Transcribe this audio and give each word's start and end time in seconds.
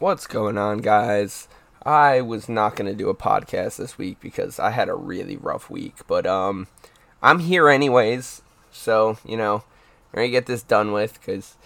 What's 0.00 0.28
going 0.28 0.56
on, 0.56 0.78
guys? 0.78 1.48
I 1.82 2.20
was 2.20 2.48
not 2.48 2.76
going 2.76 2.88
to 2.88 2.96
do 2.96 3.08
a 3.08 3.16
podcast 3.16 3.78
this 3.78 3.98
week 3.98 4.20
because 4.20 4.60
I 4.60 4.70
had 4.70 4.88
a 4.88 4.94
really 4.94 5.36
rough 5.36 5.68
week, 5.68 6.06
but 6.06 6.24
um 6.24 6.68
I'm 7.20 7.40
here 7.40 7.68
anyways. 7.68 8.42
So, 8.70 9.18
you 9.26 9.36
know, 9.36 9.64
going 10.14 10.28
to 10.28 10.30
get 10.30 10.46
this 10.46 10.62
done 10.62 10.92
with 10.92 11.20
cuz 11.20 11.56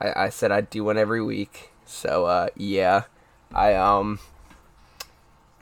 I, 0.00 0.26
I 0.26 0.28
said 0.28 0.52
I'd 0.52 0.70
do 0.70 0.84
one 0.84 0.98
every 0.98 1.20
week. 1.20 1.72
So, 1.84 2.26
uh 2.26 2.50
yeah. 2.54 3.06
I 3.52 3.74
um 3.74 4.20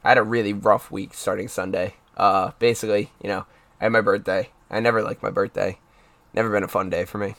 I 0.05 0.11
had 0.11 0.19
a 0.19 0.23
really 0.23 0.53
rough 0.53 0.91
week 0.91 1.15
starting 1.15 1.49
Sunday. 1.49 1.95
Uh 2.15 2.51
basically, 2.59 3.11
you 3.23 3.31
know, 3.31 3.47
I 3.81 3.85
had 3.85 3.93
my 3.93 4.03
birthday. 4.03 4.51
I 4.71 4.81
never 4.81 5.01
liked 5.01 5.23
my 5.23 5.31
birthday. 5.31 5.79
Never 6.35 6.51
been 6.51 6.63
a 6.63 6.69
fun 6.69 6.91
day 6.91 7.07
for 7.07 7.17
me. 7.17 7.37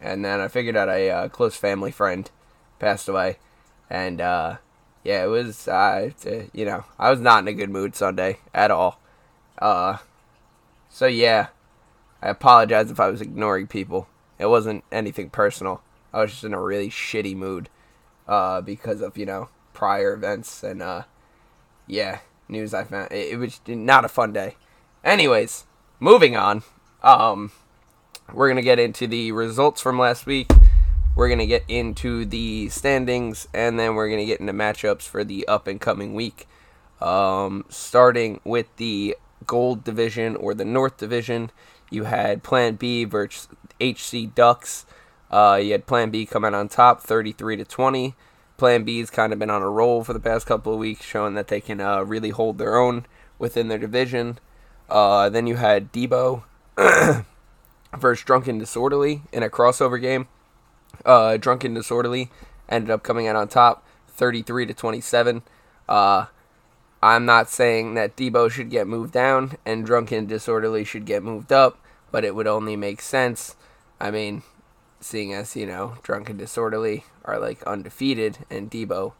And 0.00 0.24
then 0.24 0.40
I 0.40 0.48
figured 0.48 0.76
out 0.76 0.88
a 0.88 1.10
uh, 1.10 1.28
close 1.28 1.54
family 1.54 1.92
friend 1.92 2.28
passed 2.80 3.08
away 3.08 3.38
and 3.92 4.22
uh, 4.22 4.56
yeah, 5.04 5.22
it 5.22 5.26
was 5.26 5.68
uh, 5.68 6.10
you 6.52 6.64
know 6.64 6.84
I 6.98 7.10
was 7.10 7.20
not 7.20 7.40
in 7.40 7.48
a 7.48 7.52
good 7.52 7.68
mood 7.68 7.94
Sunday 7.94 8.38
at 8.54 8.70
all. 8.70 8.98
Uh, 9.58 9.98
so 10.88 11.06
yeah, 11.06 11.48
I 12.22 12.30
apologize 12.30 12.90
if 12.90 12.98
I 12.98 13.10
was 13.10 13.20
ignoring 13.20 13.66
people. 13.66 14.08
It 14.38 14.46
wasn't 14.46 14.82
anything 14.90 15.28
personal. 15.28 15.82
I 16.12 16.22
was 16.22 16.30
just 16.30 16.44
in 16.44 16.54
a 16.54 16.60
really 16.60 16.88
shitty 16.88 17.36
mood 17.36 17.68
uh, 18.26 18.62
because 18.62 19.02
of 19.02 19.18
you 19.18 19.26
know 19.26 19.50
prior 19.74 20.14
events 20.14 20.64
and 20.64 20.82
uh, 20.82 21.02
yeah 21.86 22.20
news 22.48 22.72
I 22.72 22.84
found. 22.84 23.12
It, 23.12 23.34
it 23.34 23.36
was 23.36 23.60
not 23.68 24.06
a 24.06 24.08
fun 24.08 24.32
day. 24.32 24.56
Anyways, 25.04 25.66
moving 26.00 26.34
on. 26.34 26.62
Um, 27.02 27.52
we're 28.32 28.48
gonna 28.48 28.62
get 28.62 28.78
into 28.78 29.06
the 29.06 29.32
results 29.32 29.82
from 29.82 29.98
last 29.98 30.24
week 30.24 30.50
we're 31.14 31.28
going 31.28 31.38
to 31.38 31.46
get 31.46 31.64
into 31.68 32.24
the 32.24 32.68
standings 32.68 33.46
and 33.52 33.78
then 33.78 33.94
we're 33.94 34.08
going 34.08 34.20
to 34.20 34.24
get 34.24 34.40
into 34.40 34.52
matchups 34.52 35.02
for 35.02 35.24
the 35.24 35.46
up 35.46 35.66
and 35.66 35.80
coming 35.80 36.14
week. 36.14 36.48
Um, 37.00 37.64
starting 37.68 38.40
with 38.44 38.74
the 38.76 39.16
Gold 39.46 39.84
Division 39.84 40.36
or 40.36 40.54
the 40.54 40.64
North 40.64 40.96
Division, 40.96 41.50
you 41.90 42.04
had 42.04 42.42
Plan 42.42 42.76
B 42.76 43.04
versus 43.04 43.48
HC 43.80 44.34
Ducks. 44.34 44.86
Uh, 45.30 45.60
you 45.62 45.72
had 45.72 45.86
Plan 45.86 46.10
B 46.10 46.24
coming 46.24 46.54
on 46.54 46.68
top, 46.68 47.02
33 47.02 47.56
to 47.56 47.64
20. 47.64 48.14
Plan 48.56 48.84
B's 48.84 49.10
kind 49.10 49.32
of 49.32 49.38
been 49.38 49.50
on 49.50 49.62
a 49.62 49.68
roll 49.68 50.04
for 50.04 50.12
the 50.12 50.20
past 50.20 50.46
couple 50.46 50.72
of 50.72 50.78
weeks, 50.78 51.04
showing 51.04 51.34
that 51.34 51.48
they 51.48 51.60
can 51.60 51.80
uh, 51.80 52.02
really 52.02 52.30
hold 52.30 52.58
their 52.58 52.76
own 52.76 53.06
within 53.38 53.68
their 53.68 53.78
division. 53.78 54.38
Uh, 54.88 55.28
then 55.28 55.46
you 55.46 55.56
had 55.56 55.92
Debo 55.92 56.44
versus 57.98 58.24
Drunken 58.24 58.58
Disorderly 58.58 59.22
in 59.32 59.42
a 59.42 59.50
crossover 59.50 60.00
game 60.00 60.28
uh, 61.04 61.36
Drunken 61.36 61.74
Disorderly 61.74 62.30
ended 62.68 62.90
up 62.90 63.02
coming 63.02 63.26
out 63.26 63.36
on 63.36 63.48
top, 63.48 63.86
33 64.08 64.66
to 64.66 64.74
27. 64.74 65.42
Uh, 65.88 66.26
I'm 67.02 67.24
not 67.24 67.50
saying 67.50 67.94
that 67.94 68.16
Debo 68.16 68.50
should 68.50 68.70
get 68.70 68.86
moved 68.86 69.12
down 69.12 69.56
and 69.66 69.84
Drunken 69.84 70.26
Disorderly 70.26 70.84
should 70.84 71.04
get 71.04 71.22
moved 71.22 71.52
up, 71.52 71.78
but 72.10 72.24
it 72.24 72.34
would 72.34 72.46
only 72.46 72.76
make 72.76 73.02
sense. 73.02 73.56
I 74.00 74.10
mean, 74.10 74.42
seeing 75.00 75.34
as 75.34 75.56
you 75.56 75.66
know, 75.66 75.96
Drunken 76.02 76.36
Disorderly 76.36 77.04
are 77.24 77.40
like 77.40 77.62
undefeated 77.64 78.38
and 78.48 78.70
Debo 78.70 79.14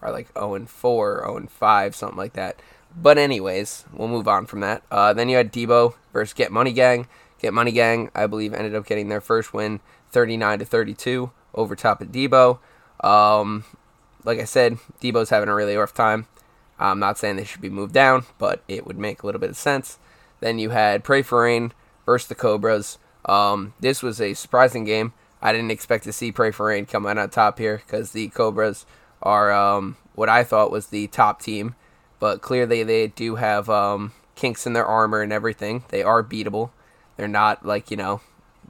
are 0.00 0.10
like 0.10 0.32
0 0.32 0.54
and 0.54 0.70
4, 0.70 1.20
0 1.24 1.36
and 1.36 1.50
5, 1.50 1.94
something 1.94 2.18
like 2.18 2.32
that. 2.32 2.60
But 2.96 3.18
anyways, 3.18 3.84
we'll 3.92 4.08
move 4.08 4.26
on 4.26 4.46
from 4.46 4.60
that. 4.60 4.82
Uh, 4.90 5.12
then 5.12 5.28
you 5.28 5.36
had 5.36 5.52
Debo 5.52 5.94
versus 6.12 6.32
Get 6.32 6.50
Money 6.50 6.72
Gang. 6.72 7.06
Get 7.38 7.52
Money 7.52 7.72
Gang, 7.72 8.10
I 8.14 8.26
believe, 8.26 8.54
ended 8.54 8.74
up 8.74 8.86
getting 8.86 9.08
their 9.08 9.20
first 9.20 9.52
win 9.52 9.80
39 10.10 10.60
to 10.60 10.64
32 10.64 11.30
over 11.54 11.76
top 11.76 12.00
of 12.00 12.08
Debo. 12.08 12.58
Um, 13.00 13.64
like 14.24 14.38
I 14.38 14.44
said, 14.44 14.78
Debo's 15.00 15.30
having 15.30 15.48
a 15.48 15.54
really 15.54 15.76
rough 15.76 15.94
time. 15.94 16.26
I'm 16.78 16.98
not 16.98 17.18
saying 17.18 17.36
they 17.36 17.44
should 17.44 17.60
be 17.60 17.70
moved 17.70 17.94
down, 17.94 18.26
but 18.38 18.62
it 18.68 18.86
would 18.86 18.98
make 18.98 19.22
a 19.22 19.26
little 19.26 19.40
bit 19.40 19.50
of 19.50 19.56
sense. 19.56 19.98
Then 20.40 20.58
you 20.58 20.70
had 20.70 21.04
Pray 21.04 21.22
for 21.22 21.42
Rain 21.42 21.72
versus 22.04 22.28
the 22.28 22.34
Cobras. 22.34 22.98
Um, 23.24 23.74
this 23.80 24.02
was 24.02 24.20
a 24.20 24.34
surprising 24.34 24.84
game. 24.84 25.12
I 25.40 25.52
didn't 25.52 25.70
expect 25.70 26.04
to 26.04 26.12
see 26.12 26.32
Pray 26.32 26.50
for 26.50 26.66
Rain 26.66 26.86
come 26.86 27.06
out 27.06 27.18
on 27.18 27.30
top 27.30 27.58
here 27.58 27.82
because 27.86 28.12
the 28.12 28.28
Cobras 28.28 28.84
are 29.22 29.52
um, 29.52 29.96
what 30.14 30.28
I 30.28 30.44
thought 30.44 30.70
was 30.70 30.88
the 30.88 31.06
top 31.08 31.40
team, 31.40 31.74
but 32.20 32.42
clearly 32.42 32.82
they 32.82 33.08
do 33.08 33.36
have 33.36 33.70
um, 33.70 34.12
kinks 34.34 34.66
in 34.66 34.72
their 34.72 34.86
armor 34.86 35.22
and 35.22 35.32
everything. 35.32 35.84
They 35.88 36.02
are 36.02 36.22
beatable. 36.22 36.70
They're 37.16 37.28
not 37.28 37.64
like 37.64 37.90
you 37.90 37.96
know 37.96 38.20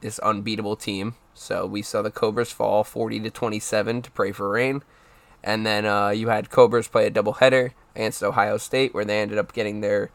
this 0.01 0.19
unbeatable 0.19 0.75
team. 0.75 1.15
So 1.33 1.65
we 1.65 1.81
saw 1.81 2.01
the 2.01 2.11
Cobras 2.11 2.51
fall 2.51 2.83
40 2.83 3.19
to 3.21 3.29
27 3.29 4.01
to 4.01 4.11
pray 4.11 4.31
for 4.31 4.49
rain. 4.49 4.83
And 5.43 5.65
then 5.65 5.85
uh, 5.85 6.09
you 6.09 6.29
had 6.29 6.49
Cobras 6.49 6.87
play 6.87 7.05
a 7.05 7.11
doubleheader 7.11 7.71
against 7.95 8.23
Ohio 8.23 8.57
State, 8.57 8.93
where 8.93 9.05
they 9.05 9.21
ended 9.21 9.37
up 9.37 9.53
getting 9.53 9.81
their 9.81 10.09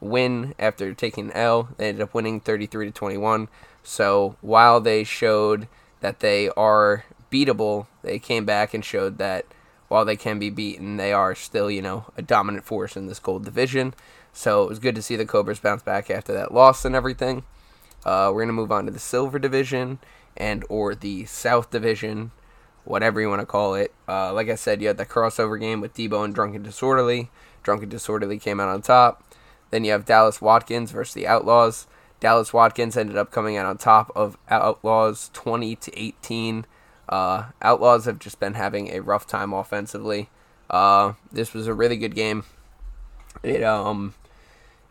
win 0.00 0.54
after 0.58 0.94
taking 0.94 1.32
L. 1.32 1.68
They 1.76 1.88
ended 1.88 2.02
up 2.02 2.14
winning 2.14 2.40
33 2.40 2.86
to 2.86 2.92
21. 2.92 3.48
So 3.82 4.36
while 4.40 4.80
they 4.80 5.04
showed 5.04 5.68
that 6.00 6.20
they 6.20 6.48
are 6.50 7.04
beatable, 7.30 7.86
they 8.02 8.18
came 8.18 8.44
back 8.44 8.72
and 8.72 8.84
showed 8.84 9.18
that 9.18 9.44
while 9.88 10.04
they 10.04 10.16
can 10.16 10.38
be 10.38 10.50
beaten, 10.50 10.96
they 10.96 11.12
are 11.12 11.34
still, 11.34 11.70
you 11.70 11.82
know, 11.82 12.06
a 12.16 12.22
dominant 12.22 12.64
force 12.64 12.96
in 12.96 13.06
this 13.06 13.18
gold 13.18 13.44
division. 13.44 13.94
So 14.32 14.62
it 14.62 14.68
was 14.68 14.78
good 14.78 14.94
to 14.94 15.02
see 15.02 15.16
the 15.16 15.26
Cobras 15.26 15.58
bounce 15.58 15.82
back 15.82 16.10
after 16.10 16.32
that 16.34 16.52
loss 16.52 16.84
and 16.84 16.94
everything. 16.94 17.42
Uh, 18.08 18.32
we're 18.32 18.40
gonna 18.40 18.54
move 18.54 18.72
on 18.72 18.86
to 18.86 18.90
the 18.90 18.98
silver 18.98 19.38
division 19.38 19.98
and 20.34 20.64
or 20.70 20.94
the 20.94 21.26
South 21.26 21.68
Division, 21.68 22.30
whatever 22.86 23.20
you 23.20 23.28
want 23.28 23.42
to 23.42 23.46
call 23.46 23.74
it. 23.74 23.92
Uh, 24.08 24.32
like 24.32 24.48
I 24.48 24.54
said, 24.54 24.80
you 24.80 24.88
had 24.88 24.96
the 24.96 25.04
crossover 25.04 25.60
game 25.60 25.82
with 25.82 25.92
Debo 25.92 26.24
and 26.24 26.34
Drunken 26.34 26.62
Disorderly. 26.62 27.30
Drunken 27.62 27.90
Disorderly 27.90 28.38
came 28.38 28.60
out 28.60 28.70
on 28.70 28.80
top. 28.80 29.22
Then 29.70 29.84
you 29.84 29.92
have 29.92 30.06
Dallas 30.06 30.40
Watkins 30.40 30.90
versus 30.90 31.12
the 31.12 31.26
Outlaws. 31.26 31.86
Dallas 32.18 32.54
Watkins 32.54 32.96
ended 32.96 33.18
up 33.18 33.30
coming 33.30 33.58
out 33.58 33.66
on 33.66 33.76
top 33.76 34.10
of 34.16 34.38
Outlaws 34.48 35.28
20 35.34 35.76
to 35.76 35.98
18. 35.98 36.64
Uh, 37.10 37.50
Outlaws 37.60 38.06
have 38.06 38.18
just 38.18 38.40
been 38.40 38.54
having 38.54 38.88
a 38.88 39.00
rough 39.00 39.26
time 39.26 39.52
offensively. 39.52 40.30
Uh, 40.70 41.12
this 41.30 41.52
was 41.52 41.66
a 41.66 41.74
really 41.74 41.98
good 41.98 42.14
game. 42.14 42.44
It 43.42 43.62
um 43.62 44.14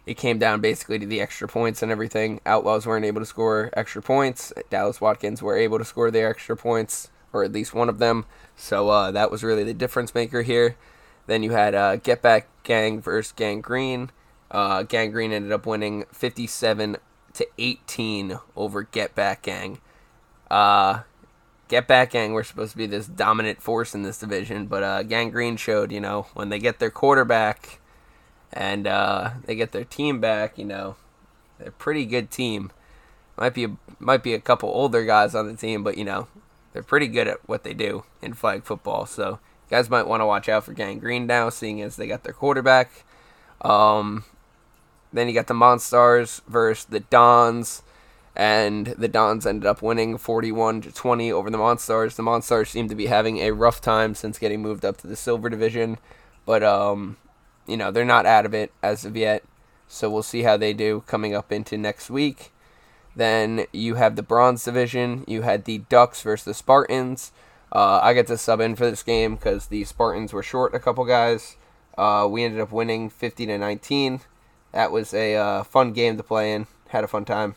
it 0.08 0.16
came 0.16 0.40
down 0.40 0.62
basically 0.62 0.98
to 0.98 1.06
the 1.06 1.20
extra 1.20 1.50
points 1.50 1.84
and 1.84 1.92
everything. 1.92 2.40
Outlaws 2.46 2.88
weren't 2.88 3.04
able 3.04 3.20
to 3.20 3.26
score 3.26 3.70
extra 3.74 4.02
points. 4.02 4.54
Dallas 4.70 5.02
Watkins 5.02 5.42
were 5.42 5.58
able 5.58 5.78
to 5.78 5.86
score 5.86 6.10
their 6.10 6.30
extra 6.30 6.56
points, 6.56 7.10
or 7.34 7.44
at 7.44 7.52
least 7.52 7.74
one 7.74 7.90
of 7.90 8.00
them. 8.00 8.26
So 8.56 8.88
uh, 8.88 9.12
that 9.12 9.30
was 9.30 9.44
really 9.44 9.66
the 9.66 9.74
difference 9.74 10.16
maker 10.16 10.44
here. 10.44 10.78
Then 11.26 11.44
you 11.44 11.52
had 11.52 11.76
uh, 11.76 11.98
Get 11.98 12.22
Back 12.22 12.48
Gang 12.64 13.02
versus 13.02 13.34
Gang 13.34 13.60
Green. 13.60 14.10
Uh, 14.50 14.84
Gang 14.84 15.12
Green 15.12 15.34
ended 15.34 15.52
up 15.52 15.66
winning 15.66 16.06
57 16.14 16.96
to 17.34 17.48
18 17.58 18.40
over 18.56 18.84
Get 18.84 19.14
Back 19.14 19.42
Gang. 19.42 19.82
Uh, 20.50 21.02
Get 21.68 21.86
Back 21.86 22.12
Gang 22.12 22.32
were 22.32 22.46
supposed 22.46 22.72
to 22.72 22.78
be 22.78 22.88
this 22.88 23.08
dominant 23.08 23.62
force 23.62 23.94
in 23.94 24.04
this 24.04 24.20
division, 24.20 24.68
but 24.68 24.84
uh, 24.84 25.04
Gang 25.04 25.32
Green 25.32 25.58
showed, 25.58 25.92
you 25.92 26.00
know, 26.00 26.28
when 26.34 26.48
they 26.48 26.60
get 26.60 26.80
their 26.80 26.90
quarterback 26.90 27.82
and 28.54 28.88
uh, 28.88 29.32
they 29.46 29.56
get 29.56 29.72
their 29.72 29.84
team 29.84 30.20
back, 30.20 30.58
you 30.58 30.66
know, 30.66 30.96
they're 31.58 31.70
a 31.70 31.72
pretty 31.72 32.06
good 32.06 32.30
team. 32.32 32.72
Might 33.38 33.54
be 33.54 33.66
a, 33.66 33.78
might 34.00 34.24
be 34.24 34.34
a 34.34 34.40
couple 34.40 34.70
older 34.70 35.06
guys 35.06 35.36
on 35.36 35.48
the 35.48 35.56
team, 35.56 35.84
but 35.84 35.98
you 35.98 36.06
know, 36.06 36.28
they're 36.74 36.84
pretty 36.84 37.08
good 37.08 37.28
at 37.28 37.48
what 37.48 37.64
they 37.64 37.74
do 37.74 38.04
in 38.22 38.34
flag 38.34 38.64
football. 38.64 39.06
So 39.06 39.40
you 39.70 39.70
guys 39.70 39.90
might 39.90 40.08
want 40.08 40.22
to 40.22 40.26
watch 40.26 40.50
out 40.50 40.64
for 40.64 40.74
Gang 40.74 41.00
Green 41.00 41.28
now, 41.28 41.50
seeing 41.50 41.82
as 41.82 41.96
they 41.96 42.08
got 42.08 42.24
their 42.24 42.34
quarterback. 42.34 43.04
Um, 43.62 44.26
then 45.12 45.28
you 45.28 45.34
got 45.34 45.48
the 45.48 45.54
Monstars 45.54 46.42
versus 46.48 46.86
the 46.86 47.00
Dons, 47.00 47.82
and 48.36 48.88
the 48.88 49.08
Dons 49.08 49.46
ended 49.46 49.66
up 49.66 49.82
winning 49.82 50.18
41 50.18 50.82
to 50.82 50.92
20 50.92 51.32
over 51.32 51.50
the 51.50 51.58
Monstars. 51.58 52.16
The 52.16 52.24
Monstars 52.24 52.68
seem 52.68 52.88
to 52.90 52.96
be 52.96 53.08
having 53.08 53.40
a 53.40 53.52
rough 53.52 53.82
time 53.82 54.16
since 54.16 54.38
getting 54.38 54.62
moved 54.62 54.86
up 54.86 54.98
to 54.98 55.08
the 55.08 55.16
Silver 55.16 55.50
Division, 55.50 55.98
but 56.46 56.64
um, 56.64 57.18
you 57.68 57.78
know, 57.78 57.92
they're 57.92 58.06
not 58.06 58.26
out 58.26 58.46
of 58.46 58.54
it 58.54 58.72
as 58.82 59.06
of 59.06 59.16
yet. 59.16 59.44
So 59.88 60.10
we'll 60.10 60.24
see 60.24 60.44
how 60.44 60.58
they 60.58 60.74
do 60.74 61.04
coming 61.08 61.34
up 61.34 61.52
into 61.52 61.78
next 61.78 62.10
week. 62.10 62.52
Then 63.16 63.66
you 63.72 63.96
have 63.96 64.16
the 64.16 64.24
bronze 64.24 64.64
division. 64.64 65.24
You 65.28 65.42
had 65.42 65.66
the 65.66 65.80
Ducks 65.90 66.22
versus 66.22 66.46
the 66.46 66.54
Spartans. 66.54 67.32
Uh, 67.72 68.00
I 68.02 68.14
get 68.14 68.28
to 68.28 68.38
sub 68.38 68.60
in 68.60 68.76
for 68.76 68.90
this 68.90 69.04
game 69.04 69.36
because 69.36 69.68
the 69.68 69.84
Spartans 69.84 70.34
were 70.34 70.44
short 70.44 70.76
a 70.76 70.80
couple 70.80 71.06
guys. 71.06 71.58
Uh, 71.98 72.28
we 72.30 72.44
ended 72.44 72.62
up 72.62 72.72
winning 72.72 73.10
50 73.10 73.46
to 73.48 73.58
19. 73.58 74.22
That 74.72 74.92
was 74.92 75.14
a 75.14 75.36
uh, 75.36 75.64
fun 75.64 75.94
game 75.94 76.18
to 76.18 76.24
play 76.24 76.54
in. 76.54 76.68
Had 76.90 77.04
a 77.04 77.08
fun 77.08 77.26
time. 77.26 77.56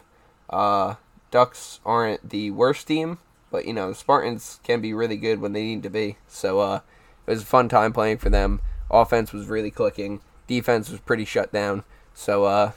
Uh, 0.49 0.95
Ducks 1.31 1.81
aren't 1.85 2.31
the 2.31 2.51
worst 2.51 2.89
team, 2.89 3.19
but 3.51 3.67
you 3.67 3.73
know 3.73 3.91
the 3.91 3.95
Spartans 3.95 4.59
can 4.65 4.81
be 4.81 4.93
really 4.93 5.17
good 5.17 5.41
when 5.41 5.53
they 5.53 5.63
need 5.63 5.83
to 5.83 5.91
be. 5.91 6.17
So 6.27 6.59
uh, 6.61 6.81
it 7.27 7.31
was 7.31 7.43
a 7.43 7.47
fun 7.47 7.69
time 7.69 7.93
playing 7.93 8.19
for 8.19 8.31
them. 8.31 8.61
Offense 8.91 9.33
was 9.33 9.47
really 9.47 9.71
clicking. 9.71 10.21
Defense 10.47 10.91
was 10.91 11.01
pretty 11.01 11.25
shut 11.25 11.53
down. 11.53 11.85
So, 12.15 12.45
uh, 12.45 12.73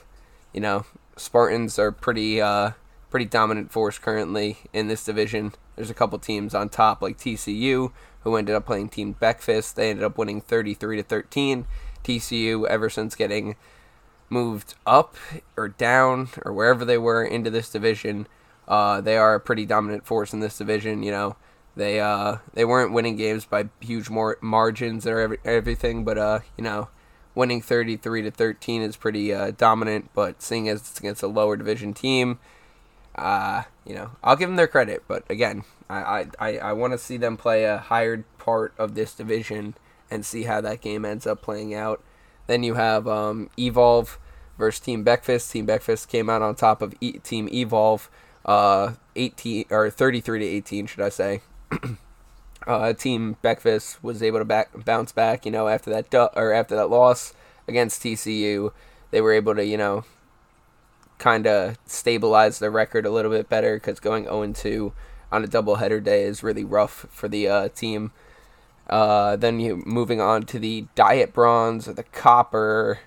you 0.54 0.62
know, 0.62 0.86
Spartans 1.18 1.78
are 1.80 1.92
pretty 1.92 2.42
uh, 2.42 2.72
pretty 3.10 3.26
dominant 3.26 3.72
force 3.72 3.98
currently 3.98 4.58
in 4.74 4.88
this 4.88 5.04
division. 5.04 5.54
There's 5.76 5.90
a 5.90 5.96
couple 5.96 6.18
teams 6.20 6.54
on 6.56 6.70
top 6.70 7.02
like 7.02 7.18
TCU 7.18 7.92
who 8.24 8.36
ended 8.36 8.56
up 8.56 8.66
playing 8.66 8.90
Team 8.90 9.16
Beckfist. 9.22 9.76
They 9.76 9.90
ended 9.90 10.04
up 10.04 10.18
winning 10.18 10.42
33 10.42 10.98
to 10.98 11.04
13. 11.04 11.66
TCU, 12.04 12.68
ever 12.68 12.90
since 12.90 13.16
getting 13.16 13.56
moved 14.30 14.76
up 14.86 15.16
or 15.56 15.70
down 15.70 16.30
or 16.44 16.54
wherever 16.54 16.84
they 16.84 16.98
were 16.98 17.24
into 17.24 17.50
this 17.50 17.70
division, 17.70 18.28
uh, 18.68 19.02
they 19.02 19.18
are 19.18 19.36
a 19.36 19.40
pretty 19.40 19.66
dominant 19.66 20.06
force 20.06 20.34
in 20.34 20.40
this 20.40 20.58
division. 20.58 21.04
You 21.04 21.12
know, 21.12 21.36
they 21.76 22.00
uh, 22.00 22.38
they 22.54 22.66
weren't 22.66 22.94
winning 22.94 23.16
games 23.16 23.46
by 23.46 23.70
huge 23.80 24.10
more 24.10 24.38
margins 24.42 25.08
or 25.08 25.20
every, 25.20 25.38
everything, 25.44 26.04
but 26.04 26.18
uh, 26.18 26.40
you 26.58 26.64
know, 26.64 26.90
winning 27.34 27.62
33 27.62 28.24
to 28.24 28.32
13 28.32 28.82
is 28.82 28.96
pretty 28.96 29.34
uh, 29.34 29.52
dominant. 29.52 30.10
But 30.14 30.42
seeing 30.42 30.70
as 30.70 30.82
it's 30.82 31.00
against 31.00 31.24
a 31.24 31.28
lower 31.28 31.58
division 31.58 31.94
team, 31.94 32.40
uh, 33.16 33.64
you 33.86 33.96
know, 33.96 34.12
I'll 34.24 34.36
give 34.36 34.50
them 34.50 34.56
their 34.56 34.68
credit. 34.68 35.04
But 35.08 35.24
again, 35.30 35.64
I 35.90 36.28
I, 36.40 36.58
I 36.58 36.74
want 36.74 36.94
to 36.94 37.00
see 37.00 37.18
them 37.18 37.38
play 37.38 37.64
a 37.64 37.78
higher 37.80 38.24
part 38.38 38.74
of 38.78 38.94
this 38.94 39.16
division 39.16 39.76
and 40.12 40.26
see 40.26 40.44
how 40.44 40.62
that 40.62 40.82
game 40.82 41.06
ends 41.06 41.26
up 41.26 41.42
playing 41.42 41.74
out. 41.74 42.04
Then 42.46 42.62
you 42.62 42.76
have 42.76 43.08
um, 43.08 43.50
Evolve 43.58 44.20
versus 44.60 44.80
Team 44.80 45.04
Beckfist. 45.04 45.52
Team 45.52 45.66
Beckfist 45.66 46.08
came 46.08 46.30
out 46.30 46.42
on 46.44 46.54
top 46.54 46.82
of 46.84 46.94
e- 47.02 47.14
Team 47.20 47.50
Evolve, 47.52 48.12
uh, 48.46 48.94
18 49.16 49.66
or 49.72 49.90
33 49.90 50.40
to 50.40 50.46
18, 50.46 50.86
should 50.86 51.02
I 51.02 51.10
say? 51.10 51.42
uh, 52.68 52.94
Team 52.94 53.38
Beckfist 53.44 54.02
was 54.02 54.24
able 54.24 54.40
to 54.40 54.46
back 54.46 54.70
bounce 54.86 55.12
back, 55.12 55.46
you 55.46 55.52
know, 55.52 55.68
after 55.68 55.90
that 55.90 56.10
du- 56.10 56.32
or 56.38 56.54
after 56.54 56.76
that 56.76 56.90
loss 56.90 57.34
against 57.68 58.02
TCU. 58.02 58.72
They 59.12 59.22
were 59.22 59.34
able 59.34 59.56
to, 59.56 59.66
you 59.66 59.78
know, 59.78 60.06
kind 61.18 61.48
of 61.48 61.78
stabilize 61.86 62.60
their 62.60 62.72
record 62.72 63.06
a 63.06 63.12
little 63.12 63.32
bit 63.32 63.50
better 63.50 63.76
because 63.76 64.00
going 64.00 64.26
0 64.26 64.54
2 64.54 64.94
on 65.32 65.44
a 65.44 65.48
doubleheader 65.48 66.04
day 66.04 66.24
is 66.24 66.44
really 66.44 66.64
rough 66.64 67.06
for 67.10 67.28
the 67.28 67.48
uh, 67.48 67.70
team. 67.70 68.12
Uh, 68.90 69.36
then 69.36 69.60
you 69.60 69.82
moving 69.86 70.20
on 70.20 70.44
to 70.44 70.60
the 70.60 70.86
Diet 70.96 71.34
Bronze 71.34 71.88
or 71.88 71.94
the 71.94 72.04
Copper 72.04 73.00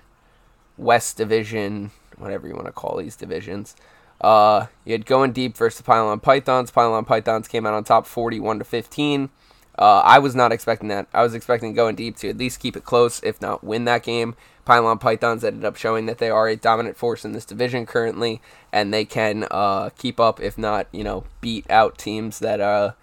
West 0.77 1.17
Division, 1.17 1.91
whatever 2.17 2.47
you 2.47 2.55
want 2.55 2.65
to 2.65 2.71
call 2.71 2.97
these 2.97 3.15
divisions. 3.15 3.75
Uh, 4.19 4.67
you 4.83 4.93
had 4.93 5.05
going 5.05 5.31
deep 5.31 5.55
versus 5.55 5.77
the 5.77 5.83
Pylon 5.83 6.19
Pythons. 6.19 6.71
Pylon 6.71 7.05
Pythons 7.05 7.47
came 7.47 7.65
out 7.65 7.73
on 7.73 7.83
top 7.83 8.05
41 8.05 8.59
to 8.59 8.65
15. 8.65 9.29
Uh, 9.77 10.01
I 10.03 10.17
was 10.19 10.33
not 10.33 10.51
expecting 10.51 10.89
that. 10.89 11.07
I 11.13 11.21
was 11.21 11.35
expecting 11.35 11.73
going 11.73 11.95
deep 11.95 12.17
to 12.17 12.29
at 12.29 12.37
least 12.37 12.59
keep 12.59 12.75
it 12.75 12.83
close, 12.83 13.21
if 13.23 13.39
not 13.41 13.63
win 13.63 13.85
that 13.85 14.03
game. 14.03 14.35
Pylon 14.65 14.97
Pythons 14.97 15.43
ended 15.43 15.63
up 15.63 15.75
showing 15.75 16.07
that 16.07 16.17
they 16.17 16.29
are 16.29 16.47
a 16.47 16.55
dominant 16.55 16.97
force 16.97 17.23
in 17.23 17.31
this 17.31 17.45
division 17.45 17.85
currently, 17.85 18.41
and 18.73 18.93
they 18.93 19.05
can 19.05 19.47
uh, 19.51 19.89
keep 19.91 20.19
up, 20.19 20.41
if 20.41 20.57
not, 20.57 20.87
you 20.91 21.03
know, 21.03 21.25
beat 21.41 21.69
out 21.69 21.97
teams 21.97 22.39
that 22.39 22.59
uh, 22.59 22.93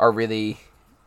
are 0.00 0.10
really 0.10 0.58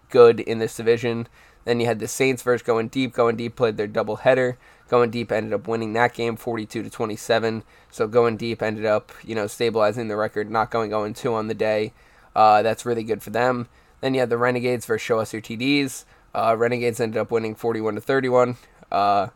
good 0.10 0.40
in 0.40 0.60
this 0.60 0.78
division. 0.78 1.28
Then 1.66 1.81
you 1.81 1.86
had 1.86 2.00
the 2.00 2.08
Saints 2.08 2.42
versus 2.42 2.66
Going 2.66 2.88
Deep. 2.88 3.14
Going 3.14 3.36
Deep 3.36 3.58
played 3.58 3.75
their 3.75 3.88
double 3.88 4.18
header. 4.18 4.58
Going 4.89 5.10
Deep 5.10 5.31
ended 5.31 5.54
up 5.54 5.68
winning 5.68 5.94
that 5.94 6.13
game 6.13 6.36
42 6.36 6.84
to 6.84 6.89
27. 6.89 7.63
So 7.92 8.07
Going 8.07 8.38
Deep 8.38 8.62
ended 8.62 8.86
up, 8.86 9.12
you 9.24 9.36
know, 9.36 9.48
stabilizing 9.48 10.07
the 10.07 10.16
record, 10.16 10.50
not 10.50 10.72
going 10.72 10.92
0 10.92 11.12
2 11.12 11.34
on 11.34 11.48
the 11.48 11.54
day. 11.54 11.94
Uh, 12.36 12.62
that's 12.62 12.86
really 12.86 13.04
good 13.04 13.22
for 13.22 13.31
them. 13.31 13.68
Then 14.01 14.13
you 14.13 14.19
had 14.19 14.30
the 14.30 14.38
Renegades 14.38 14.86
versus 14.86 15.06
Show 15.06 15.19
Us 15.19 15.34
Your 15.34 15.42
TDs. 15.42 16.06
Uh, 16.34 16.56
Renegades 16.57 17.00
ended 17.00 17.19
up 17.19 17.31
winning 17.31 17.56
41 17.56 17.95
to 17.95 18.01
31. 18.01 18.57
Uh, 18.92 19.28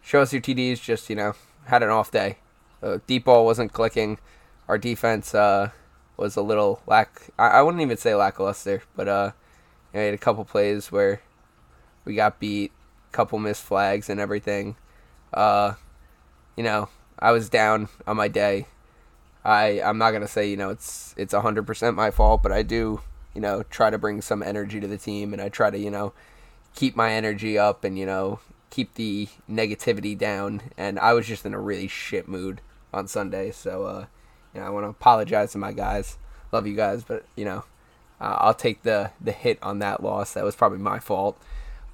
Show 0.00 0.22
Us 0.22 0.32
Your 0.32 0.42
TDs 0.42 0.82
just, 0.82 1.10
you 1.10 1.16
know, 1.16 1.34
had 1.66 1.82
an 1.82 1.90
off 1.90 2.10
day. 2.10 2.38
Deep 3.06 3.24
ball 3.24 3.44
wasn't 3.44 3.72
clicking. 3.72 4.18
Our 4.68 4.78
defense 4.78 5.34
uh, 5.34 5.70
was 6.16 6.36
a 6.36 6.42
little 6.42 6.82
lack. 6.86 7.30
I, 7.38 7.48
I 7.48 7.62
wouldn't 7.62 7.82
even 7.82 7.96
say 7.96 8.14
lackluster, 8.14 8.82
but 8.94 9.08
uh, 9.08 9.32
you 9.92 10.00
know, 10.00 10.04
had 10.06 10.14
a 10.14 10.18
couple 10.18 10.44
plays 10.44 10.90
where 10.90 11.20
we 12.04 12.14
got 12.14 12.40
beat, 12.40 12.72
couple 13.12 13.38
missed 13.38 13.62
flags 13.62 14.08
and 14.10 14.20
everything. 14.20 14.76
Uh, 15.32 15.74
you 16.56 16.64
know, 16.64 16.88
I 17.18 17.32
was 17.32 17.48
down 17.48 17.88
on 18.06 18.16
my 18.16 18.28
day. 18.28 18.66
I 19.44 19.80
I'm 19.80 19.98
not 19.98 20.10
gonna 20.10 20.28
say 20.28 20.48
you 20.48 20.56
know 20.56 20.70
it's 20.70 21.14
it's 21.16 21.34
hundred 21.34 21.66
percent 21.66 21.96
my 21.96 22.10
fault, 22.10 22.42
but 22.42 22.52
I 22.52 22.62
do 22.62 23.00
you 23.36 23.42
know, 23.42 23.62
try 23.64 23.90
to 23.90 23.98
bring 23.98 24.22
some 24.22 24.42
energy 24.42 24.80
to 24.80 24.88
the 24.88 24.96
team 24.96 25.34
and 25.34 25.42
I 25.42 25.50
try 25.50 25.68
to, 25.68 25.78
you 25.78 25.90
know, 25.90 26.14
keep 26.74 26.96
my 26.96 27.12
energy 27.12 27.58
up 27.58 27.84
and, 27.84 27.98
you 27.98 28.06
know, 28.06 28.40
keep 28.70 28.94
the 28.94 29.28
negativity 29.48 30.16
down. 30.16 30.62
And 30.78 30.98
I 30.98 31.12
was 31.12 31.26
just 31.26 31.44
in 31.44 31.52
a 31.52 31.60
really 31.60 31.86
shit 31.86 32.26
mood 32.26 32.62
on 32.94 33.06
Sunday. 33.06 33.50
So, 33.50 33.84
uh, 33.84 34.06
you 34.54 34.60
know, 34.60 34.66
I 34.66 34.70
want 34.70 34.84
to 34.84 34.88
apologize 34.88 35.52
to 35.52 35.58
my 35.58 35.72
guys. 35.72 36.16
Love 36.50 36.66
you 36.66 36.74
guys, 36.74 37.04
but, 37.04 37.26
you 37.36 37.44
know, 37.44 37.64
uh, 38.22 38.38
I'll 38.38 38.54
take 38.54 38.84
the, 38.84 39.10
the 39.20 39.32
hit 39.32 39.58
on 39.62 39.80
that 39.80 40.02
loss. 40.02 40.32
That 40.32 40.44
was 40.44 40.56
probably 40.56 40.78
my 40.78 40.98
fault. 40.98 41.38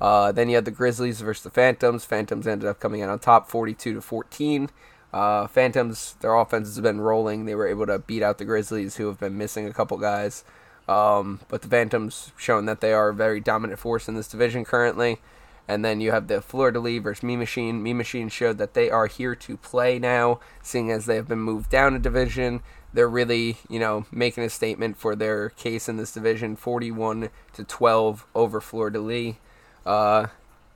Uh, 0.03 0.33
then 0.33 0.49
you 0.49 0.57
had 0.57 0.65
the 0.65 0.73
Grizzlies 0.73 1.21
versus 1.21 1.45
the 1.45 1.51
Phantoms. 1.51 2.05
Phantoms 2.05 2.49
ended 2.49 2.69
up 2.69 2.81
coming 2.81 3.03
out 3.03 3.09
on 3.09 3.21
top 3.21 3.49
42 3.49 3.95
to 3.95 4.01
14. 4.01 4.69
Uh, 5.13 5.47
Phantoms, 5.47 6.17
their 6.21 6.35
offense 6.35 6.67
has 6.67 6.81
been 6.81 7.01
rolling. 7.01 7.45
They 7.45 7.55
were 7.55 7.69
able 7.69 7.87
to 7.87 8.01
beat 8.01 8.21
out 8.21 8.39
the 8.39 8.45
Grizzlies, 8.45 8.97
who 8.97 9.07
have 9.07 9.21
been 9.21 9.39
missing 9.39 9.65
a 9.65 9.73
couple 9.73 9.97
guys. 9.99 10.43
Um, 10.89 11.39
but 11.49 11.63
the 11.63 11.69
Phantoms 11.69 12.33
showing 12.37 12.67
that 12.67 12.81
they 12.81 12.93
are 12.93 13.11
a 13.11 13.15
very 13.15 13.39
dominant 13.39 13.79
force 13.79 14.09
in 14.09 14.17
this 14.17 14.27
division 14.27 14.65
currently. 14.65 15.21
And 15.69 15.85
then 15.85 16.01
you 16.01 16.11
have 16.11 16.27
the 16.27 16.41
de 16.41 16.81
Lis 16.81 17.01
versus 17.01 17.23
Mean 17.23 17.39
Machine. 17.39 17.81
Mean 17.81 17.97
Machine 17.97 18.29
showed 18.29 18.59
that 18.59 18.75
they 18.75 18.91
are 18.91 19.07
here 19.07 19.37
to 19.37 19.57
play 19.57 20.01
now, 20.01 20.41
seeing 20.65 20.91
as 20.91 21.07
they 21.07 21.15
have 21.15 21.29
been 21.29 21.39
moved 21.39 21.71
down 21.71 21.95
a 21.95 22.01
division. 22.01 22.61
They're 22.93 23.09
really, 23.09 23.59
you 23.71 23.79
know, 23.79 24.07
making 24.11 24.43
a 24.43 24.51
statement 24.51 24.97
for 24.97 25.15
their 25.15 25.51
case 25.51 25.89
in 25.89 25.97
this 25.97 26.13
division, 26.13 26.57
41 26.57 27.31
to 27.53 27.63
12 27.63 28.27
over 28.35 28.91
de 28.91 28.99
Lis. 28.99 29.37
Uh, 29.85 30.27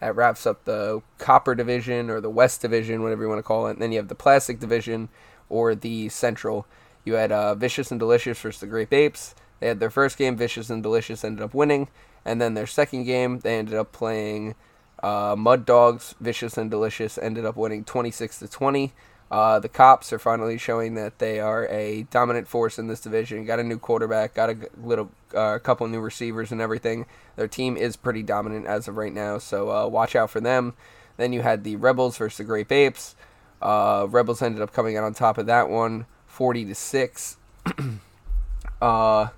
that 0.01 0.15
wraps 0.15 0.47
up 0.47 0.65
the 0.65 1.03
Copper 1.19 1.55
division 1.55 2.11
or 2.11 2.21
the 2.21 2.31
West 2.31 2.61
division, 2.61 3.03
whatever 3.03 3.23
you 3.23 3.29
want 3.29 3.39
to 3.39 3.43
call 3.43 3.67
it. 3.67 3.73
And 3.73 3.83
then 3.83 3.93
you 3.93 3.99
have 3.99 4.09
the 4.09 4.15
Plastic 4.15 4.61
division 4.61 5.09
or 5.49 5.75
the 5.75 6.09
Central. 6.09 6.67
You 7.05 7.15
had 7.15 7.33
uh, 7.33 7.55
Vicious 7.55 7.91
and 7.91 8.01
Delicious 8.01 8.39
versus 8.39 8.61
the 8.61 8.67
Grape 8.67 8.93
Apes. 8.93 9.35
They 9.61 9.69
had 9.69 9.81
their 9.81 9.91
first 9.91 10.19
game, 10.19 10.37
Vicious 10.37 10.69
and 10.69 10.83
Delicious 10.83 11.25
ended 11.25 11.43
up 11.43 11.55
winning, 11.55 11.89
and 12.25 12.41
then 12.41 12.55
their 12.55 12.67
second 12.67 13.05
game, 13.05 13.39
they 13.39 13.57
ended 13.57 13.75
up 13.75 13.93
playing 13.93 14.55
uh, 15.03 15.35
Mud 15.39 15.65
Dogs. 15.65 16.15
Vicious 16.21 16.59
and 16.59 16.71
Delicious 16.71 17.17
ended 17.17 17.47
up 17.47 17.57
winning 17.57 17.85
26 17.85 18.41
to 18.41 18.49
20. 18.49 18.93
Uh, 19.31 19.59
the 19.59 19.69
cops 19.69 20.13
are 20.13 20.19
finally 20.19 20.57
showing 20.57 20.95
that 20.95 21.19
they 21.19 21.41
are 21.41 21.67
a 21.69 22.05
dominant 22.11 22.47
force 22.47 22.79
in 22.79 22.87
this 22.87 23.01
division. 23.01 23.45
Got 23.45 23.59
a 23.59 23.65
new 23.65 23.79
quarterback, 23.79 24.35
got 24.35 24.51
a 24.51 24.57
little, 24.81 25.11
uh, 25.35 25.55
a 25.57 25.61
couple 25.61 25.87
new 25.89 26.01
receivers 26.01 26.53
and 26.53 26.61
everything. 26.61 27.07
Their 27.35 27.49
team 27.49 27.77
is 27.77 27.97
pretty 27.97 28.23
dominant 28.23 28.67
as 28.67 28.87
of 28.87 28.97
right 28.97 29.13
now, 29.13 29.39
so 29.39 29.71
uh, 29.71 29.89
watch 29.89 30.15
out 30.15 30.31
for 30.31 30.41
them. 30.41 30.75
Then 31.17 31.33
you 31.33 31.43
had 31.43 31.65
the 31.65 31.77
Rebels 31.77 32.17
versus 32.19 32.39
the 32.39 32.45
Grape 32.45 32.71
Apes. 32.71 33.17
Uh, 33.61 34.07
Rebels 34.09 34.43
ended 34.43 34.63
up 34.63 34.73
coming 34.73 34.97
out 34.97 35.05
on 35.05 35.15
top 35.15 35.39
of 35.39 35.47
that 35.47 35.69
one, 35.69 36.07
40 36.27 36.67
to 36.67 36.75
six. 36.75 37.37
uh, 38.83 39.29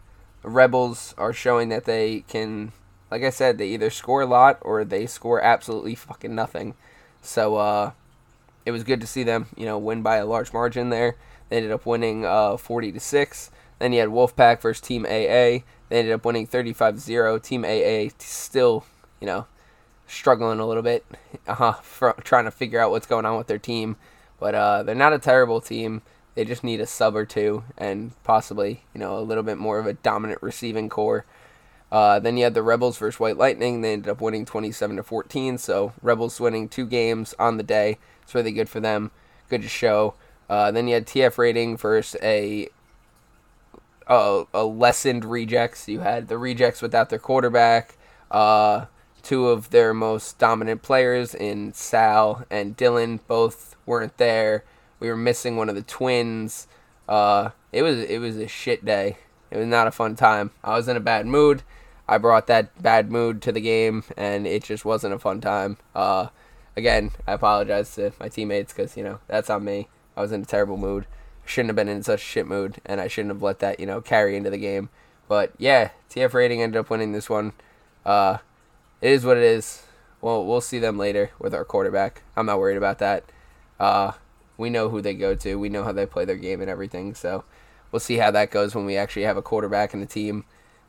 Rebels 0.43 1.15
are 1.17 1.33
showing 1.33 1.71
that 1.71 1.85
they 1.85 2.25
can, 2.29 2.73
like 3.11 3.23
I 3.23 3.31
said, 3.31 3.57
they 3.57 3.69
either 3.69 3.91
score 3.91 4.23
a 4.23 4.27
lot 4.27 4.59
or 4.61 4.85
they 4.85 5.07
score 5.07 5.41
absolutely 5.41 5.95
fucking 5.95 6.35
nothing. 6.35 6.75
So 7.23 7.57
uh, 7.57 7.93
it 8.69 8.71
was 8.71 8.85
good 8.85 9.01
to 9.01 9.07
see 9.07 9.23
them, 9.23 9.47
you 9.57 9.65
know, 9.65 9.79
win 9.79 10.03
by 10.03 10.17
a 10.17 10.27
large 10.27 10.53
margin 10.53 10.91
there. 10.91 11.17
They 11.49 11.57
ended 11.57 11.73
up 11.73 11.87
winning 11.87 12.27
uh, 12.27 12.59
40 12.59 12.93
to 12.93 13.01
six. 13.01 13.51
Then 13.79 13.95
you 13.95 14.01
had 14.01 14.11
Wolfpack 14.11 14.61
versus 14.61 14.83
Team 14.83 15.07
AA. 15.07 15.65
They 15.89 16.01
ended 16.01 16.13
up 16.13 16.27
winning 16.27 16.47
35-0. 16.47 17.43
Team 17.43 17.65
AA 17.65 18.11
still, 18.19 18.85
you 19.21 19.27
know, 19.27 19.47
struggling 20.07 20.61
a 20.61 20.67
little 20.67 20.83
bit, 20.83 21.07
uh-huh, 21.47 22.13
trying 22.25 22.45
to 22.45 22.51
figure 22.51 22.79
out 22.79 22.91
what's 22.91 23.07
going 23.07 23.25
on 23.25 23.39
with 23.39 23.47
their 23.47 23.59
team. 23.59 23.97
But 24.39 24.55
uh, 24.55 24.83
they're 24.83 24.95
not 24.95 25.15
a 25.15 25.19
terrible 25.19 25.63
team. 25.63 26.03
They 26.35 26.45
just 26.45 26.63
need 26.63 26.83
a 26.83 26.87
sub 26.87 27.17
or 27.17 27.25
two 27.25 27.65
and 27.79 28.13
possibly, 28.23 28.83
you 28.93 29.01
know, 29.01 29.19
a 29.19 29.25
little 29.25 29.43
bit 29.43 29.57
more 29.57 29.79
of 29.79 29.87
a 29.87 29.95
dominant 29.95 30.43
receiving 30.43 30.91
core. 30.91 31.25
Uh, 31.91 32.19
then 32.19 32.37
you 32.37 32.45
had 32.45 32.53
the 32.53 32.63
Rebels 32.63 32.99
versus 32.99 33.19
White 33.19 33.39
Lightning. 33.39 33.81
They 33.81 33.95
ended 33.95 34.11
up 34.11 34.21
winning 34.21 34.45
27 34.45 34.97
to 34.97 35.03
14. 35.03 35.57
So 35.57 35.95
Rebels 36.03 36.39
winning 36.39 36.69
two 36.69 36.85
games 36.85 37.35
on 37.39 37.57
the 37.57 37.63
day. 37.63 37.97
It's 38.29 38.35
really 38.35 38.53
good 38.53 38.69
for 38.69 38.79
them. 38.79 39.11
Good 39.49 39.63
to 39.63 39.69
show. 39.69 40.13
Uh, 40.51 40.71
then 40.71 40.87
you 40.87 40.93
had 40.93 41.07
TF 41.07 41.39
rating 41.39 41.79
versus 41.79 42.21
a, 42.23 42.69
a 44.07 44.45
a 44.53 44.65
lessened 44.65 45.25
rejects. 45.25 45.89
You 45.89 46.01
had 46.01 46.29
the 46.29 46.37
rejects 46.37 46.83
without 46.83 47.09
their 47.09 47.19
quarterback. 47.19 47.97
Uh, 48.31 48.85
two 49.23 49.49
of 49.49 49.71
their 49.71 49.95
most 49.95 50.39
dominant 50.39 50.83
players 50.83 51.35
in 51.35 51.73
Sal 51.73 52.45
and 52.51 52.77
Dylan 52.77 53.21
both 53.27 53.77
weren't 53.87 54.19
there. 54.19 54.63
We 55.01 55.09
were 55.09 55.17
missing 55.17 55.57
one 55.57 55.71
of 55.71 55.75
the 55.75 55.81
twins. 55.81 56.69
Uh, 57.09 57.53
it 57.73 57.81
was 57.81 57.99
it 57.99 58.19
was 58.19 58.37
a 58.37 58.47
shit 58.47 58.85
day. 58.85 59.17
It 59.51 59.57
was 59.57 59.67
not 59.67 59.87
a 59.87 59.91
fun 59.91 60.17
time. 60.17 60.51
I 60.63 60.77
was 60.77 60.87
in 60.87 60.99
a 60.99 61.01
bad 61.01 61.27
mood. 61.27 61.63
I 62.07 62.19
brought 62.19 62.47
that 62.49 62.83
bad 62.83 63.11
mood 63.11 63.41
to 63.41 63.53
the 63.53 63.63
game, 63.63 64.05
and 64.19 64.47
it 64.47 64.65
just 64.65 64.85
wasn't 64.85 65.15
a 65.15 65.19
fun 65.19 65.41
time. 65.41 65.79
Uh, 65.95 66.29
again, 66.79 67.11
I 67.27 67.33
apologize 67.33 67.93
to 67.97 68.13
my 68.21 68.29
teammates 68.29 68.73
because 68.73 68.97
you 68.97 69.03
know 69.03 69.19
that's 69.27 69.51
on 69.51 69.65
me. 69.65 69.89
I 70.17 70.23
was 70.23 70.33
in 70.33 70.43
a 70.43 70.47
terrible 70.47 70.77
mood. 70.77 71.07
Shouldn't 71.45 71.71
have 71.71 71.77
been 71.77 71.89
in 71.89 72.03
such 72.03 72.23
a 72.23 72.25
shit 72.25 72.47
mood, 72.47 72.81
and 72.87 73.01
I 73.01 73.09
shouldn't 73.09 73.35
have 73.35 73.43
let 73.43 73.59
that 73.59 73.81
you 73.81 73.87
know 73.87 74.01
carry 74.01 74.37
into 74.37 74.49
the 74.49 74.59
game. 74.59 74.89
But 75.27 75.53
yeah, 75.59 75.91
TF 76.09 76.33
rating 76.33 76.63
ended 76.63 76.79
up 76.79 76.89
winning 76.89 77.13
this 77.13 77.29
one. 77.29 77.53
Uh, 78.07 78.39
it 79.03 79.11
is 79.11 79.27
what 79.27 79.37
it 79.37 79.43
is. 79.43 79.83
Well, 80.21 80.45
we'll 80.47 80.61
see 80.61 80.79
them 80.79 80.97
later 80.97 81.31
with 81.39 81.53
our 81.53 81.65
quarterback. 81.65 82.23
I'm 82.37 82.47
not 82.47 82.59
worried 82.59 82.77
about 82.77 82.99
that. 83.01 83.25
Uh, 83.79 84.13
we 84.57 84.71
know 84.71 84.89
who 84.89 85.01
they 85.01 85.15
go 85.15 85.35
to. 85.35 85.57
We 85.57 85.69
know 85.69 85.85
how 85.85 85.93
they 85.93 86.07
play 86.07 86.25
their 86.25 86.37
game 86.37 86.61
and 86.61 86.71
everything. 86.71 87.15
So 87.15 87.45
we'll 87.91 88.01
see 88.01 88.17
how 88.17 88.31
that 88.31 88.51
goes 88.51 88.75
when 88.75 88.87
we 88.87 88.97
actually 88.97 89.23
have 89.23 89.37
a 89.37 89.43
quarterback 89.43 89.95
in 89.95 90.01
the 90.01 90.07
team, 90.07 90.45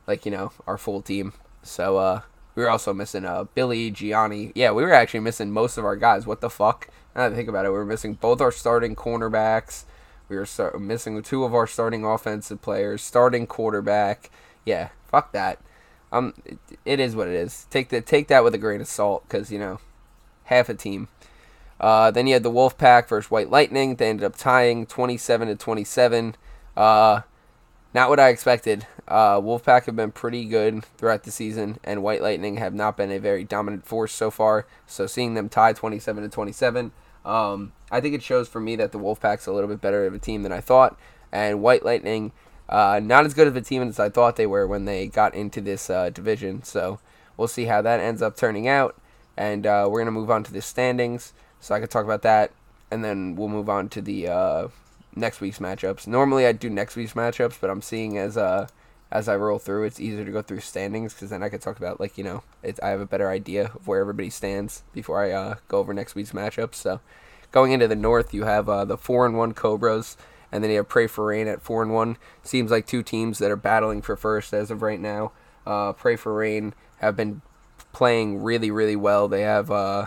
like 0.06 0.24
you 0.24 0.32
know 0.32 0.52
our 0.66 0.78
full 0.78 1.02
team. 1.02 1.32
So 1.62 1.98
uh, 1.98 2.20
we 2.60 2.66
were 2.66 2.70
also 2.70 2.92
missing 2.92 3.24
uh, 3.24 3.44
Billy 3.54 3.90
Gianni. 3.90 4.52
Yeah, 4.54 4.72
we 4.72 4.82
were 4.82 4.92
actually 4.92 5.20
missing 5.20 5.50
most 5.50 5.78
of 5.78 5.84
our 5.86 5.96
guys. 5.96 6.26
What 6.26 6.42
the 6.42 6.50
fuck? 6.50 6.90
Now 7.16 7.22
that 7.22 7.32
I 7.32 7.34
think 7.34 7.48
about 7.48 7.64
it, 7.64 7.70
we 7.70 7.78
were 7.78 7.86
missing 7.86 8.12
both 8.12 8.42
our 8.42 8.52
starting 8.52 8.94
cornerbacks. 8.94 9.84
We 10.28 10.36
were 10.36 10.44
start- 10.44 10.78
missing 10.78 11.22
two 11.22 11.44
of 11.44 11.54
our 11.54 11.66
starting 11.66 12.04
offensive 12.04 12.60
players, 12.60 13.00
starting 13.00 13.46
quarterback. 13.46 14.30
Yeah, 14.66 14.90
fuck 15.10 15.32
that. 15.32 15.58
Um, 16.12 16.34
it, 16.44 16.58
it 16.84 17.00
is 17.00 17.16
what 17.16 17.28
it 17.28 17.34
is. 17.34 17.66
Take 17.70 17.88
the 17.88 18.02
take 18.02 18.28
that 18.28 18.44
with 18.44 18.54
a 18.54 18.58
grain 18.58 18.82
of 18.82 18.88
salt, 18.88 19.22
because 19.26 19.50
you 19.50 19.58
know, 19.58 19.80
half 20.44 20.68
a 20.68 20.74
team. 20.74 21.08
Uh, 21.80 22.10
then 22.10 22.26
you 22.26 22.34
had 22.34 22.42
the 22.42 22.50
Wolfpack 22.50 23.08
versus 23.08 23.30
White 23.30 23.48
Lightning. 23.48 23.96
They 23.96 24.10
ended 24.10 24.26
up 24.26 24.36
tying 24.36 24.84
27 24.84 25.48
to 25.48 25.56
27. 25.56 26.34
Uh, 26.76 27.22
not 27.92 28.08
what 28.08 28.20
I 28.20 28.28
expected. 28.28 28.86
Uh, 29.08 29.40
Wolfpack 29.40 29.86
have 29.86 29.96
been 29.96 30.12
pretty 30.12 30.44
good 30.44 30.84
throughout 30.96 31.24
the 31.24 31.30
season, 31.30 31.78
and 31.82 32.02
White 32.02 32.22
Lightning 32.22 32.56
have 32.56 32.74
not 32.74 32.96
been 32.96 33.10
a 33.10 33.18
very 33.18 33.44
dominant 33.44 33.86
force 33.86 34.12
so 34.12 34.30
far. 34.30 34.66
So 34.86 35.06
seeing 35.06 35.34
them 35.34 35.48
tie 35.48 35.72
27 35.72 36.22
to 36.22 36.28
27, 36.28 36.92
um, 37.24 37.72
I 37.90 38.00
think 38.00 38.14
it 38.14 38.22
shows 38.22 38.48
for 38.48 38.60
me 38.60 38.76
that 38.76 38.92
the 38.92 38.98
Wolfpack's 38.98 39.46
a 39.46 39.52
little 39.52 39.68
bit 39.68 39.80
better 39.80 40.06
of 40.06 40.14
a 40.14 40.18
team 40.18 40.42
than 40.42 40.52
I 40.52 40.60
thought, 40.60 40.98
and 41.32 41.62
White 41.62 41.84
Lightning 41.84 42.32
uh, 42.70 43.00
not 43.02 43.26
as 43.26 43.34
good 43.34 43.48
of 43.48 43.56
a 43.56 43.60
team 43.60 43.82
as 43.82 43.98
I 43.98 44.08
thought 44.08 44.36
they 44.36 44.46
were 44.46 44.66
when 44.66 44.84
they 44.84 45.08
got 45.08 45.34
into 45.34 45.60
this 45.60 45.90
uh, 45.90 46.08
division. 46.10 46.62
So 46.62 47.00
we'll 47.36 47.48
see 47.48 47.64
how 47.64 47.82
that 47.82 47.98
ends 47.98 48.22
up 48.22 48.36
turning 48.36 48.68
out, 48.68 48.96
and 49.36 49.66
uh, 49.66 49.88
we're 49.90 50.00
gonna 50.00 50.12
move 50.12 50.30
on 50.30 50.44
to 50.44 50.52
the 50.52 50.62
standings, 50.62 51.34
so 51.58 51.74
I 51.74 51.80
could 51.80 51.90
talk 51.90 52.04
about 52.04 52.22
that, 52.22 52.52
and 52.90 53.04
then 53.04 53.34
we'll 53.34 53.48
move 53.48 53.68
on 53.68 53.88
to 53.90 54.00
the 54.00 54.28
uh, 54.28 54.68
next 55.14 55.40
week's 55.40 55.58
matchups. 55.58 56.06
Normally 56.06 56.46
I 56.46 56.52
do 56.52 56.70
next 56.70 56.96
week's 56.96 57.14
matchups, 57.14 57.58
but 57.60 57.70
I'm 57.70 57.82
seeing 57.82 58.18
as 58.18 58.36
uh 58.36 58.68
as 59.12 59.28
I 59.28 59.36
roll 59.36 59.58
through, 59.58 59.84
it's 59.84 59.98
easier 59.98 60.24
to 60.24 60.30
go 60.30 60.40
through 60.40 60.60
standings 60.60 61.12
because 61.12 61.30
then 61.30 61.42
I 61.42 61.48
could 61.48 61.60
talk 61.60 61.78
about 61.78 61.98
like 61.98 62.16
you 62.16 62.24
know 62.24 62.42
I 62.82 62.88
have 62.88 63.00
a 63.00 63.06
better 63.06 63.28
idea 63.28 63.72
of 63.74 63.86
where 63.86 64.00
everybody 64.00 64.30
stands 64.30 64.84
before 64.92 65.22
I 65.22 65.32
uh, 65.32 65.54
go 65.68 65.78
over 65.78 65.92
next 65.92 66.14
week's 66.14 66.32
matchups. 66.32 66.76
So 66.76 67.00
going 67.50 67.72
into 67.72 67.88
the 67.88 67.96
North, 67.96 68.32
you 68.32 68.44
have 68.44 68.68
uh, 68.68 68.84
the 68.84 68.96
four 68.96 69.26
and 69.26 69.36
one 69.36 69.52
Cobras, 69.52 70.16
and 70.52 70.62
then 70.62 70.70
you 70.70 70.76
have 70.78 70.88
Pray 70.88 71.06
for 71.06 71.26
Rain 71.26 71.48
at 71.48 71.62
four 71.62 71.82
and 71.82 71.92
one. 71.92 72.18
Seems 72.42 72.70
like 72.70 72.86
two 72.86 73.02
teams 73.02 73.38
that 73.38 73.50
are 73.50 73.56
battling 73.56 74.02
for 74.02 74.16
first 74.16 74.52
as 74.52 74.70
of 74.70 74.82
right 74.82 75.00
now. 75.00 75.32
Uh, 75.66 75.92
Pray 75.92 76.16
for 76.16 76.32
Rain 76.32 76.74
have 76.98 77.16
been 77.16 77.42
playing 77.92 78.42
really 78.42 78.70
really 78.70 78.96
well. 78.96 79.26
They 79.26 79.42
have 79.42 79.70
uh, 79.72 80.06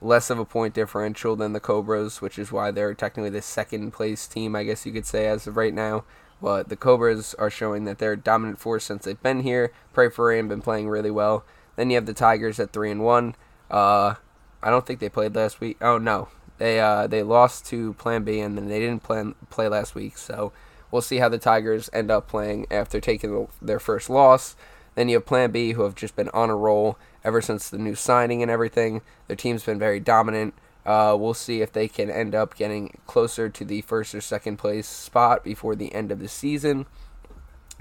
less 0.00 0.30
of 0.30 0.38
a 0.38 0.44
point 0.44 0.74
differential 0.74 1.36
than 1.36 1.52
the 1.52 1.60
Cobras, 1.60 2.20
which 2.20 2.38
is 2.38 2.52
why 2.52 2.70
they're 2.70 2.94
technically 2.94 3.30
the 3.30 3.42
second 3.42 3.92
place 3.92 4.26
team, 4.26 4.56
I 4.56 4.64
guess 4.64 4.86
you 4.86 4.92
could 4.92 5.06
say, 5.06 5.26
as 5.26 5.46
of 5.46 5.56
right 5.56 5.74
now. 5.74 6.04
But 6.42 6.70
the 6.70 6.76
Cobras 6.76 7.34
are 7.34 7.50
showing 7.50 7.84
that 7.84 7.98
they're 7.98 8.12
a 8.12 8.16
dominant 8.16 8.58
force 8.58 8.84
since 8.84 9.04
they've 9.04 9.22
been 9.22 9.40
here. 9.40 9.72
Pray 9.92 10.08
for 10.08 10.28
Rain 10.28 10.48
been 10.48 10.62
playing 10.62 10.88
really 10.88 11.10
well. 11.10 11.44
Then 11.76 11.90
you 11.90 11.96
have 11.96 12.06
the 12.06 12.14
Tigers 12.14 12.58
at 12.58 12.72
three 12.72 12.90
and 12.90 13.04
one. 13.04 13.34
Uh, 13.70 14.14
I 14.62 14.70
don't 14.70 14.86
think 14.86 15.00
they 15.00 15.08
played 15.08 15.34
last 15.34 15.60
week. 15.60 15.76
Oh 15.82 15.98
no, 15.98 16.28
they 16.58 16.80
uh, 16.80 17.06
they 17.06 17.22
lost 17.22 17.66
to 17.66 17.92
Plan 17.94 18.24
B 18.24 18.40
and 18.40 18.56
then 18.56 18.68
they 18.68 18.80
didn't 18.80 19.02
plan 19.02 19.34
play 19.50 19.68
last 19.68 19.94
week. 19.94 20.16
So 20.16 20.52
we'll 20.90 21.02
see 21.02 21.18
how 21.18 21.28
the 21.28 21.38
Tigers 21.38 21.90
end 21.92 22.10
up 22.10 22.26
playing 22.26 22.66
after 22.70 23.00
taking 23.00 23.48
their 23.60 23.80
first 23.80 24.08
loss. 24.08 24.56
Then 24.94 25.08
you 25.08 25.16
have 25.16 25.26
Plan 25.26 25.50
B, 25.50 25.72
who 25.72 25.82
have 25.82 25.94
just 25.94 26.16
been 26.16 26.30
on 26.30 26.50
a 26.50 26.56
roll 26.56 26.98
ever 27.24 27.40
since 27.40 27.68
the 27.68 27.78
new 27.78 27.94
signing 27.94 28.42
and 28.42 28.50
everything. 28.50 29.02
Their 29.26 29.36
team's 29.36 29.64
been 29.64 29.78
very 29.78 30.00
dominant. 30.00 30.54
Uh, 30.84 31.16
we'll 31.18 31.34
see 31.34 31.60
if 31.60 31.72
they 31.72 31.88
can 31.88 32.10
end 32.10 32.34
up 32.34 32.56
getting 32.56 32.98
closer 33.06 33.48
to 33.48 33.64
the 33.64 33.82
first 33.82 34.14
or 34.14 34.20
second 34.20 34.56
place 34.56 34.88
spot 34.88 35.44
before 35.44 35.76
the 35.76 35.94
end 35.94 36.10
of 36.10 36.18
the 36.18 36.28
season. 36.28 36.86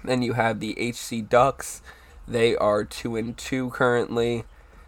Then 0.04 0.22
you 0.22 0.34
have 0.34 0.60
the 0.60 0.74
HC 0.78 1.28
Ducks. 1.28 1.82
They 2.28 2.56
are 2.56 2.84
two 2.84 3.16
and 3.16 3.38
two 3.38 3.70
currently. 3.72 4.44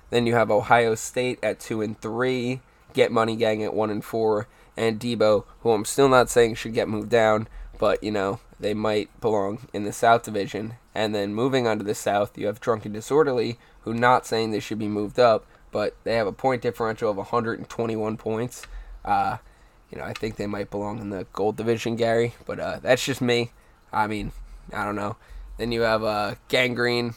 Then 0.10 0.28
you 0.28 0.36
have 0.36 0.52
Ohio 0.52 0.96
State 0.96 1.40
at 1.42 1.60
two 1.60 1.82
and 1.82 2.00
three. 2.00 2.62
Get 2.94 3.12
Money 3.12 3.38
Gang 3.38 3.64
at 3.64 3.74
one 3.74 3.90
and 3.90 4.04
four, 4.04 4.48
and 4.76 5.00
Debo, 5.00 5.46
who 5.62 5.72
I'm 5.72 5.86
still 5.86 6.10
not 6.10 6.30
saying 6.30 6.56
should 6.56 6.74
get 6.74 6.90
moved 6.90 7.10
down, 7.10 7.48
but 7.80 8.04
you 8.04 8.12
know 8.12 8.42
they 8.60 8.74
might 8.74 9.10
belong 9.22 9.68
in 9.74 9.86
the 9.86 9.94
South 9.94 10.24
Division. 10.24 10.74
And 10.94 11.16
then 11.16 11.34
moving 11.34 11.68
on 11.68 11.78
to 11.78 11.84
the 11.84 11.96
South, 11.96 12.38
you 12.38 12.48
have 12.48 12.60
Drunken 12.60 12.92
Disorderly, 12.92 13.58
who 13.82 13.94
not 13.94 14.26
saying 14.26 14.52
they 14.52 14.60
should 14.60 14.80
be 14.80 14.88
moved 14.88 15.20
up, 15.20 15.46
but 15.72 15.96
they 16.04 16.16
have 16.16 16.28
a 16.28 16.34
point 16.34 16.62
differential 16.62 17.10
of 17.10 17.18
121 17.18 18.18
points. 18.18 18.68
Uh, 19.06 19.38
you 19.90 19.98
know, 19.98 20.04
I 20.04 20.14
think 20.14 20.36
they 20.36 20.48
might 20.48 20.70
belong 20.70 21.00
in 21.00 21.10
the 21.10 21.26
Gold 21.34 21.58
Division, 21.58 21.96
Gary, 21.96 22.36
but 22.46 22.60
uh, 22.60 22.80
that's 22.82 23.06
just 23.06 23.22
me. 23.22 23.52
I 23.92 24.08
mean, 24.08 24.32
I 24.74 24.86
don't 24.86 24.96
know. 24.96 25.18
Then 25.58 25.72
you 25.72 25.82
have 25.82 26.04
uh, 26.04 26.36
Gang 26.48 26.74
Green 26.74 27.16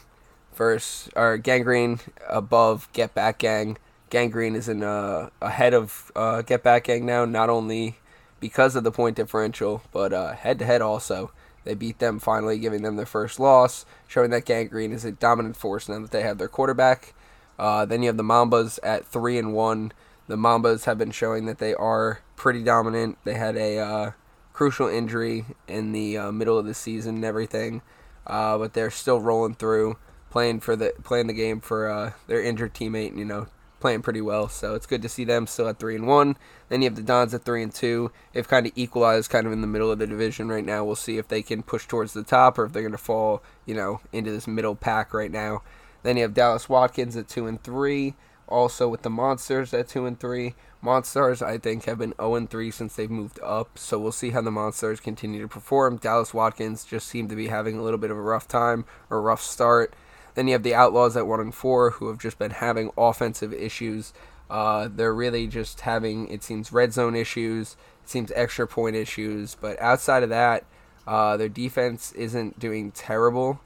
versus 0.54 1.10
or 1.16 1.36
Gang 1.38 1.62
Green 1.62 2.00
above 2.28 2.88
Get 2.92 3.14
Back 3.14 3.38
Gang. 3.38 3.78
Gangrene 4.10 4.54
is 4.54 4.68
in 4.68 4.84
uh, 4.84 5.30
ahead 5.40 5.74
of 5.74 6.12
uh, 6.14 6.42
Get 6.42 6.62
Back 6.62 6.84
Gang 6.84 7.04
now, 7.04 7.24
not 7.24 7.50
only 7.50 7.96
because 8.38 8.76
of 8.76 8.84
the 8.84 8.92
point 8.92 9.16
differential, 9.16 9.82
but 9.92 10.12
head 10.36 10.58
to 10.60 10.64
head 10.64 10.82
also. 10.82 11.32
They 11.64 11.74
beat 11.74 11.98
them 11.98 12.18
finally, 12.18 12.58
giving 12.58 12.82
them 12.82 12.96
their 12.96 13.06
first 13.06 13.40
loss, 13.40 13.86
showing 14.06 14.30
that 14.30 14.44
Gang 14.44 14.68
Green 14.68 14.92
is 14.92 15.04
a 15.04 15.12
dominant 15.12 15.56
force 15.56 15.88
now 15.88 15.98
that 16.00 16.10
they 16.10 16.22
have 16.22 16.38
their 16.38 16.48
quarterback. 16.48 17.14
Uh, 17.58 17.84
then 17.84 18.02
you 18.02 18.08
have 18.08 18.16
the 18.16 18.22
Mambas 18.22 18.78
at 18.82 19.06
three 19.06 19.38
and 19.38 19.54
one. 19.54 19.92
The 20.26 20.36
Mambas 20.36 20.84
have 20.84 20.98
been 20.98 21.10
showing 21.10 21.46
that 21.46 21.58
they 21.58 21.74
are 21.74 22.20
pretty 22.36 22.62
dominant. 22.62 23.18
They 23.24 23.34
had 23.34 23.56
a 23.56 23.78
uh, 23.78 24.10
crucial 24.52 24.88
injury 24.88 25.44
in 25.68 25.92
the 25.92 26.18
uh, 26.18 26.32
middle 26.32 26.58
of 26.58 26.66
the 26.66 26.74
season 26.74 27.16
and 27.16 27.24
everything, 27.24 27.82
uh, 28.26 28.58
but 28.58 28.72
they're 28.72 28.90
still 28.90 29.20
rolling 29.20 29.54
through, 29.54 29.96
playing 30.30 30.60
for 30.60 30.76
the 30.76 30.92
playing 31.02 31.26
the 31.26 31.32
game 31.32 31.60
for 31.60 31.88
uh, 31.88 32.12
their 32.26 32.42
injured 32.42 32.74
teammate. 32.74 33.16
You 33.16 33.24
know, 33.24 33.46
playing 33.84 34.00
pretty 34.00 34.22
well. 34.22 34.48
So 34.48 34.74
it's 34.74 34.86
good 34.86 35.02
to 35.02 35.10
see 35.10 35.24
them 35.24 35.46
still 35.46 35.68
at 35.68 35.78
three 35.78 35.94
and 35.94 36.06
one. 36.06 36.38
Then 36.70 36.80
you 36.80 36.88
have 36.88 36.96
the 36.96 37.02
Dons 37.02 37.34
at 37.34 37.44
three 37.44 37.62
and 37.62 37.70
two. 37.70 38.10
They've 38.32 38.48
kind 38.48 38.66
of 38.66 38.72
equalized, 38.74 39.28
kind 39.28 39.46
of 39.46 39.52
in 39.52 39.60
the 39.60 39.66
middle 39.66 39.92
of 39.92 39.98
the 39.98 40.06
division 40.06 40.48
right 40.48 40.64
now. 40.64 40.82
We'll 40.82 40.96
see 40.96 41.18
if 41.18 41.28
they 41.28 41.42
can 41.42 41.62
push 41.62 41.86
towards 41.86 42.14
the 42.14 42.22
top 42.22 42.58
or 42.58 42.64
if 42.64 42.72
they're 42.72 42.80
going 42.80 42.92
to 42.92 42.98
fall, 42.98 43.42
you 43.66 43.74
know, 43.74 44.00
into 44.10 44.30
this 44.30 44.46
middle 44.46 44.74
pack 44.74 45.12
right 45.12 45.30
now. 45.30 45.60
Then 46.02 46.16
you 46.16 46.22
have 46.22 46.32
Dallas 46.32 46.66
Watkins 46.66 47.14
at 47.14 47.28
two 47.28 47.46
and 47.46 47.62
three. 47.62 48.14
Also 48.48 48.88
with 48.88 49.02
the 49.02 49.10
Monstars 49.10 49.78
at 49.78 49.88
two 49.88 50.06
and 50.06 50.18
three. 50.18 50.54
Monstars, 50.82 51.44
I 51.44 51.58
think, 51.58 51.84
have 51.84 51.98
been 51.98 52.14
0 52.18 52.36
and 52.36 52.50
3 52.50 52.70
since 52.70 52.94
they've 52.94 53.10
moved 53.10 53.40
up, 53.42 53.78
so 53.78 53.98
we'll 53.98 54.12
see 54.12 54.30
how 54.30 54.42
the 54.42 54.50
Monstars 54.50 55.00
continue 55.00 55.40
to 55.40 55.48
perform. 55.48 55.96
Dallas 55.96 56.34
Watkins 56.34 56.84
just 56.84 57.08
seemed 57.08 57.30
to 57.30 57.36
be 57.36 57.48
having 57.48 57.78
a 57.78 57.82
little 57.82 57.98
bit 57.98 58.10
of 58.10 58.18
a 58.18 58.20
rough 58.20 58.46
time 58.46 58.84
or 59.08 59.22
rough 59.22 59.40
start. 59.40 59.94
Then 60.34 60.48
you 60.48 60.52
have 60.54 60.62
the 60.62 60.74
Outlaws 60.74 61.16
at 61.16 61.26
one 61.26 61.40
and 61.40 61.54
four, 61.54 61.90
who 61.90 62.08
have 62.08 62.18
just 62.18 62.38
been 62.38 62.50
having 62.50 62.90
offensive 62.96 63.52
issues. 63.52 64.12
Uh, 64.50 64.88
they're 64.92 65.14
really 65.14 65.46
just 65.46 65.82
having, 65.82 66.28
it 66.28 66.42
seems, 66.42 66.72
red 66.72 66.92
zone 66.92 67.14
issues. 67.14 67.76
It 68.02 68.10
seems 68.10 68.32
extra 68.34 68.66
point 68.66 68.96
issues. 68.96 69.54
But 69.54 69.80
outside 69.80 70.22
of 70.22 70.28
that, 70.30 70.64
uh, 71.06 71.36
their 71.36 71.48
defense 71.48 72.12
isn't 72.12 72.58
doing 72.58 72.90
terrible. 72.90 73.60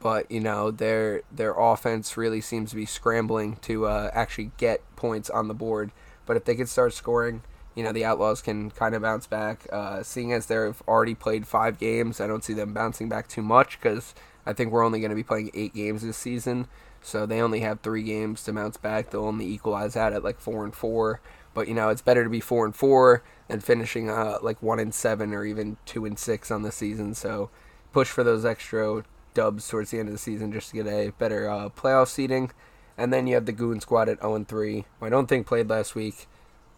But 0.00 0.30
you 0.30 0.40
know 0.40 0.70
their 0.70 1.22
their 1.32 1.54
offense 1.58 2.18
really 2.18 2.42
seems 2.42 2.68
to 2.70 2.76
be 2.76 2.84
scrambling 2.84 3.56
to 3.62 3.86
uh, 3.86 4.10
actually 4.12 4.50
get 4.58 4.82
points 4.96 5.30
on 5.30 5.48
the 5.48 5.54
board. 5.54 5.92
But 6.26 6.36
if 6.36 6.44
they 6.44 6.54
could 6.54 6.68
start 6.68 6.92
scoring, 6.92 7.42
you 7.74 7.82
know 7.82 7.90
the 7.90 8.04
Outlaws 8.04 8.42
can 8.42 8.70
kind 8.70 8.94
of 8.94 9.00
bounce 9.00 9.26
back. 9.26 9.66
Uh, 9.72 10.02
seeing 10.02 10.30
as 10.30 10.44
they've 10.44 10.82
already 10.86 11.14
played 11.14 11.46
five 11.46 11.78
games, 11.78 12.20
I 12.20 12.26
don't 12.26 12.44
see 12.44 12.52
them 12.52 12.74
bouncing 12.74 13.08
back 13.08 13.28
too 13.28 13.40
much 13.40 13.80
because 13.80 14.14
I 14.46 14.52
think 14.52 14.70
we're 14.70 14.84
only 14.84 15.00
going 15.00 15.10
to 15.10 15.16
be 15.16 15.22
playing 15.22 15.50
eight 15.54 15.74
games 15.74 16.02
this 16.02 16.16
season, 16.16 16.68
so 17.00 17.26
they 17.26 17.40
only 17.40 17.60
have 17.60 17.80
three 17.80 18.02
games 18.02 18.42
to 18.44 18.52
bounce 18.52 18.76
back. 18.76 19.10
They'll 19.10 19.24
only 19.24 19.46
equalize 19.46 19.96
out 19.96 20.12
at 20.12 20.24
like 20.24 20.40
four 20.40 20.64
and 20.64 20.74
four. 20.74 21.20
But 21.54 21.68
you 21.68 21.74
know, 21.74 21.88
it's 21.88 22.02
better 22.02 22.24
to 22.24 22.30
be 22.30 22.40
four 22.40 22.64
and 22.64 22.74
four 22.74 23.22
than 23.48 23.60
finishing 23.60 24.10
uh, 24.10 24.38
like 24.42 24.62
one 24.62 24.80
and 24.80 24.92
seven 24.92 25.32
or 25.32 25.44
even 25.44 25.76
two 25.86 26.04
and 26.04 26.18
six 26.18 26.50
on 26.50 26.62
the 26.62 26.72
season. 26.72 27.14
So 27.14 27.50
push 27.92 28.08
for 28.08 28.24
those 28.24 28.44
extra 28.44 29.04
dubs 29.34 29.68
towards 29.68 29.90
the 29.90 29.98
end 29.98 30.08
of 30.08 30.14
the 30.14 30.18
season 30.18 30.52
just 30.52 30.70
to 30.70 30.82
get 30.82 30.86
a 30.86 31.10
better 31.10 31.48
uh, 31.48 31.68
playoff 31.68 32.08
seating. 32.08 32.50
And 32.98 33.12
then 33.12 33.26
you 33.26 33.34
have 33.34 33.46
the 33.46 33.52
Goon 33.52 33.80
Squad 33.80 34.08
at 34.08 34.20
0 34.20 34.34
and 34.34 34.48
3. 34.48 34.84
I 35.02 35.08
don't 35.08 35.26
think 35.26 35.46
played 35.46 35.68
last 35.68 35.94
week. 35.94 36.26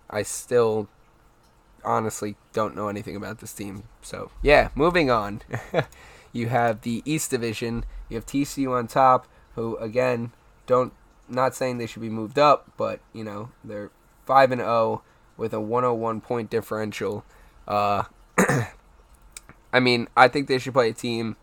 I 0.08 0.22
still 0.22 0.88
honestly 1.84 2.36
don't 2.52 2.74
know 2.74 2.88
anything 2.88 3.16
about 3.16 3.38
this 3.38 3.52
team. 3.52 3.84
So 4.02 4.30
yeah, 4.42 4.68
moving 4.74 5.10
on. 5.10 5.42
You 6.36 6.48
have 6.48 6.82
the 6.82 7.02
East 7.04 7.30
Division. 7.30 7.84
You 8.08 8.16
have 8.16 8.26
TCU 8.26 8.70
on 8.70 8.86
top, 8.86 9.26
who 9.54 9.76
again 9.78 10.32
don't 10.66 10.92
not 11.28 11.54
saying 11.54 11.78
they 11.78 11.86
should 11.86 12.02
be 12.02 12.10
moved 12.10 12.38
up, 12.38 12.70
but 12.76 13.00
you 13.12 13.24
know 13.24 13.50
they're 13.64 13.90
five 14.26 14.52
and 14.52 14.60
zero 14.60 14.70
oh 14.70 15.02
with 15.36 15.52
a 15.52 15.60
101 15.60 16.20
point 16.20 16.50
differential. 16.50 17.24
Uh, 17.66 18.04
I 19.72 19.80
mean, 19.80 20.08
I 20.16 20.28
think 20.28 20.48
they 20.48 20.58
should 20.58 20.72
play 20.72 20.90
a 20.90 20.94
team 20.94 21.36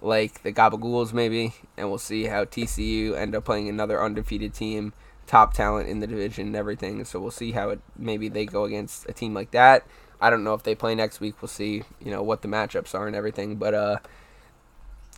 like 0.00 0.42
the 0.42 0.52
Gabagools 0.52 1.12
maybe, 1.12 1.54
and 1.76 1.88
we'll 1.88 1.98
see 1.98 2.24
how 2.24 2.44
TCU 2.44 3.16
end 3.16 3.34
up 3.34 3.44
playing 3.44 3.68
another 3.68 4.02
undefeated 4.02 4.54
team, 4.54 4.92
top 5.26 5.54
talent 5.54 5.88
in 5.88 6.00
the 6.00 6.06
division 6.06 6.48
and 6.48 6.56
everything. 6.56 7.04
So 7.04 7.20
we'll 7.20 7.30
see 7.30 7.52
how 7.52 7.70
it 7.70 7.80
maybe 7.96 8.28
they 8.28 8.46
go 8.46 8.64
against 8.64 9.08
a 9.08 9.12
team 9.12 9.34
like 9.34 9.50
that. 9.52 9.86
I 10.20 10.30
don't 10.30 10.44
know 10.44 10.54
if 10.54 10.62
they 10.62 10.74
play 10.74 10.94
next 10.94 11.20
week. 11.20 11.40
We'll 11.40 11.48
see, 11.48 11.82
you 12.00 12.10
know, 12.10 12.22
what 12.22 12.42
the 12.42 12.48
matchups 12.48 12.94
are 12.94 13.06
and 13.06 13.16
everything. 13.16 13.56
But 13.56 13.74
uh, 13.74 13.98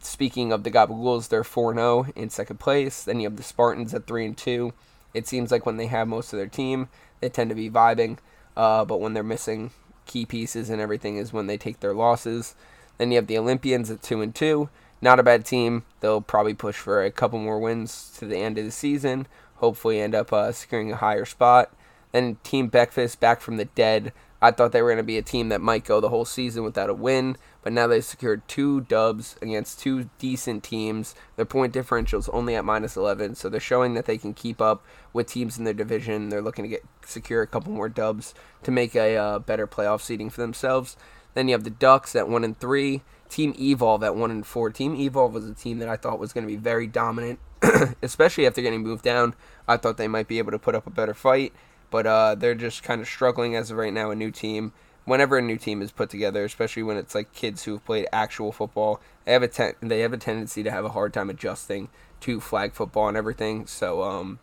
speaking 0.00 0.52
of 0.52 0.64
the 0.64 0.70
Gabagools, 0.70 1.28
they're 1.28 1.44
4 1.44 1.74
0 1.74 2.06
in 2.14 2.30
second 2.30 2.60
place. 2.60 3.04
Then 3.04 3.20
you 3.20 3.28
have 3.28 3.36
the 3.36 3.42
Spartans 3.42 3.94
at 3.94 4.06
3 4.06 4.26
and 4.26 4.36
2. 4.36 4.72
It 5.14 5.26
seems 5.26 5.50
like 5.50 5.66
when 5.66 5.76
they 5.76 5.86
have 5.86 6.08
most 6.08 6.32
of 6.32 6.38
their 6.38 6.46
team, 6.46 6.88
they 7.20 7.28
tend 7.28 7.50
to 7.50 7.56
be 7.56 7.70
vibing. 7.70 8.18
Uh, 8.56 8.84
but 8.84 9.00
when 9.00 9.14
they're 9.14 9.22
missing 9.22 9.70
key 10.06 10.26
pieces 10.26 10.68
and 10.68 10.80
everything 10.80 11.16
is 11.16 11.32
when 11.32 11.46
they 11.46 11.56
take 11.56 11.80
their 11.80 11.94
losses. 11.94 12.54
Then 12.98 13.10
you 13.10 13.16
have 13.16 13.26
the 13.26 13.38
Olympians 13.38 13.90
at 13.90 14.02
2 14.02 14.20
and 14.20 14.34
2. 14.34 14.68
Not 15.00 15.18
a 15.18 15.24
bad 15.24 15.44
team. 15.44 15.84
They'll 16.00 16.20
probably 16.20 16.54
push 16.54 16.76
for 16.76 17.02
a 17.02 17.10
couple 17.10 17.38
more 17.38 17.58
wins 17.58 18.14
to 18.18 18.26
the 18.26 18.36
end 18.36 18.58
of 18.58 18.64
the 18.64 18.70
season. 18.70 19.26
Hopefully, 19.56 20.00
end 20.00 20.14
up 20.14 20.32
uh, 20.32 20.52
securing 20.52 20.92
a 20.92 20.96
higher 20.96 21.24
spot. 21.24 21.72
Then 22.12 22.36
Team 22.44 22.68
Breakfast 22.68 23.18
back 23.20 23.40
from 23.40 23.56
the 23.56 23.64
dead. 23.64 24.12
I 24.42 24.50
thought 24.50 24.72
they 24.72 24.82
were 24.82 24.88
going 24.88 24.96
to 24.96 25.04
be 25.04 25.18
a 25.18 25.22
team 25.22 25.50
that 25.50 25.60
might 25.60 25.84
go 25.84 26.00
the 26.00 26.08
whole 26.08 26.24
season 26.24 26.64
without 26.64 26.90
a 26.90 26.94
win, 26.94 27.36
but 27.62 27.72
now 27.72 27.86
they've 27.86 28.04
secured 28.04 28.46
two 28.48 28.80
dubs 28.80 29.36
against 29.40 29.78
two 29.78 30.10
decent 30.18 30.64
teams. 30.64 31.14
Their 31.36 31.44
point 31.44 31.72
differential 31.72 32.18
is 32.18 32.28
only 32.30 32.56
at 32.56 32.64
minus 32.64 32.96
11, 32.96 33.36
so 33.36 33.48
they're 33.48 33.60
showing 33.60 33.94
that 33.94 34.06
they 34.06 34.18
can 34.18 34.34
keep 34.34 34.60
up 34.60 34.84
with 35.12 35.28
teams 35.28 35.58
in 35.58 35.64
their 35.64 35.72
division. 35.72 36.28
They're 36.28 36.42
looking 36.42 36.64
to 36.64 36.68
get 36.68 36.84
secure 37.06 37.40
a 37.40 37.46
couple 37.46 37.72
more 37.72 37.88
dubs 37.88 38.34
to 38.64 38.72
make 38.72 38.96
a 38.96 39.16
uh, 39.16 39.38
better 39.38 39.68
playoff 39.68 40.00
seeding 40.00 40.28
for 40.28 40.40
themselves. 40.40 40.96
Then 41.34 41.46
you 41.46 41.54
have 41.54 41.62
the 41.62 41.70
Ducks 41.70 42.16
at 42.16 42.28
one 42.28 42.42
and 42.42 42.58
three. 42.58 43.02
Team 43.28 43.54
Evolve 43.58 44.02
at 44.02 44.16
one 44.16 44.32
and 44.32 44.44
four. 44.44 44.70
Team 44.70 44.96
Evolve 44.96 45.32
was 45.32 45.48
a 45.48 45.54
team 45.54 45.78
that 45.78 45.88
I 45.88 45.96
thought 45.96 46.18
was 46.18 46.32
going 46.32 46.46
to 46.46 46.52
be 46.52 46.58
very 46.58 46.88
dominant, 46.88 47.38
especially 48.02 48.46
after 48.46 48.60
getting 48.60 48.82
moved 48.82 49.04
down. 49.04 49.34
I 49.68 49.76
thought 49.76 49.96
they 49.96 50.08
might 50.08 50.28
be 50.28 50.38
able 50.38 50.50
to 50.50 50.58
put 50.58 50.74
up 50.74 50.86
a 50.86 50.90
better 50.90 51.14
fight 51.14 51.54
but 51.92 52.06
uh, 52.06 52.34
they're 52.34 52.56
just 52.56 52.82
kind 52.82 53.00
of 53.00 53.06
struggling 53.06 53.54
as 53.54 53.70
of 53.70 53.76
right 53.76 53.92
now. 53.92 54.10
A 54.10 54.16
new 54.16 54.32
team, 54.32 54.72
whenever 55.04 55.38
a 55.38 55.42
new 55.42 55.58
team 55.58 55.82
is 55.82 55.92
put 55.92 56.10
together, 56.10 56.42
especially 56.42 56.82
when 56.82 56.96
it's 56.96 57.14
like 57.14 57.32
kids 57.34 57.62
who 57.62 57.72
have 57.72 57.84
played 57.84 58.08
actual 58.12 58.50
football, 58.50 59.00
they 59.26 59.32
have 59.32 59.42
a 59.44 59.48
ten- 59.48 59.74
they 59.80 60.00
have 60.00 60.14
a 60.14 60.16
tendency 60.16 60.64
to 60.64 60.70
have 60.70 60.86
a 60.86 60.88
hard 60.88 61.12
time 61.12 61.30
adjusting 61.30 61.90
to 62.20 62.40
flag 62.40 62.72
football 62.72 63.08
and 63.08 63.16
everything. 63.16 63.66
So 63.66 64.02
um, 64.02 64.38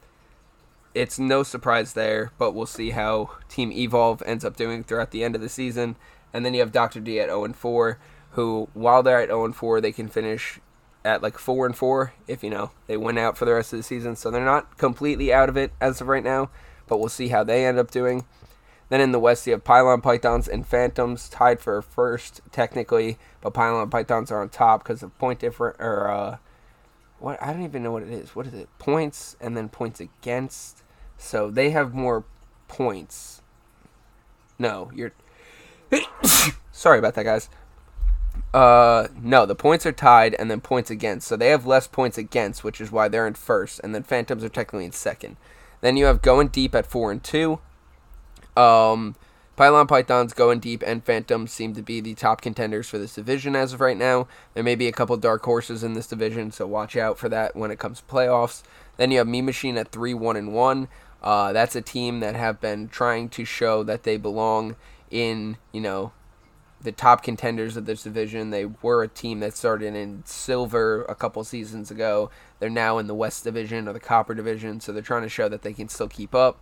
it's 0.94 1.18
no 1.18 1.42
surprise 1.42 1.94
there, 1.94 2.32
but 2.38 2.52
we'll 2.52 2.68
see 2.68 2.92
how 2.92 3.32
Team 3.50 3.72
Evolve 3.72 4.22
ends 4.26 4.46
up 4.46 4.56
doing 4.56 4.84
throughout 4.84 5.12
the 5.12 5.24
end 5.24 5.36
of 5.36 5.42
the 5.42 5.50
season. 5.50 5.96
And 6.32 6.46
then 6.46 6.54
you 6.54 6.60
have 6.60 6.72
Dr. 6.72 7.00
D 7.00 7.20
at 7.20 7.30
0 7.30 7.46
and 7.46 7.56
4, 7.56 7.98
who 8.32 8.70
while 8.76 9.02
they're 9.02 9.22
at 9.22 9.30
0 9.30 9.46
and 9.46 9.56
4, 9.56 9.82
they 9.82 9.92
can 9.92 10.08
finish 10.08 10.60
at 11.04 11.24
like 11.24 11.40
4 11.40 11.66
and 11.66 11.76
4 11.76 12.14
if 12.28 12.44
you 12.44 12.50
know 12.50 12.72
they 12.88 12.98
win 12.98 13.18
out 13.18 13.38
for 13.38 13.46
the 13.46 13.54
rest 13.54 13.74
of 13.74 13.80
the 13.80 13.84
season. 13.84 14.16
So 14.16 14.30
they're 14.30 14.46
not 14.46 14.78
completely 14.78 15.34
out 15.34 15.50
of 15.50 15.58
it 15.58 15.72
as 15.82 16.00
of 16.00 16.08
right 16.08 16.24
now 16.24 16.52
but 16.90 17.00
we'll 17.00 17.08
see 17.10 17.30
how 17.30 17.44
they 17.44 17.66
end 17.66 17.80
up 17.80 17.92
doing. 17.92 18.26
Then 18.90 19.02
in 19.02 19.12
the 19.12 19.20
West, 19.20 19.46
you 19.46 19.54
have 19.54 19.64
Pylon 19.64 20.02
Pythons 20.02 20.48
and 20.48 20.66
Phantoms 20.66 21.30
tied 21.30 21.62
for 21.62 21.82
first 21.82 22.42
technically, 22.52 23.20
but 23.40 23.54
Pylon 23.54 23.90
Pythons 23.90 24.32
are 24.32 24.42
on 24.42 24.50
top 24.50 24.84
because 24.84 25.04
of 25.04 25.18
point 25.20 25.40
different 25.40 25.78
or 25.80 26.10
uh, 26.10 26.38
what 27.20 27.42
I 27.42 27.54
don't 27.54 27.64
even 27.64 27.84
know 27.84 27.92
what 27.92 28.04
it 28.04 28.10
is. 28.10 28.36
What 28.36 28.48
is 28.48 28.54
it? 28.54 28.68
Points 28.80 29.38
and 29.40 29.56
then 29.56 29.70
points 29.70 30.00
against. 30.00 30.84
So 31.18 31.52
they 31.52 31.70
have 31.70 31.94
more 31.94 32.26
points. 32.68 33.42
No, 34.58 34.92
you're. 34.94 35.12
Sorry 36.72 36.98
about 36.98 37.14
that, 37.16 37.24
guys. 37.24 37.50
Uh, 38.54 39.08
no, 39.22 39.46
the 39.46 39.56
points 39.56 39.86
are 39.86 39.92
tied 39.92 40.34
and 40.36 40.50
then 40.50 40.62
points 40.62 40.90
against. 40.90 41.28
So 41.28 41.36
they 41.36 41.50
have 41.50 41.66
less 41.66 41.88
points 41.88 42.18
against, 42.18 42.64
which 42.64 42.82
is 42.82 42.92
why 42.92 43.08
they're 43.08 43.28
in 43.28 43.36
first, 43.36 43.80
and 43.84 43.94
then 43.94 44.04
Phantoms 44.04 44.44
are 44.44 44.50
technically 44.50 44.86
in 44.86 44.92
second. 44.92 45.38
Then 45.82 45.98
you 45.98 46.06
have 46.06 46.22
going 46.22 46.48
deep 46.50 46.76
at 46.76 46.86
four 46.86 47.12
and 47.12 47.24
two. 47.24 47.60
Um, 48.56 49.16
Pylon 49.60 49.88
Pythons, 49.88 50.34
Going 50.34 50.60
Deep, 50.60 50.84
and 50.88 51.04
Phantoms 51.04 51.52
seem 51.52 51.74
to 51.74 51.82
be 51.82 52.00
the 52.00 52.14
top 52.14 52.40
contenders 52.40 52.88
for 52.88 52.98
this 52.98 53.16
division 53.16 53.58
as 53.58 53.74
of 53.74 53.82
right 53.82 53.98
now. 53.98 54.26
There 54.54 54.64
may 54.64 54.76
be 54.76 54.88
a 54.88 54.94
couple 54.94 55.18
dark 55.18 55.44
horses 55.44 55.84
in 55.84 55.96
this 55.96 56.08
division, 56.08 56.52
so 56.52 56.66
watch 56.66 56.96
out 56.96 57.18
for 57.18 57.28
that 57.28 57.58
when 57.58 57.70
it 57.70 57.78
comes 57.78 58.00
to 58.00 58.06
playoffs. 58.06 58.64
Then 58.96 59.12
you 59.12 59.18
have 59.18 59.28
Mean 59.28 59.46
Machine 59.46 59.78
at 59.78 59.92
three 59.92 60.14
one 60.14 60.38
and 60.38 60.54
one. 60.54 60.88
Uh, 61.22 61.52
that's 61.52 61.76
a 61.76 61.82
team 61.82 62.22
that 62.22 62.36
have 62.36 62.62
been 62.62 62.88
trying 62.88 63.28
to 63.30 63.44
show 63.44 63.84
that 63.84 64.04
they 64.04 64.16
belong 64.16 64.78
in 65.12 65.58
you 65.74 65.82
know 65.82 66.14
the 66.82 66.92
top 66.92 67.24
contenders 67.24 67.76
of 67.76 67.86
this 67.86 68.04
division. 68.04 68.50
They 68.50 68.66
were 68.66 69.04
a 69.04 69.08
team 69.08 69.40
that 69.42 69.56
started 69.56 69.96
in 69.96 70.24
silver 70.26 71.04
a 71.04 71.16
couple 71.16 71.44
seasons 71.44 71.92
ago. 71.92 72.30
They're 72.60 72.70
now 72.70 72.98
in 72.98 73.08
the 73.08 73.16
West 73.16 73.44
Division 73.44 73.88
or 73.88 73.94
the 73.94 74.00
Copper 74.00 74.34
Division, 74.34 74.80
so 74.80 74.92
they're 74.92 75.02
trying 75.02 75.24
to 75.24 75.30
show 75.30 75.50
that 75.50 75.62
they 75.62 75.74
can 75.74 75.90
still 75.90 76.08
keep 76.08 76.34
up. 76.34 76.60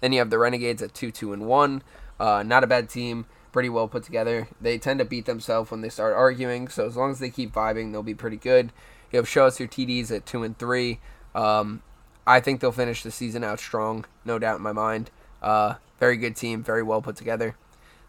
Then 0.00 0.12
you 0.12 0.18
have 0.18 0.30
the 0.30 0.38
Renegades 0.38 0.82
at 0.82 0.94
two, 0.94 1.10
two, 1.10 1.32
and 1.32 1.46
one. 1.46 1.82
Uh, 2.18 2.42
not 2.42 2.64
a 2.64 2.66
bad 2.66 2.88
team, 2.88 3.26
pretty 3.52 3.68
well 3.68 3.88
put 3.88 4.02
together. 4.02 4.48
They 4.60 4.78
tend 4.78 4.98
to 4.98 5.04
beat 5.04 5.26
themselves 5.26 5.70
when 5.70 5.80
they 5.80 5.88
start 5.88 6.14
arguing, 6.14 6.68
so 6.68 6.86
as 6.86 6.96
long 6.96 7.10
as 7.10 7.18
they 7.18 7.30
keep 7.30 7.52
vibing, 7.52 7.92
they'll 7.92 8.02
be 8.02 8.14
pretty 8.14 8.36
good. 8.36 8.72
You 9.12 9.18
have 9.18 9.28
Show 9.28 9.46
Us 9.46 9.58
Your 9.58 9.68
TDs 9.68 10.14
at 10.14 10.26
two 10.26 10.42
and 10.42 10.58
three. 10.58 11.00
Um, 11.34 11.82
I 12.26 12.40
think 12.40 12.60
they'll 12.60 12.72
finish 12.72 13.02
the 13.02 13.10
season 13.10 13.42
out 13.42 13.58
strong, 13.58 14.04
no 14.24 14.38
doubt 14.38 14.56
in 14.56 14.62
my 14.62 14.72
mind. 14.72 15.10
Uh, 15.42 15.74
very 15.98 16.16
good 16.16 16.36
team, 16.36 16.62
very 16.62 16.82
well 16.82 17.02
put 17.02 17.16
together. 17.16 17.56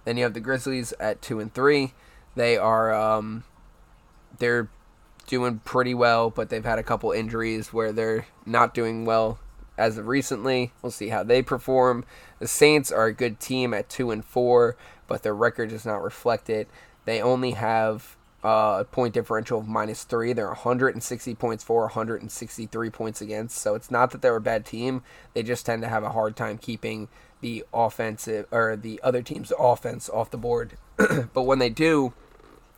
Then 0.06 0.18
you 0.18 0.24
have 0.24 0.34
the 0.34 0.40
Grizzlies 0.40 0.94
at 1.00 1.22
two 1.22 1.40
and 1.40 1.54
three. 1.54 1.94
They 2.36 2.58
are 2.58 2.94
um, 2.94 3.44
they're 4.40 4.70
doing 5.28 5.60
pretty 5.60 5.94
well, 5.94 6.30
but 6.30 6.50
they've 6.50 6.66
had 6.66 6.80
a 6.80 6.84
couple 6.84 7.12
injuries 7.12 7.72
where 7.72 7.92
they're 7.92 8.26
not 8.46 8.74
doing 8.74 9.06
well 9.06 9.40
as 9.78 9.98
of 9.98 10.08
recently. 10.08 10.72
We'll 10.82 10.92
see 10.92 11.10
how 11.10 11.24
they 11.24 11.42
perform. 11.42 12.06
The 12.40 12.48
Saints 12.48 12.92
are 12.92 13.06
a 13.06 13.14
good 13.14 13.40
team 13.40 13.74
at 13.74 13.90
two 13.90 14.12
and 14.12 14.24
four, 14.24 14.76
but 15.08 15.24
their 15.24 15.36
record 15.36 15.70
does 15.70 15.86
not 15.86 16.04
reflect 16.04 16.50
it. 16.50 16.70
They 17.06 17.22
only 17.22 17.52
have 17.52 18.18
uh, 18.44 18.78
a 18.82 18.86
point 18.86 19.14
differential 19.14 19.60
of 19.60 19.68
minus 19.68 20.04
three. 20.04 20.34
They're 20.34 20.48
160 20.48 21.36
points 21.36 21.64
for, 21.64 21.82
163 21.84 22.90
points 22.90 23.22
against. 23.22 23.58
So 23.58 23.76
it's 23.76 23.92
not 23.92 24.12
that 24.12 24.22
they're 24.22 24.36
a 24.36 24.42
bad 24.42 24.66
team. 24.66 25.04
They 25.34 25.44
just 25.44 25.66
tend 25.66 25.82
to 25.84 25.88
have 25.88 26.04
a 26.04 26.10
hard 26.10 26.36
time 26.36 26.58
keeping 26.58 27.08
the 27.42 27.66
offensive 27.74 28.48
or 28.52 28.76
the 28.76 29.00
other 29.04 29.22
team's 29.22 29.52
offense 29.58 30.10
off 30.10 30.32
the 30.32 30.38
board. 30.38 30.78
but 31.34 31.44
when 31.44 31.60
they 31.60 31.70
do, 31.70 32.14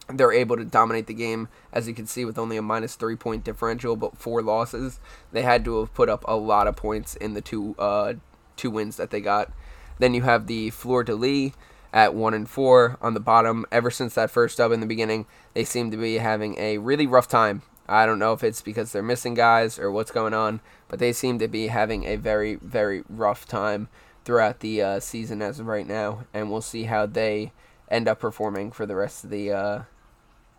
they're 0.07 0.33
able 0.33 0.57
to 0.57 0.65
dominate 0.65 1.07
the 1.07 1.13
game, 1.13 1.47
as 1.71 1.87
you 1.87 1.93
can 1.93 2.07
see, 2.07 2.25
with 2.25 2.37
only 2.37 2.57
a 2.57 2.61
minus 2.61 2.95
three 2.95 3.15
point 3.15 3.43
differential, 3.43 3.95
but 3.95 4.17
four 4.17 4.41
losses. 4.41 4.99
They 5.31 5.43
had 5.43 5.63
to 5.65 5.79
have 5.79 5.93
put 5.93 6.09
up 6.09 6.25
a 6.27 6.35
lot 6.35 6.67
of 6.67 6.75
points 6.75 7.15
in 7.15 7.33
the 7.33 7.41
two 7.41 7.75
uh, 7.77 8.15
two 8.57 8.71
wins 8.71 8.97
that 8.97 9.11
they 9.11 9.21
got. 9.21 9.51
Then 9.99 10.13
you 10.13 10.23
have 10.23 10.47
the 10.47 10.71
Fleur 10.71 11.03
de 11.03 11.15
Lis 11.15 11.51
at 11.93 12.15
one 12.15 12.33
and 12.33 12.49
four 12.49 12.97
on 13.01 13.13
the 13.13 13.19
bottom. 13.19 13.65
Ever 13.71 13.91
since 13.91 14.15
that 14.15 14.31
first 14.31 14.57
dub 14.57 14.71
in 14.71 14.79
the 14.79 14.85
beginning, 14.85 15.25
they 15.53 15.63
seem 15.63 15.91
to 15.91 15.97
be 15.97 16.15
having 16.15 16.57
a 16.57 16.79
really 16.79 17.07
rough 17.07 17.27
time. 17.27 17.61
I 17.87 18.05
don't 18.05 18.19
know 18.19 18.33
if 18.33 18.43
it's 18.43 18.61
because 18.61 18.91
they're 18.91 19.03
missing 19.03 19.33
guys 19.33 19.77
or 19.77 19.91
what's 19.91 20.11
going 20.11 20.33
on, 20.33 20.61
but 20.87 20.99
they 20.99 21.13
seem 21.13 21.37
to 21.39 21.47
be 21.47 21.67
having 21.67 22.05
a 22.05 22.15
very, 22.15 22.55
very 22.55 23.03
rough 23.09 23.45
time 23.45 23.89
throughout 24.25 24.59
the 24.59 24.81
uh, 24.81 24.99
season 24.99 25.41
as 25.41 25.59
of 25.59 25.67
right 25.67 25.87
now, 25.87 26.25
and 26.33 26.51
we'll 26.51 26.61
see 26.61 26.83
how 26.83 27.05
they 27.05 27.51
end 27.89 28.07
up 28.07 28.19
performing 28.19 28.71
for 28.71 28.85
the 28.85 28.95
rest 28.95 29.23
of 29.23 29.29
the 29.29 29.51
uh, 29.51 29.81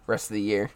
rest 0.06 0.30
of 0.30 0.34
the 0.34 0.42
year. 0.42 0.70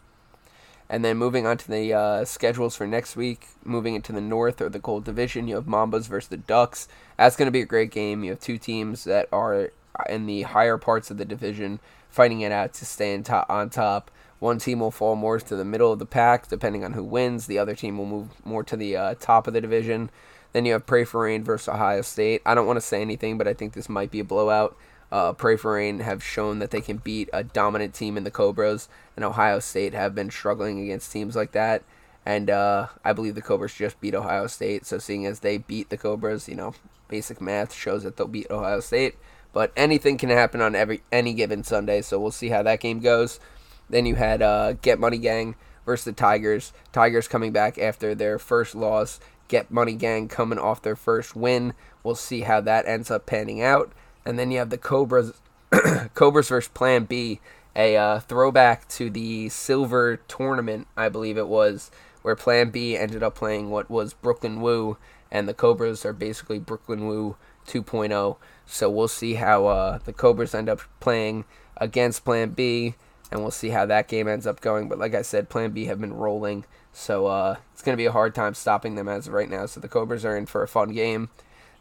And 0.91 1.05
then 1.05 1.19
moving 1.19 1.47
on 1.47 1.59
to 1.59 1.69
the 1.71 1.93
uh, 1.93 2.25
schedules 2.25 2.75
for 2.75 2.87
next 2.87 3.15
week, 3.15 3.49
moving 3.63 3.95
into 3.95 4.13
the 4.13 4.23
North 4.23 4.61
or 4.61 4.71
the 4.71 4.79
Gold 4.79 5.05
Division, 5.05 5.47
you 5.47 5.57
have 5.57 5.67
Mambas 5.67 6.09
versus 6.09 6.29
the 6.29 6.39
Ducks. 6.39 6.89
That's 7.19 7.37
going 7.37 7.47
to 7.47 7.53
be 7.53 7.61
a 7.61 7.67
great 7.67 7.91
game. 7.91 8.25
You 8.25 8.31
have 8.31 8.41
two 8.41 8.57
teams 8.57 9.05
that 9.05 9.29
are 9.31 9.71
in 10.09 10.27
the 10.27 10.43
higher 10.43 10.79
parts 10.79 11.11
of 11.11 11.19
the 11.19 11.25
division 11.27 11.81
fighting 12.09 12.41
it 12.41 12.53
out 12.53 12.73
to 12.75 12.87
stay 12.87 13.15
on 13.15 13.71
top. 13.71 14.11
One 14.39 14.59
team 14.59 14.81
will 14.81 14.91
fall 14.91 15.17
more 15.17 15.39
to 15.39 15.57
the 15.57 15.65
middle 15.65 15.93
of 15.93 15.99
the 15.99 16.07
pack, 16.07 16.49
depending 16.49 16.85
on 16.85 16.93
who 16.93 17.03
wins. 17.03 17.47
The 17.47 17.59
other 17.59 17.75
team 17.75 17.99
will 17.99 18.07
move 18.07 18.29
more 18.45 18.63
to 18.65 18.77
the 18.77 18.97
uh, 18.97 19.15
top 19.21 19.47
of 19.47 19.53
the 19.53 19.61
division. 19.61 20.11
Then 20.53 20.65
you 20.65 20.73
have 20.73 20.87
Pray 20.87 21.05
for 21.05 21.23
Rain 21.23 21.45
versus 21.45 21.69
Ohio 21.69 22.03
State. 22.03 22.43
I 22.47 22.55
don't 22.55 22.67
want 22.67 22.79
to 22.79 22.87
say 22.87 23.01
anything, 23.01 23.39
but 23.39 23.49
I 23.49 23.55
think 23.55 23.73
this 23.73 23.89
might 23.89 24.11
be 24.11 24.21
a 24.21 24.25
blowout. 24.25 24.77
Uh, 25.11 25.33
Pray 25.33 25.57
for 25.57 25.75
Rain 25.75 26.01
have 26.01 26.23
shown 26.23 26.59
that 26.59 26.71
they 26.71 26.81
can 26.81 26.99
beat 26.99 27.31
a 27.33 27.43
dominant 27.43 27.95
team 27.95 28.17
in 28.17 28.25
the 28.25 28.31
Cobras, 28.31 28.89
and 29.17 29.25
Ohio 29.25 29.59
State 29.59 29.95
have 29.95 30.15
been 30.15 30.31
struggling 30.31 30.81
against 30.81 31.13
teams 31.13 31.35
like 31.35 31.53
that. 31.53 31.83
And 32.27 32.51
uh, 32.51 32.89
I 33.05 33.15
believe 33.15 33.35
the 33.35 33.43
Cobras 33.43 33.75
just 33.75 34.01
beat 34.01 34.15
Ohio 34.15 34.49
State. 34.49 34.85
So 34.85 34.99
seeing 34.99 35.25
as 35.25 35.41
they 35.41 35.57
beat 35.59 35.89
the 35.89 35.97
Cobras, 35.97 36.47
you 36.47 36.57
know, 36.57 36.75
basic 37.09 37.41
math 37.41 37.73
shows 37.73 38.03
that 38.03 38.17
they'll 38.17 38.27
beat 38.27 38.51
Ohio 38.51 38.81
State. 38.81 39.17
But 39.55 39.73
anything 39.77 40.19
can 40.19 40.29
happen 40.29 40.61
on 40.61 40.75
every 40.75 41.03
any 41.11 41.33
given 41.33 41.65
Sunday, 41.65 42.03
so 42.03 42.21
we'll 42.21 42.31
see 42.31 42.51
how 42.51 42.63
that 42.65 42.81
game 42.81 43.01
goes. 43.01 43.41
Then 43.89 44.05
you 44.05 44.17
had 44.17 44.43
uh, 44.43 44.75
Get 44.75 45.01
Money 45.01 45.17
Gang 45.17 45.55
versus 45.87 46.05
the 46.05 46.13
Tigers. 46.13 46.75
Tigers 46.93 47.29
coming 47.29 47.51
back 47.51 47.79
after 47.79 48.15
their 48.15 48.39
first 48.39 48.75
loss 48.75 49.21
Get 49.49 49.71
Money 49.71 49.95
Gang 49.95 50.29
coming 50.29 50.59
off 50.59 50.83
their 50.83 50.97
first 50.97 51.35
win. 51.35 51.75
We'll 52.03 52.15
see 52.15 52.43
how 52.43 52.61
that 52.63 52.87
ends 52.87 53.11
up 53.11 53.27
panning 53.27 53.63
out. 53.63 53.93
And 54.25 54.39
then 54.39 54.51
you 54.51 54.59
have 54.59 54.71
the 54.71 54.79
Cobras, 54.79 55.41
Cobras 56.15 56.49
versus 56.49 56.69
Plan 56.69 57.05
B, 57.05 57.41
a 57.75 57.97
uh, 57.97 58.21
throwback 58.21 58.89
to 58.89 59.09
the 59.09 59.49
silver 59.49 60.19
tournament, 60.29 60.87
I 60.97 61.09
believe 61.09 61.39
it 61.39 61.49
was, 61.49 61.91
where 62.23 62.37
Plan 62.37 62.71
B 62.71 62.97
ended 62.97 63.23
up 63.23 63.35
playing 63.35 63.71
what 63.71 63.91
was 63.91 64.15
Brooklyn 64.15 64.61
Woo, 64.61 64.99
and 65.31 65.49
the 65.49 65.55
Cobras 65.55 66.05
are 66.05 66.13
basically 66.13 66.59
Brooklyn 66.59 67.07
Woo 67.07 67.37
2.0. 67.67 68.37
So 68.67 68.91
we'll 68.91 69.09
see 69.09 69.35
how 69.35 69.67
uh, 69.67 69.99
the 70.05 70.13
Cobras 70.13 70.55
end 70.55 70.69
up 70.69 70.81
playing 71.01 71.45
against 71.77 72.25
Plan 72.25 72.51
B, 72.51 72.95
and 73.31 73.41
we'll 73.41 73.51
see 73.51 73.71
how 73.71 73.87
that 73.87 74.09
game 74.09 74.29
ends 74.29 74.47
up 74.47 74.61
going. 74.61 74.89
But 74.89 74.99
like 74.99 75.15
I 75.15 75.23
said, 75.23 75.49
Plan 75.49 75.71
B 75.71 75.87
have 75.87 76.01
been 76.01 76.15
rolling, 76.15 76.65
so 76.93 77.27
uh, 77.27 77.57
it's 77.73 77.83
going 77.83 77.95
to 77.95 78.01
be 78.01 78.07
a 78.07 78.13
hard 78.13 78.35
time 78.35 78.55
stopping 78.55 78.95
them 78.95 79.09
as 79.09 79.27
of 79.27 79.35
right 79.35 79.51
now. 79.51 79.67
So 79.67 79.81
the 79.81 79.89
Cobras 79.89 80.25
are 80.25 80.37
in 80.37 80.47
for 80.47 80.63
a 80.63 80.69
fun 80.69 80.93
game. 80.93 81.31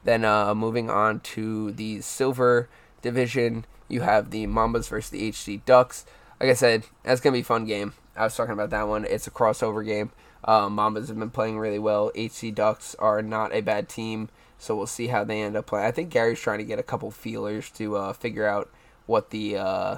Then 0.04 0.24
uh, 0.26 0.54
moving 0.56 0.90
on 0.90 1.20
to 1.22 1.72
the 1.72 2.02
silver 2.02 2.70
division, 3.02 3.66
you 3.88 4.02
have 4.02 4.32
the 4.32 4.48
Mambas 4.48 4.90
versus 4.90 5.10
the 5.10 5.28
HC 5.30 5.66
Ducks. 5.66 6.06
Like 6.40 6.50
I 6.50 6.54
said, 6.54 6.84
that's 7.04 7.22
going 7.22 7.34
to 7.34 7.38
be 7.38 7.42
a 7.42 7.46
fun 7.46 7.66
game. 7.66 7.94
I 8.16 8.24
was 8.24 8.36
talking 8.36 8.54
about 8.54 8.70
that 8.72 8.88
one. 8.88 9.06
It's 9.06 9.28
a 9.28 9.32
crossover 9.32 9.86
game. 9.86 10.12
Uh, 10.44 10.70
Mambas 10.70 11.08
have 11.08 11.20
been 11.20 11.30
playing 11.30 11.60
really 11.60 11.80
well. 11.80 12.12
HC 12.16 12.54
Ducks 12.54 12.96
are 13.00 13.22
not 13.22 13.54
a 13.54 13.62
bad 13.62 13.90
team, 13.90 14.30
so 14.58 14.76
we'll 14.76 14.88
see 14.88 15.08
how 15.08 15.24
they 15.24 15.42
end 15.42 15.58
up 15.58 15.66
playing. 15.66 15.86
I 15.86 15.92
think 15.92 16.10
Gary's 16.10 16.40
trying 16.40 16.60
to 16.60 16.64
get 16.64 16.80
a 16.80 16.84
couple 16.84 17.12
feelers 17.12 17.70
to 17.72 17.98
uh, 17.98 18.14
figure 18.14 18.48
out 18.48 18.70
what 19.08 19.32
the 19.32 19.58
uh, 19.58 19.98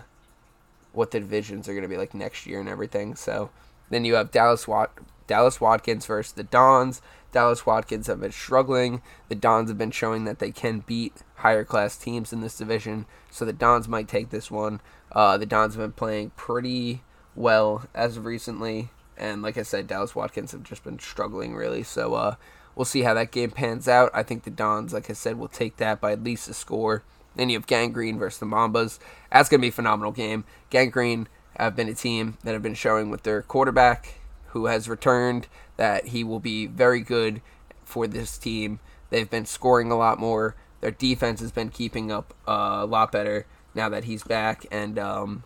what 0.93 1.12
the 1.12 1.19
divisions 1.19 1.67
are 1.67 1.73
going 1.73 1.84
to 1.84 1.89
be 1.89 1.97
like 1.97 2.13
next 2.13 2.45
year 2.45 2.60
and 2.60 2.69
everything. 2.69 3.15
So 3.15 3.49
then 3.89 4.06
you 4.06 4.15
have 4.15 4.32
Dallas 4.32 4.67
Wat- 4.67 4.97
Dallas 5.28 5.62
Watkins 5.62 6.06
versus 6.06 6.34
the 6.34 6.43
Dons. 6.43 7.02
Dallas 7.32 7.65
Watkins 7.65 8.08
have 8.08 8.19
been 8.19 8.32
struggling. 8.32 9.02
The 9.28 9.36
Dons 9.36 9.69
have 9.69 9.78
been 9.78 9.91
showing 9.91 10.25
that 10.25 10.39
they 10.39 10.52
can 10.52 10.80
beat 10.80 11.13
higher 11.36 11.63
class 11.63 11.95
teams 11.95 12.34
in 12.34 12.41
this 12.41 12.58
division, 12.58 13.06
so 13.30 13.45
the 13.45 13.54
Dons 13.54 13.88
might 13.88 14.08
take 14.08 14.30
this 14.30 14.49
one. 14.49 14.82
Uh, 15.12 15.38
the 15.38 15.45
Dons 15.45 15.75
have 15.75 15.84
been 15.84 15.91
playing 15.91 16.32
pretty 16.32 17.04
well 17.36 17.86
as 17.93 18.17
of 18.17 18.25
recently, 18.25 18.89
and 19.15 19.41
like 19.41 19.58
I 19.58 19.63
said, 19.63 19.88
Dallas 19.88 20.15
Watkins 20.15 20.52
have 20.52 20.63
just 20.63 20.84
been 20.84 20.99
struggling 20.99 21.56
really. 21.56 21.84
So 21.84 22.15
uh, 22.15 22.36
we'll 22.75 22.86
see 22.86 23.04
how 23.04 23.13
that 23.13 23.32
game 23.32 23.52
pans 23.52 23.88
out. 23.88 24.10
I 24.13 24.23
think 24.23 24.43
the 24.43 24.49
Dons, 24.49 24.93
like 24.93 25.10
I 25.10 25.13
said, 25.13 25.38
will 25.38 25.47
take 25.47 25.78
that 25.78 26.02
by 26.02 26.12
at 26.13 26.23
least 26.23 26.49
a 26.49 26.54
score. 26.54 27.04
Then 27.35 27.49
you 27.49 27.57
have 27.57 27.67
Gang 27.67 27.91
Green 27.91 28.17
versus 28.17 28.39
the 28.39 28.45
Mambas. 28.45 28.99
That's 29.31 29.49
going 29.49 29.59
to 29.59 29.63
be 29.63 29.69
a 29.69 29.71
phenomenal 29.71 30.11
game. 30.11 30.43
Gang 30.69 30.89
Green 30.89 31.27
have 31.57 31.75
been 31.75 31.89
a 31.89 31.93
team 31.93 32.37
that 32.43 32.53
have 32.53 32.63
been 32.63 32.73
showing 32.73 33.09
with 33.09 33.23
their 33.23 33.41
quarterback 33.41 34.15
who 34.47 34.65
has 34.65 34.89
returned 34.89 35.47
that 35.77 36.07
he 36.07 36.23
will 36.23 36.39
be 36.39 36.65
very 36.65 37.01
good 37.01 37.41
for 37.83 38.07
this 38.07 38.37
team. 38.37 38.79
They've 39.09 39.29
been 39.29 39.45
scoring 39.45 39.91
a 39.91 39.97
lot 39.97 40.19
more. 40.19 40.55
Their 40.81 40.91
defense 40.91 41.39
has 41.41 41.51
been 41.51 41.69
keeping 41.69 42.11
up 42.11 42.33
uh, 42.47 42.79
a 42.81 42.85
lot 42.85 43.11
better 43.11 43.45
now 43.75 43.89
that 43.89 44.05
he's 44.05 44.23
back, 44.23 44.65
and 44.71 44.97
um, 44.97 45.43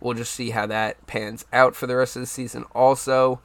we'll 0.00 0.14
just 0.14 0.32
see 0.32 0.50
how 0.50 0.66
that 0.66 1.06
pans 1.06 1.44
out 1.52 1.74
for 1.74 1.86
the 1.86 1.96
rest 1.96 2.16
of 2.16 2.22
the 2.22 2.26
season. 2.26 2.64
Also, 2.74 3.40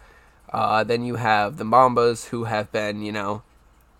uh, 0.51 0.83
then 0.83 1.03
you 1.03 1.15
have 1.15 1.57
the 1.57 1.63
Mambas, 1.63 2.27
who 2.27 2.45
have 2.45 2.71
been, 2.71 3.01
you 3.01 3.11
know, 3.11 3.43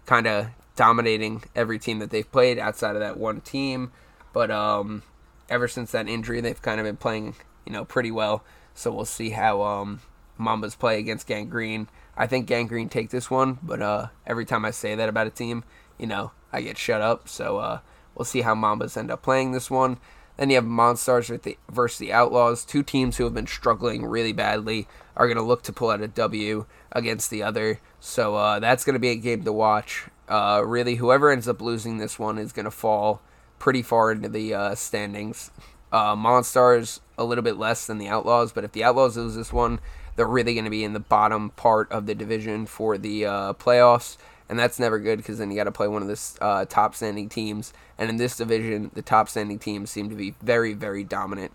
kind 0.06 0.28
of 0.28 0.48
dominating 0.80 1.44
every 1.58 1.78
team 1.78 2.00
that 2.00 2.10
they've 2.10 2.32
played 2.32 2.58
outside 2.58 2.96
of 2.96 3.02
that 3.02 3.18
one 3.18 3.42
team. 3.42 3.92
But 4.32 4.50
um, 4.50 5.04
ever 5.50 5.68
since 5.68 5.92
that 5.92 6.08
injury, 6.08 6.40
they've 6.40 6.62
kind 6.62 6.80
of 6.80 6.86
been 6.86 6.96
playing, 6.96 7.36
you 7.66 7.74
know, 7.74 7.84
pretty 7.84 8.12
well. 8.12 8.46
So 8.74 8.90
we'll 8.90 9.04
see 9.04 9.32
how 9.32 9.62
um, 9.62 10.00
Mambas 10.40 10.80
play 10.80 10.98
against 10.98 11.28
Gang 11.28 11.50
Green. 11.50 11.90
I 12.16 12.28
think 12.28 12.48
Gang 12.48 12.68
Green 12.68 12.88
take 12.88 13.10
this 13.10 13.30
one, 13.30 13.60
but 13.62 13.82
uh, 13.82 14.08
every 14.26 14.46
time 14.46 14.64
I 14.64 14.72
say 14.72 14.96
that 14.96 15.10
about 15.10 15.28
a 15.28 15.32
team, 15.32 15.66
you 15.98 16.08
know, 16.08 16.32
I 16.54 16.62
get 16.62 16.78
shut 16.78 17.02
up. 17.02 17.28
So 17.28 17.58
uh, 17.58 17.80
we'll 18.16 18.24
see 18.24 18.42
how 18.42 18.56
Mambas 18.56 18.96
end 18.96 19.12
up 19.12 19.22
playing 19.22 19.52
this 19.52 19.70
one. 19.70 19.98
Then 20.38 20.50
you 20.50 20.56
have 20.56 20.64
Monstars 20.64 21.58
versus 21.70 21.98
the 21.98 22.14
Outlaws. 22.14 22.64
Two 22.64 22.84
teams 22.84 23.18
who 23.18 23.26
have 23.26 23.34
been 23.34 23.48
struggling 23.48 24.06
really 24.06 24.32
badly 24.32 24.88
are 25.18 25.28
going 25.28 25.36
to 25.36 25.44
look 25.44 25.64
to 25.64 25.74
pull 25.74 25.90
out 25.90 26.00
a 26.00 26.08
W 26.08 26.66
against 26.94 27.30
the 27.30 27.44
other. 27.44 27.82
So 28.00 28.36
uh, 28.36 28.60
that's 28.60 28.86
going 28.86 28.94
to 28.94 29.00
be 29.00 29.10
a 29.10 29.16
game 29.16 29.44
to 29.44 29.52
watch. 29.52 30.06
Uh, 30.30 30.62
really, 30.64 30.96
whoever 30.96 31.32
ends 31.32 31.48
up 31.48 31.60
losing 31.60 31.98
this 31.98 32.20
one 32.20 32.38
is 32.38 32.54
going 32.54 32.66
to 32.66 32.72
fall 32.72 33.22
pretty 33.58 33.82
far 33.82 34.12
into 34.12 34.30
the 34.30 34.54
uh, 34.54 34.76
standings. 34.76 35.52
Uh, 35.92 36.16
Monstars 36.16 37.00
a 37.18 37.24
little 37.24 37.44
bit 37.44 37.58
less 37.58 37.88
than 37.88 37.98
the 37.98 38.08
Outlaws, 38.08 38.52
but 38.52 38.64
if 38.64 38.72
the 38.72 38.84
Outlaws 38.84 39.18
lose 39.18 39.36
this 39.36 39.52
one, 39.52 39.80
they're 40.16 40.28
really 40.28 40.54
going 40.54 40.66
to 40.66 40.70
be 40.72 40.84
in 40.84 40.94
the 40.94 41.00
bottom 41.00 41.50
part 41.52 41.92
of 41.92 42.06
the 42.06 42.14
division 42.14 42.68
for 42.68 42.98
the 42.98 43.26
uh, 43.26 43.54
playoffs, 43.54 44.18
and 44.48 44.60
that's 44.60 44.80
never 44.80 45.00
good 45.00 45.18
because 45.18 45.40
then 45.40 45.50
you 45.50 45.58
got 45.58 45.64
to 45.64 45.72
play 45.72 45.88
one 45.88 46.04
of 46.04 46.08
the 46.08 46.38
uh, 46.42 46.66
top 46.66 46.94
standing 46.94 47.28
teams. 47.28 47.74
And 47.98 48.10
in 48.10 48.18
this 48.18 48.38
division, 48.38 48.92
the 48.94 49.02
top 49.02 49.30
standing 49.30 49.58
teams 49.60 49.90
seem 49.90 50.10
to 50.10 50.16
be 50.16 50.36
very, 50.42 50.74
very 50.74 51.04
dominant. 51.04 51.52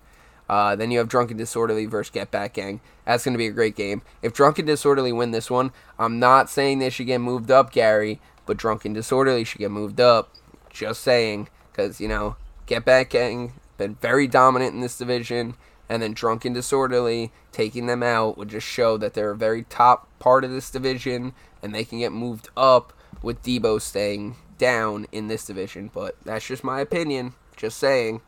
Uh, 0.48 0.76
then 0.76 0.90
you 0.90 0.98
have 0.98 1.08
Drunken 1.08 1.36
Disorderly 1.36 1.86
versus 1.86 2.10
Get 2.10 2.30
Back 2.30 2.54
Gang. 2.54 2.80
That's 3.06 3.24
going 3.24 3.32
to 3.32 3.38
be 3.38 3.46
a 3.46 3.52
great 3.52 3.76
game. 3.76 4.02
If 4.20 4.34
Drunken 4.34 4.66
Disorderly 4.66 5.12
win 5.12 5.30
this 5.30 5.50
one, 5.50 5.72
I'm 5.98 6.18
not 6.18 6.50
saying 6.50 6.78
they 6.78 6.90
should 6.90 7.06
get 7.06 7.20
moved 7.20 7.50
up, 7.50 7.72
Gary, 7.72 8.20
but 8.46 8.56
Drunken 8.56 8.92
Disorderly 8.92 9.44
should 9.44 9.58
get 9.58 9.70
moved 9.70 10.00
up. 10.00 10.30
Just 10.70 11.02
saying, 11.02 11.48
because 11.70 12.00
you 12.00 12.08
know, 12.08 12.36
Get 12.66 12.84
Back 12.84 13.10
Gang 13.10 13.54
been 13.76 13.96
very 13.96 14.26
dominant 14.26 14.74
in 14.74 14.80
this 14.80 14.98
division, 14.98 15.54
and 15.88 16.02
then 16.02 16.14
Drunken 16.14 16.52
Disorderly 16.52 17.32
taking 17.52 17.86
them 17.86 18.02
out 18.02 18.38
would 18.38 18.48
just 18.48 18.66
show 18.66 18.96
that 18.96 19.14
they're 19.14 19.30
a 19.32 19.36
very 19.36 19.64
top 19.64 20.08
part 20.18 20.44
of 20.44 20.50
this 20.50 20.70
division, 20.70 21.32
and 21.62 21.74
they 21.74 21.84
can 21.84 21.98
get 21.98 22.12
moved 22.12 22.48
up 22.56 22.92
with 23.22 23.42
Debo 23.42 23.80
staying 23.80 24.36
down 24.58 25.06
in 25.12 25.28
this 25.28 25.46
division. 25.46 25.90
But 25.92 26.16
that's 26.24 26.46
just 26.46 26.64
my 26.64 26.80
opinion. 26.80 27.34
Just 27.56 27.78
saying. 27.78 28.20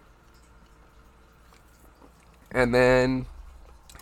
And 2.51 2.75
then 2.75 3.27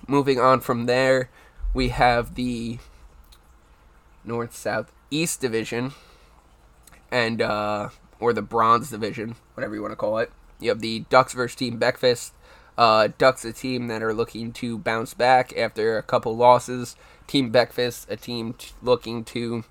moving 0.06 0.38
on 0.38 0.60
from 0.60 0.86
there, 0.86 1.30
we 1.72 1.88
have 1.88 2.34
the 2.34 2.78
North 4.24 4.54
South 4.54 4.92
East 5.14 5.40
Division, 5.40 5.92
and 7.10 7.40
uh, 7.40 7.90
or 8.18 8.32
the 8.32 8.42
Bronze 8.42 8.90
Division, 8.90 9.36
whatever 9.54 9.74
you 9.74 9.80
want 9.80 9.92
to 9.92 9.96
call 9.96 10.18
it. 10.18 10.32
You 10.60 10.70
have 10.70 10.80
the 10.80 11.00
Ducks 11.08 11.32
versus 11.32 11.56
Team 11.56 11.78
Beckfist. 11.78 12.32
Uh, 12.76 13.08
Ducks, 13.18 13.44
a 13.44 13.52
team 13.52 13.86
that 13.86 14.02
are 14.02 14.12
looking 14.12 14.52
to 14.54 14.78
bounce 14.78 15.14
back 15.14 15.56
after 15.56 15.96
a 15.96 16.02
couple 16.02 16.36
losses. 16.36 16.96
Team 17.28 17.52
Beckfist, 17.52 18.10
a 18.10 18.16
team 18.16 18.54
t- 18.54 18.72
looking 18.82 19.24
to 19.26 19.64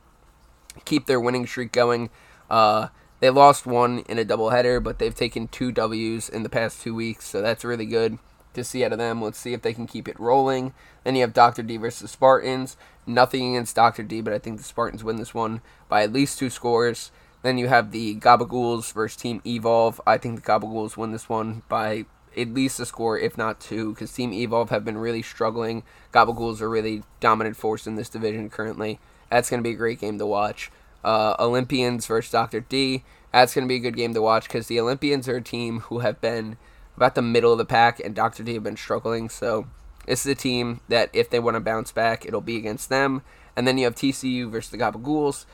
keep 0.85 1.05
their 1.05 1.19
winning 1.19 1.45
streak 1.45 1.73
going. 1.73 2.09
Uh, 2.49 2.87
they 3.19 3.29
lost 3.29 3.65
one 3.65 3.99
in 4.07 4.17
a 4.17 4.25
doubleheader, 4.25 4.81
but 4.81 4.99
they've 4.99 5.13
taken 5.13 5.49
two 5.49 5.73
W's 5.73 6.29
in 6.29 6.43
the 6.43 6.49
past 6.49 6.81
two 6.81 6.95
weeks, 6.95 7.25
so 7.25 7.41
that's 7.41 7.65
really 7.65 7.85
good 7.85 8.17
to 8.53 8.63
see 8.63 8.83
out 8.83 8.91
of 8.91 8.97
them. 8.97 9.21
Let's 9.21 9.37
see 9.37 9.53
if 9.53 9.61
they 9.61 9.73
can 9.73 9.87
keep 9.87 10.07
it 10.07 10.19
rolling. 10.19 10.73
Then 11.03 11.15
you 11.15 11.21
have 11.21 11.33
Dr. 11.33 11.63
D 11.63 11.77
versus 11.77 12.11
Spartans. 12.11 12.77
Nothing 13.05 13.55
against 13.55 13.75
Dr. 13.75 14.03
D, 14.03 14.21
but 14.21 14.33
I 14.33 14.39
think 14.39 14.57
the 14.57 14.63
Spartans 14.63 15.03
win 15.03 15.17
this 15.17 15.33
one 15.33 15.61
by 15.89 16.03
at 16.03 16.13
least 16.13 16.39
two 16.39 16.49
scores. 16.49 17.11
Then 17.41 17.57
you 17.57 17.67
have 17.67 17.91
the 17.91 18.15
Gabagools 18.15 18.93
versus 18.93 19.17
Team 19.17 19.41
Evolve. 19.45 19.99
I 20.07 20.17
think 20.17 20.35
the 20.35 20.49
Gabagools 20.49 20.95
win 20.95 21.11
this 21.11 21.27
one 21.27 21.63
by 21.67 22.05
at 22.37 22.53
least 22.53 22.79
a 22.79 22.85
score, 22.85 23.19
if 23.19 23.37
not 23.37 23.59
two, 23.59 23.93
because 23.93 24.11
Team 24.11 24.33
Evolve 24.33 24.69
have 24.69 24.85
been 24.85 24.97
really 24.97 25.21
struggling. 25.21 25.83
Gabagools 26.13 26.61
are 26.61 26.69
really 26.69 27.03
dominant 27.19 27.57
force 27.57 27.85
in 27.85 27.95
this 27.95 28.09
division 28.09 28.49
currently. 28.49 28.99
That's 29.29 29.49
going 29.49 29.61
to 29.61 29.67
be 29.67 29.73
a 29.73 29.77
great 29.77 29.99
game 29.99 30.17
to 30.19 30.25
watch. 30.25 30.71
Uh, 31.03 31.35
Olympians 31.37 32.05
versus 32.05 32.31
Dr. 32.31 32.61
D. 32.61 33.03
That's 33.33 33.53
going 33.53 33.67
to 33.67 33.69
be 33.69 33.75
a 33.75 33.79
good 33.79 33.97
game 33.97 34.13
to 34.13 34.21
watch 34.21 34.47
because 34.47 34.67
the 34.67 34.79
Olympians 34.79 35.27
are 35.27 35.37
a 35.37 35.41
team 35.41 35.81
who 35.81 35.99
have 35.99 36.21
been 36.21 36.57
about 36.95 37.15
the 37.15 37.21
middle 37.21 37.51
of 37.51 37.57
the 37.57 37.65
pack, 37.65 37.99
and 37.99 38.15
Dr. 38.15 38.43
D 38.43 38.53
have 38.53 38.63
been 38.63 38.77
struggling. 38.77 39.29
So 39.29 39.67
this 40.05 40.25
is 40.25 40.31
a 40.31 40.35
team 40.35 40.81
that 40.89 41.09
if 41.13 41.29
they 41.29 41.39
want 41.39 41.55
to 41.55 41.61
bounce 41.61 41.91
back, 41.91 42.25
it'll 42.25 42.41
be 42.41 42.57
against 42.57 42.89
them. 42.89 43.21
And 43.55 43.67
then 43.67 43.77
you 43.77 43.85
have 43.85 43.95
TCU 43.95 44.49
versus 44.49 44.71
the 44.71 44.77
Gabagools. 44.77 45.45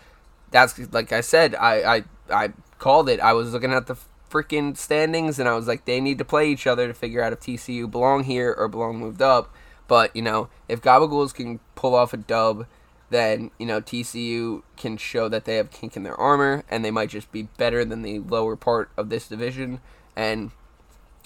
That's 0.51 0.79
like 0.91 1.11
I 1.11 1.21
said, 1.21 1.55
I, 1.55 1.97
I 1.97 2.03
I 2.29 2.49
called 2.79 3.09
it. 3.09 3.19
I 3.19 3.33
was 3.33 3.53
looking 3.53 3.73
at 3.73 3.87
the 3.87 3.97
freaking 4.29 4.77
standings 4.77 5.39
and 5.39 5.49
I 5.49 5.55
was 5.55 5.67
like, 5.67 5.85
they 5.85 5.99
need 5.99 6.17
to 6.19 6.25
play 6.25 6.49
each 6.49 6.67
other 6.67 6.87
to 6.87 6.93
figure 6.93 7.21
out 7.21 7.33
if 7.33 7.39
TCU 7.39 7.89
belong 7.89 8.23
here 8.23 8.53
or 8.53 8.67
belong 8.67 8.97
moved 8.97 9.21
up. 9.21 9.53
But 9.87 10.15
you 10.15 10.21
know, 10.21 10.49
if 10.67 10.81
Gabagools 10.81 11.33
can 11.33 11.59
pull 11.75 11.95
off 11.95 12.13
a 12.13 12.17
dub, 12.17 12.65
then 13.09 13.51
you 13.57 13.65
know 13.65 13.81
TCU 13.81 14.63
can 14.77 14.97
show 14.97 15.27
that 15.29 15.45
they 15.45 15.55
have 15.55 15.71
kink 15.71 15.95
in 15.95 16.03
their 16.03 16.19
armor 16.19 16.63
and 16.69 16.85
they 16.85 16.91
might 16.91 17.09
just 17.09 17.31
be 17.31 17.43
better 17.57 17.83
than 17.83 18.01
the 18.01 18.19
lower 18.19 18.55
part 18.55 18.89
of 18.97 19.09
this 19.09 19.27
division. 19.27 19.81
And 20.15 20.51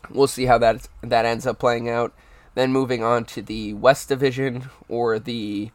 we'll 0.09 0.27
see 0.27 0.45
how 0.45 0.57
that 0.59 0.87
that 1.01 1.25
ends 1.25 1.45
up 1.47 1.59
playing 1.59 1.89
out. 1.89 2.13
Then 2.55 2.71
moving 2.71 3.03
on 3.03 3.25
to 3.25 3.41
the 3.41 3.73
West 3.73 4.09
Division 4.09 4.69
or 4.87 5.17
the 5.17 5.71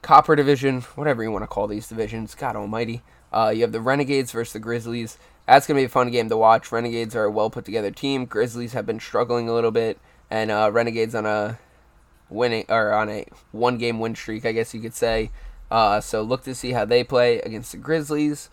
Copper 0.00 0.34
Division, 0.34 0.80
whatever 0.94 1.22
you 1.22 1.30
want 1.30 1.42
to 1.42 1.48
call 1.48 1.66
these 1.66 1.88
divisions. 1.88 2.34
God 2.34 2.56
Almighty. 2.56 3.02
Uh, 3.32 3.52
you 3.54 3.62
have 3.62 3.72
the 3.72 3.80
Renegades 3.80 4.32
versus 4.32 4.54
the 4.54 4.58
Grizzlies. 4.58 5.18
That's 5.46 5.66
gonna 5.66 5.80
be 5.80 5.84
a 5.84 5.88
fun 5.88 6.10
game 6.10 6.28
to 6.28 6.36
watch. 6.36 6.72
Renegades 6.72 7.14
are 7.14 7.24
a 7.24 7.30
well 7.30 7.50
put 7.50 7.64
together 7.64 7.90
team. 7.90 8.24
Grizzlies 8.24 8.72
have 8.72 8.86
been 8.86 9.00
struggling 9.00 9.48
a 9.48 9.54
little 9.54 9.70
bit, 9.70 9.98
and 10.30 10.50
uh, 10.50 10.70
Renegades 10.72 11.14
on 11.14 11.26
a 11.26 11.58
winning 12.30 12.64
or 12.68 12.92
on 12.92 13.08
a 13.08 13.26
one 13.52 13.78
game 13.78 13.98
win 13.98 14.14
streak, 14.14 14.46
I 14.46 14.52
guess 14.52 14.74
you 14.74 14.80
could 14.80 14.94
say. 14.94 15.30
Uh, 15.70 16.00
so 16.00 16.22
look 16.22 16.44
to 16.44 16.54
see 16.54 16.72
how 16.72 16.84
they 16.84 17.04
play 17.04 17.40
against 17.40 17.72
the 17.72 17.78
Grizzlies. 17.78 18.48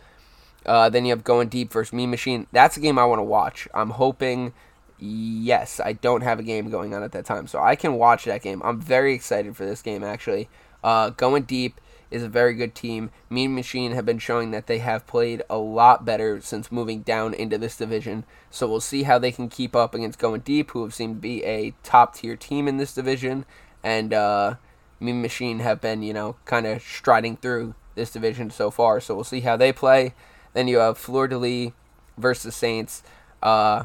Uh, 0.65 0.89
then 0.89 1.06
you 1.06 1.12
have 1.12 1.23
going 1.23 1.47
deep 1.47 1.71
versus 1.71 1.93
Mean 1.93 2.10
Machine. 2.10 2.47
That's 2.51 2.78
a 2.78 2.80
game 2.80 2.97
I 2.97 3.06
want 3.06 3.19
to 3.19 3.23
watch. 3.23 3.67
I'm 3.73 3.91
hoping 3.91 4.54
Yes, 4.97 5.82
I 5.84 5.93
don't 5.93 6.21
have 6.21 6.39
a 6.39 6.43
game 6.43 6.69
going 6.69 6.93
on 6.93 7.04
at 7.04 7.12
that 7.12 7.25
time, 7.25 7.47
so 7.47 7.62
I 7.62 7.75
can 7.75 7.95
watch 7.95 8.25
that 8.25 8.41
game. 8.41 8.62
I'm 8.63 8.80
very 8.80 9.13
excited 9.13 9.56
for 9.56 9.65
this 9.65 9.82
game, 9.82 10.04
actually. 10.04 10.47
Uh, 10.84 11.10
going 11.10 11.43
deep 11.43 11.82
is 12.12 12.23
a 12.23 12.30
very 12.30 12.54
good 12.54 12.73
team. 12.73 13.10
Mean 13.30 13.54
Machine 13.54 13.91
have 13.91 14.06
been 14.06 14.19
showing 14.19 14.51
that 14.51 14.67
they 14.67 14.78
have 14.78 15.06
played 15.06 15.41
a 15.49 15.58
lot 15.58 16.06
better 16.06 16.39
since 16.39 16.71
moving 16.71 17.01
down 17.01 17.34
into 17.34 17.58
this 17.58 17.75
division. 17.75 18.23
So 18.49 18.67
we'll 18.67 18.80
see 18.80 19.04
how 19.04 19.19
they 19.19 19.32
can 19.32 19.49
keep 19.49 19.75
up 19.75 19.93
against 19.93 20.19
Going 20.19 20.41
Deep, 20.41 20.71
who 20.71 20.84
have 20.84 20.93
seemed 20.93 21.17
to 21.17 21.21
be 21.21 21.43
a 21.43 21.73
top 21.84 22.15
tier 22.15 22.38
team 22.38 22.67
in 22.67 22.78
this 22.78 22.93
division. 22.93 23.45
And 23.84 24.13
uh, 24.13 24.56
Mean 25.01 25.21
Machine 25.21 25.60
have 25.60 25.82
been, 25.82 26.04
you 26.04 26.13
know, 26.13 26.38
kind 26.45 26.65
of 26.65 26.82
striding 26.82 27.36
through 27.36 27.75
this 27.95 28.12
division 28.12 28.49
so 28.49 28.71
far. 28.71 29.01
So 29.01 29.13
we'll 29.13 29.25
see 29.25 29.41
how 29.41 29.58
they 29.58 29.73
play. 29.73 30.13
Then 30.56 30.70
you 30.70 30.78
have 30.78 30.98
Fleur 30.98 31.28
de 31.28 31.38
Lis 31.38 31.72
versus 32.18 32.56
Saints. 32.56 33.04
Uh, 33.44 33.84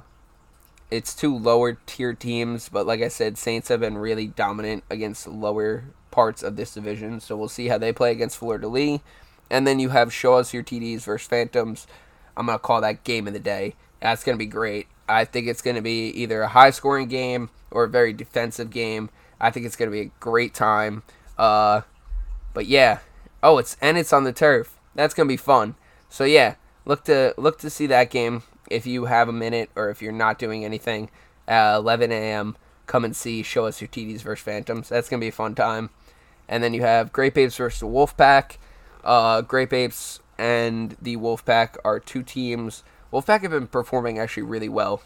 it's 0.89 1.15
two 1.15 1.37
lower 1.37 1.77
tier 1.85 2.15
teams, 2.15 2.69
but 2.69 2.87
like 2.87 3.03
I 3.03 3.09
said, 3.09 3.37
Saints 3.37 3.69
have 3.69 3.81
been 3.81 3.99
really 3.99 4.29
dominant 4.29 4.85
against 4.89 5.27
lower 5.27 5.85
parts 6.13 6.45
of 6.45 6.55
this 6.55 6.73
division. 6.73 7.19
So 7.19 7.37
we'll 7.37 7.49
see 7.49 7.67
how 7.67 7.77
they 7.77 7.93
play 7.93 8.13
against 8.13 8.39
Fleur 8.39 8.59
de 8.59 8.69
Lis. 8.69 9.01
And 9.51 9.67
then 9.67 9.81
you 9.81 9.89
have 9.89 10.13
Show 10.13 10.35
Us 10.35 10.55
Your 10.55 10.63
TDs 10.63 11.03
versus 11.03 11.27
Phantoms. 11.27 11.89
I'm 12.37 12.47
going 12.47 12.57
to 12.57 12.63
call 12.63 12.81
that 12.83 13.03
game 13.03 13.27
of 13.27 13.33
the 13.33 13.41
day. 13.41 13.75
That's 14.01 14.23
going 14.23 14.39
to 14.39 14.39
be 14.39 14.47
great. 14.47 14.87
I 15.09 15.25
think 15.25 15.49
it's 15.49 15.63
going 15.63 15.75
to 15.75 15.83
be 15.83 16.09
either 16.11 16.43
a 16.43 16.49
high 16.49 16.71
scoring 16.71 17.09
game 17.09 17.51
or 17.73 17.83
a 17.85 17.89
very 17.89 18.13
defensive 18.13 18.71
game. 18.71 19.11
I 19.41 19.51
think 19.51 19.67
it's 19.67 19.75
going 19.75 19.91
to 19.91 19.93
be 19.93 20.03
a 20.03 20.11
great 20.21 20.55
time. 20.55 21.03
Uh, 21.37 21.81
but 22.55 22.67
yeah. 22.67 23.01
Oh, 23.43 23.59
it's 23.59 23.77
and 23.81 23.99
it's 23.99 24.13
on 24.13 24.23
the 24.23 24.33
turf. 24.33 24.79
That's 24.95 25.15
going 25.15 25.27
to 25.27 25.33
be 25.33 25.37
fun. 25.37 25.75
So 26.09 26.25
yeah, 26.25 26.55
look 26.85 27.05
to 27.05 27.35
look 27.37 27.59
to 27.61 27.71
see 27.71 27.87
that 27.87 28.11
game 28.11 28.43
if 28.71 28.87
you 28.87 29.07
have 29.07 29.29
a 29.29 29.33
minute 29.33 29.71
or 29.75 29.91
if 29.91 30.01
you're 30.01 30.13
not 30.13 30.39
doing 30.39 30.65
anything. 30.65 31.11
Uh, 31.49 31.75
11 31.79 32.13
a.m. 32.13 32.57
Come 32.87 33.05
and 33.05 33.15
see. 33.15 33.43
Show 33.43 33.67
us 33.67 33.81
your 33.81 33.89
TDs 33.89 34.23
versus 34.23 34.45
Phantoms. 34.45 34.89
That's 34.89 35.09
to 35.09 35.19
be 35.19 35.29
a 35.29 35.33
fun 35.33 35.55
time. 35.55 35.91
And 36.49 36.63
then 36.63 36.75
you 36.75 36.83
have 36.83 37.13
Grape 37.13 37.37
Apes 37.39 37.57
versus 37.57 37.81
the 37.81 37.87
Wolfpack. 37.87 38.57
Uh, 39.05 39.41
Grape 39.43 39.73
Apes 39.73 40.21
and 40.39 40.97
the 41.01 41.17
Wolfpack 41.17 41.77
are 41.85 42.01
two 42.01 42.23
teams. 42.23 42.83
Wolfpack 43.13 43.43
have 43.43 43.51
been 43.51 43.67
performing 43.67 44.19
actually 44.19 44.45
really 44.45 44.69
well. 44.69 45.03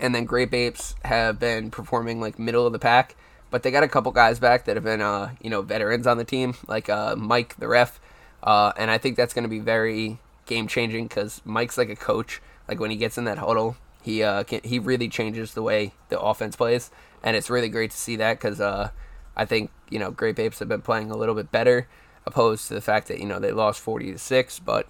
And 0.00 0.14
then 0.14 0.24
Grape 0.24 0.54
Apes 0.54 0.94
have 1.04 1.38
been 1.38 1.70
performing 1.70 2.20
like 2.20 2.38
middle 2.38 2.66
of 2.66 2.72
the 2.72 2.78
pack. 2.78 3.16
But 3.50 3.62
they 3.62 3.70
got 3.70 3.84
a 3.84 3.88
couple 3.88 4.12
guys 4.12 4.38
back 4.38 4.64
that 4.64 4.76
have 4.76 4.84
been, 4.84 5.00
uh, 5.00 5.30
you 5.40 5.48
know, 5.48 5.62
veterans 5.62 6.06
on 6.06 6.18
the 6.18 6.24
team, 6.24 6.54
like 6.66 6.88
uh, 6.88 7.14
Mike, 7.16 7.56
the 7.56 7.68
ref. 7.68 8.00
Uh, 8.42 8.72
and 8.76 8.90
I 8.90 8.98
think 8.98 9.16
that's 9.16 9.32
going 9.32 9.44
to 9.44 9.48
be 9.48 9.60
very 9.60 10.18
game 10.46 10.66
changing 10.68 11.08
because 11.08 11.42
Mike's 11.44 11.78
like 11.78 11.90
a 11.90 11.96
coach. 11.96 12.40
Like 12.68 12.80
when 12.80 12.90
he 12.90 12.96
gets 12.96 13.18
in 13.18 13.24
that 13.24 13.38
huddle, 13.38 13.76
he 14.02 14.22
uh, 14.22 14.44
can, 14.44 14.60
he 14.64 14.78
really 14.78 15.08
changes 15.08 15.54
the 15.54 15.62
way 15.62 15.92
the 16.08 16.20
offense 16.20 16.56
plays, 16.56 16.90
and 17.22 17.36
it's 17.36 17.50
really 17.50 17.68
great 17.68 17.90
to 17.90 17.96
see 17.96 18.16
that 18.16 18.38
because 18.38 18.60
uh, 18.60 18.90
I 19.36 19.44
think 19.44 19.70
you 19.90 19.98
know 19.98 20.10
Grape 20.10 20.38
Apes 20.38 20.58
have 20.60 20.68
been 20.68 20.82
playing 20.82 21.10
a 21.10 21.16
little 21.16 21.34
bit 21.34 21.52
better, 21.52 21.88
opposed 22.24 22.68
to 22.68 22.74
the 22.74 22.80
fact 22.80 23.08
that 23.08 23.18
you 23.18 23.26
know 23.26 23.38
they 23.38 23.52
lost 23.52 23.80
forty 23.80 24.10
to 24.12 24.18
six. 24.18 24.58
But 24.58 24.88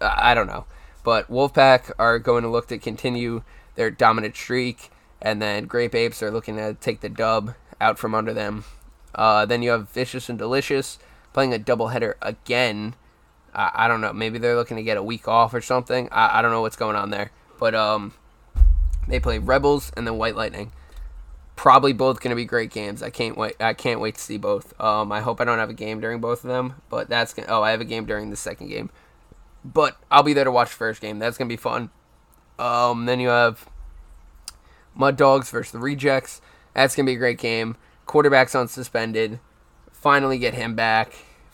uh, 0.00 0.14
I 0.16 0.34
don't 0.34 0.46
know. 0.46 0.66
But 1.04 1.30
Wolfpack 1.30 1.92
are 1.98 2.18
going 2.18 2.42
to 2.42 2.48
look 2.48 2.68
to 2.68 2.78
continue 2.78 3.42
their 3.74 3.90
dominant 3.90 4.36
streak, 4.36 4.90
and 5.20 5.40
then 5.40 5.66
Grape 5.66 5.94
Apes 5.94 6.22
are 6.22 6.30
looking 6.30 6.56
to 6.56 6.74
take 6.74 7.00
the 7.00 7.08
dub 7.08 7.54
out 7.80 7.98
from 7.98 8.14
under 8.14 8.32
them. 8.32 8.64
Uh, 9.14 9.44
then 9.44 9.62
you 9.62 9.70
have 9.70 9.90
Vicious 9.90 10.28
and 10.28 10.38
Delicious 10.38 10.98
playing 11.32 11.52
a 11.52 11.58
doubleheader 11.58 12.14
again. 12.22 12.94
I, 13.54 13.70
I 13.74 13.88
don't 13.88 14.00
know. 14.00 14.12
Maybe 14.12 14.38
they're 14.38 14.56
looking 14.56 14.76
to 14.76 14.82
get 14.82 14.96
a 14.96 15.02
week 15.02 15.28
off 15.28 15.54
or 15.54 15.60
something. 15.60 16.08
I, 16.10 16.38
I 16.38 16.42
don't 16.42 16.50
know 16.50 16.60
what's 16.60 16.76
going 16.76 16.96
on 16.96 17.10
there. 17.10 17.30
But 17.58 17.74
um, 17.74 18.12
they 19.08 19.20
play 19.20 19.38
Rebels 19.38 19.92
and 19.96 20.06
then 20.06 20.18
White 20.18 20.36
Lightning 20.36 20.72
probably 21.62 21.92
both 21.92 22.20
going 22.20 22.30
to 22.30 22.36
be 22.36 22.44
great 22.44 22.70
games. 22.70 23.02
I 23.02 23.10
can't 23.10 23.36
wait. 23.36 23.54
I 23.60 23.74
can't 23.74 24.00
wait 24.00 24.16
to 24.16 24.20
see 24.20 24.36
both. 24.36 24.78
Um, 24.80 25.12
I 25.12 25.20
hope 25.20 25.40
I 25.40 25.44
don't 25.44 25.58
have 25.58 25.70
a 25.70 25.74
game 25.74 26.00
during 26.00 26.20
both 26.20 26.44
of 26.44 26.48
them, 26.48 26.82
but 26.88 27.08
that's 27.08 27.32
gonna, 27.34 27.48
oh, 27.48 27.62
I 27.62 27.70
have 27.70 27.80
a 27.80 27.84
game 27.84 28.04
during 28.04 28.30
the 28.30 28.36
second 28.36 28.68
game, 28.68 28.90
but 29.64 29.96
I'll 30.10 30.22
be 30.22 30.32
there 30.32 30.44
to 30.44 30.50
watch 30.50 30.70
the 30.70 30.76
first 30.76 31.00
game. 31.00 31.18
That's 31.18 31.38
gonna 31.38 31.48
be 31.48 31.56
fun. 31.56 31.90
Um, 32.58 33.06
then 33.06 33.20
you 33.20 33.28
have 33.28 33.68
Mud 34.94 35.16
Dogs 35.16 35.50
versus 35.50 35.72
the 35.72 35.78
Rejects. 35.78 36.40
That's 36.74 36.96
gonna 36.96 37.06
be 37.06 37.14
a 37.14 37.18
great 37.18 37.38
game. 37.38 37.76
Quarterback's 38.06 38.54
on 38.54 38.68
suspended. 38.68 39.38
Finally 39.92 40.38
get 40.38 40.54
him 40.54 40.74
back. 40.74 41.12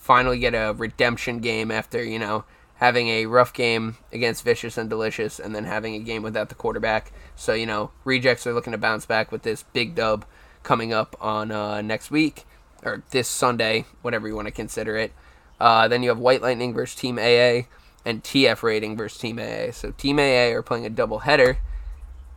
Finally 0.08 0.38
get 0.38 0.54
a 0.54 0.72
redemption 0.72 1.38
game 1.38 1.70
after 1.70 2.02
you 2.02 2.18
know 2.18 2.46
having 2.76 3.08
a 3.08 3.26
rough 3.26 3.52
game 3.52 3.98
against 4.10 4.42
Vicious 4.42 4.78
and 4.78 4.88
Delicious, 4.88 5.38
and 5.38 5.54
then 5.54 5.64
having 5.64 5.94
a 5.94 5.98
game 5.98 6.22
without 6.22 6.48
the 6.48 6.54
quarterback. 6.54 7.12
So, 7.36 7.52
you 7.52 7.66
know, 7.66 7.90
Rejects 8.04 8.46
are 8.46 8.54
looking 8.54 8.70
to 8.70 8.78
bounce 8.78 9.04
back 9.04 9.30
with 9.30 9.42
this 9.42 9.64
big 9.74 9.94
dub 9.94 10.24
coming 10.62 10.94
up 10.94 11.14
on 11.20 11.52
uh, 11.52 11.82
next 11.82 12.10
week, 12.10 12.46
or 12.82 13.02
this 13.10 13.28
Sunday, 13.28 13.84
whatever 14.00 14.26
you 14.26 14.34
want 14.34 14.48
to 14.48 14.52
consider 14.52 14.96
it. 14.96 15.12
Uh, 15.60 15.88
then 15.88 16.02
you 16.02 16.08
have 16.08 16.18
White 16.18 16.40
Lightning 16.40 16.72
versus 16.72 16.98
Team 16.98 17.18
AA, 17.18 17.66
and 18.06 18.24
TF 18.24 18.62
Rating 18.62 18.96
versus 18.96 19.18
Team 19.18 19.38
AA. 19.38 19.72
So, 19.72 19.90
Team 19.90 20.18
AA 20.18 20.54
are 20.54 20.62
playing 20.62 20.86
a 20.86 20.90
double 20.90 21.18
header 21.18 21.58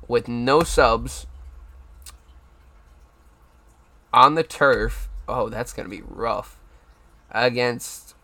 with 0.10 0.28
no 0.28 0.64
subs 0.64 1.26
on 4.12 4.36
the 4.36 4.44
turf. 4.44 5.08
Oh, 5.26 5.48
that's 5.48 5.72
going 5.72 5.90
to 5.90 5.96
be 5.96 6.04
rough. 6.06 6.61
Against. 7.32 8.16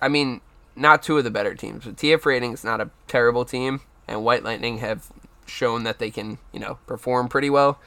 I 0.00 0.08
mean, 0.08 0.40
not 0.74 1.02
two 1.02 1.18
of 1.18 1.24
the 1.24 1.30
better 1.30 1.54
teams. 1.54 1.84
But 1.84 1.96
TF 1.96 2.24
Rating 2.26 2.52
is 2.52 2.64
not 2.64 2.80
a 2.80 2.90
terrible 3.08 3.44
team, 3.44 3.80
and 4.06 4.24
White 4.24 4.44
Lightning 4.44 4.78
have 4.78 5.08
shown 5.46 5.84
that 5.84 5.98
they 5.98 6.10
can, 6.10 6.38
you 6.52 6.60
know, 6.60 6.78
perform 6.86 7.28
pretty 7.28 7.50
well. 7.50 7.80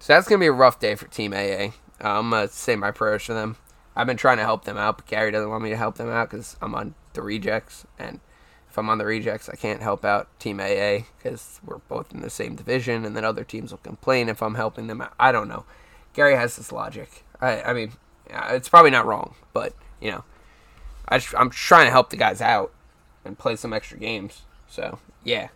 So 0.00 0.12
that's 0.12 0.28
gonna 0.28 0.40
be 0.40 0.46
a 0.46 0.52
rough 0.52 0.80
day 0.80 0.94
for 0.96 1.06
Team 1.06 1.32
AA. 1.32 1.72
Uh, 2.02 2.18
I'm 2.18 2.30
gonna 2.30 2.48
say 2.48 2.74
my 2.74 2.90
prayers 2.90 3.22
for 3.22 3.34
them. 3.34 3.56
I've 3.94 4.06
been 4.06 4.16
trying 4.16 4.38
to 4.38 4.44
help 4.44 4.64
them 4.64 4.76
out, 4.76 4.96
but 4.96 5.06
Gary 5.06 5.30
doesn't 5.30 5.50
want 5.50 5.62
me 5.62 5.70
to 5.70 5.76
help 5.76 5.96
them 5.96 6.08
out 6.08 6.30
because 6.30 6.56
I'm 6.60 6.74
on 6.74 6.94
the 7.12 7.22
rejects, 7.22 7.86
and 7.98 8.20
if 8.68 8.78
I'm 8.78 8.88
on 8.88 8.98
the 8.98 9.04
rejects, 9.04 9.48
I 9.48 9.54
can't 9.54 9.82
help 9.82 10.04
out 10.04 10.28
Team 10.40 10.58
AA 10.58 11.04
because 11.18 11.60
we're 11.64 11.78
both 11.88 12.12
in 12.12 12.22
the 12.22 12.30
same 12.30 12.56
division, 12.56 13.04
and 13.04 13.14
then 13.14 13.24
other 13.24 13.44
teams 13.44 13.70
will 13.70 13.78
complain 13.78 14.28
if 14.28 14.42
I'm 14.42 14.54
helping 14.54 14.86
them 14.86 15.02
out. 15.02 15.12
I 15.20 15.30
don't 15.30 15.48
know. 15.48 15.66
Gary 16.14 16.34
has 16.36 16.56
this 16.56 16.72
logic. 16.72 17.24
I, 17.40 17.62
I 17.62 17.72
mean, 17.74 17.92
it's 18.32 18.68
probably 18.68 18.90
not 18.90 19.06
wrong, 19.06 19.34
but 19.52 19.74
you 20.00 20.10
know, 20.10 20.24
I 21.08 21.20
I'm 21.36 21.50
trying 21.50 21.86
to 21.86 21.90
help 21.90 22.10
the 22.10 22.16
guys 22.16 22.40
out 22.40 22.72
and 23.24 23.38
play 23.38 23.56
some 23.56 23.72
extra 23.72 23.98
games. 23.98 24.42
So 24.68 24.98
yeah, 25.24 25.48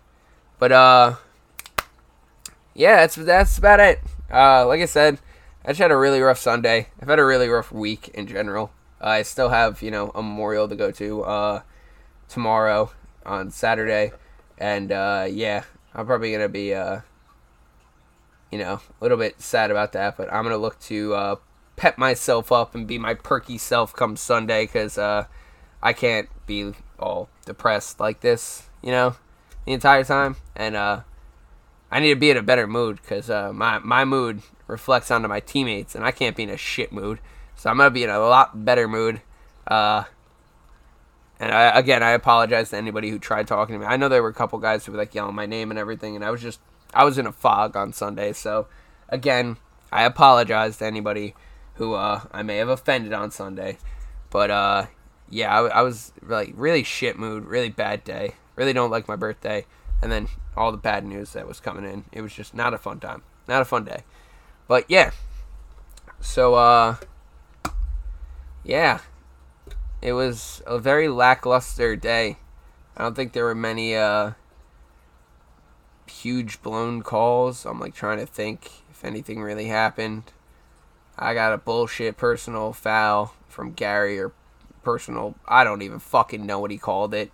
but 0.58 0.72
uh, 0.72 1.16
yeah, 2.74 2.96
that's 2.96 3.14
that's 3.16 3.58
about 3.58 3.80
it. 3.80 4.00
Uh, 4.30 4.66
like 4.66 4.80
I 4.80 4.86
said, 4.86 5.18
I 5.64 5.68
just 5.68 5.80
had 5.80 5.90
a 5.90 5.96
really 5.96 6.20
rough 6.20 6.38
Sunday. 6.38 6.88
I've 7.00 7.08
had 7.08 7.18
a 7.18 7.24
really 7.24 7.48
rough 7.48 7.72
week 7.72 8.08
in 8.08 8.26
general. 8.26 8.70
Uh, 9.00 9.08
I 9.08 9.22
still 9.22 9.48
have 9.48 9.82
you 9.82 9.90
know 9.90 10.10
a 10.14 10.22
memorial 10.22 10.68
to 10.68 10.76
go 10.76 10.90
to 10.92 11.22
uh, 11.22 11.62
tomorrow 12.28 12.90
on 13.24 13.50
Saturday, 13.50 14.12
and 14.58 14.92
uh, 14.92 15.26
yeah, 15.28 15.64
I'm 15.94 16.06
probably 16.06 16.32
gonna 16.32 16.48
be 16.48 16.74
uh, 16.74 17.00
you 18.50 18.58
know 18.58 18.74
a 18.74 19.04
little 19.04 19.18
bit 19.18 19.40
sad 19.40 19.70
about 19.70 19.92
that. 19.92 20.16
But 20.16 20.32
I'm 20.32 20.44
gonna 20.44 20.58
look 20.58 20.78
to 20.80 21.14
uh, 21.14 21.36
pep 21.76 21.98
myself 21.98 22.50
up 22.50 22.74
and 22.74 22.86
be 22.86 22.98
my 22.98 23.14
perky 23.14 23.58
self 23.58 23.94
come 23.94 24.16
Sunday 24.16 24.64
because 24.64 24.98
uh, 24.98 25.26
I 25.82 25.92
can't 25.92 26.28
be 26.46 26.72
all 26.98 27.28
depressed 27.44 28.00
like 28.00 28.20
this, 28.20 28.64
you 28.82 28.90
know, 28.90 29.16
the 29.66 29.72
entire 29.72 30.04
time. 30.04 30.36
And 30.54 30.74
uh, 30.74 31.00
I 31.90 32.00
need 32.00 32.10
to 32.10 32.16
be 32.16 32.30
in 32.30 32.36
a 32.36 32.42
better 32.42 32.66
mood 32.66 32.96
because 32.96 33.30
uh, 33.30 33.52
my 33.52 33.78
my 33.78 34.04
mood 34.04 34.42
reflects 34.66 35.10
onto 35.10 35.28
my 35.28 35.40
teammates, 35.40 35.94
and 35.94 36.04
I 36.04 36.10
can't 36.10 36.34
be 36.34 36.42
in 36.42 36.50
a 36.50 36.56
shit 36.56 36.92
mood. 36.92 37.20
So 37.54 37.70
I'm 37.70 37.76
gonna 37.76 37.90
be 37.90 38.04
in 38.04 38.10
a 38.10 38.18
lot 38.18 38.64
better 38.64 38.88
mood. 38.88 39.20
Uh, 39.66 40.04
and 41.38 41.52
I, 41.52 41.78
again, 41.78 42.02
I 42.02 42.10
apologize 42.10 42.70
to 42.70 42.76
anybody 42.76 43.10
who 43.10 43.18
tried 43.18 43.46
talking 43.46 43.74
to 43.74 43.78
me. 43.78 43.86
I 43.86 43.96
know 43.96 44.08
there 44.08 44.22
were 44.22 44.30
a 44.30 44.34
couple 44.34 44.58
guys 44.58 44.86
who 44.86 44.92
were 44.92 44.98
like 44.98 45.14
yelling 45.14 45.34
my 45.34 45.46
name 45.46 45.70
and 45.70 45.78
everything, 45.78 46.16
and 46.16 46.24
I 46.24 46.30
was 46.30 46.40
just 46.40 46.60
I 46.94 47.04
was 47.04 47.18
in 47.18 47.26
a 47.26 47.32
fog 47.32 47.76
on 47.76 47.92
Sunday. 47.92 48.32
So 48.32 48.66
again, 49.08 49.58
I 49.92 50.04
apologize 50.04 50.78
to 50.78 50.86
anybody 50.86 51.34
who 51.76 51.94
uh, 51.94 52.22
I 52.32 52.42
may 52.42 52.56
have 52.56 52.68
offended 52.68 53.12
on 53.12 53.30
Sunday. 53.30 53.78
But 54.30 54.50
uh, 54.50 54.86
yeah, 55.30 55.58
I, 55.58 55.66
I 55.66 55.82
was 55.82 56.12
like 56.22 56.52
really 56.54 56.82
shit 56.82 57.18
mood, 57.18 57.46
really 57.46 57.68
bad 57.68 58.04
day. 58.04 58.34
Really 58.56 58.72
don't 58.72 58.90
like 58.90 59.08
my 59.08 59.16
birthday, 59.16 59.66
and 60.02 60.10
then 60.10 60.28
all 60.56 60.72
the 60.72 60.78
bad 60.78 61.04
news 61.04 61.32
that 61.32 61.46
was 61.46 61.60
coming 61.60 61.84
in. 61.84 62.04
It 62.12 62.22
was 62.22 62.32
just 62.32 62.54
not 62.54 62.74
a 62.74 62.78
fun 62.78 63.00
time, 63.00 63.22
not 63.46 63.62
a 63.62 63.66
fun 63.66 63.84
day. 63.84 64.04
But 64.66 64.84
yeah, 64.88 65.10
so 66.20 66.54
uh, 66.54 66.96
yeah, 68.64 69.00
it 70.00 70.12
was 70.12 70.62
a 70.66 70.78
very 70.78 71.08
lackluster 71.08 71.96
day. 71.96 72.38
I 72.96 73.02
don't 73.02 73.14
think 73.14 73.32
there 73.32 73.44
were 73.44 73.54
many 73.54 73.94
uh 73.94 74.32
huge 76.06 76.62
blown 76.62 77.02
calls. 77.02 77.66
I'm 77.66 77.78
like 77.78 77.94
trying 77.94 78.18
to 78.18 78.26
think 78.26 78.70
if 78.90 79.04
anything 79.04 79.42
really 79.42 79.66
happened. 79.66 80.32
I 81.18 81.34
got 81.34 81.52
a 81.52 81.58
bullshit 81.58 82.16
personal 82.16 82.72
foul 82.72 83.34
from 83.48 83.72
Gary 83.72 84.18
or 84.18 84.32
personal. 84.82 85.34
I 85.46 85.64
don't 85.64 85.82
even 85.82 85.98
fucking 85.98 86.44
know 86.44 86.58
what 86.58 86.70
he 86.70 86.78
called 86.78 87.14
it. 87.14 87.30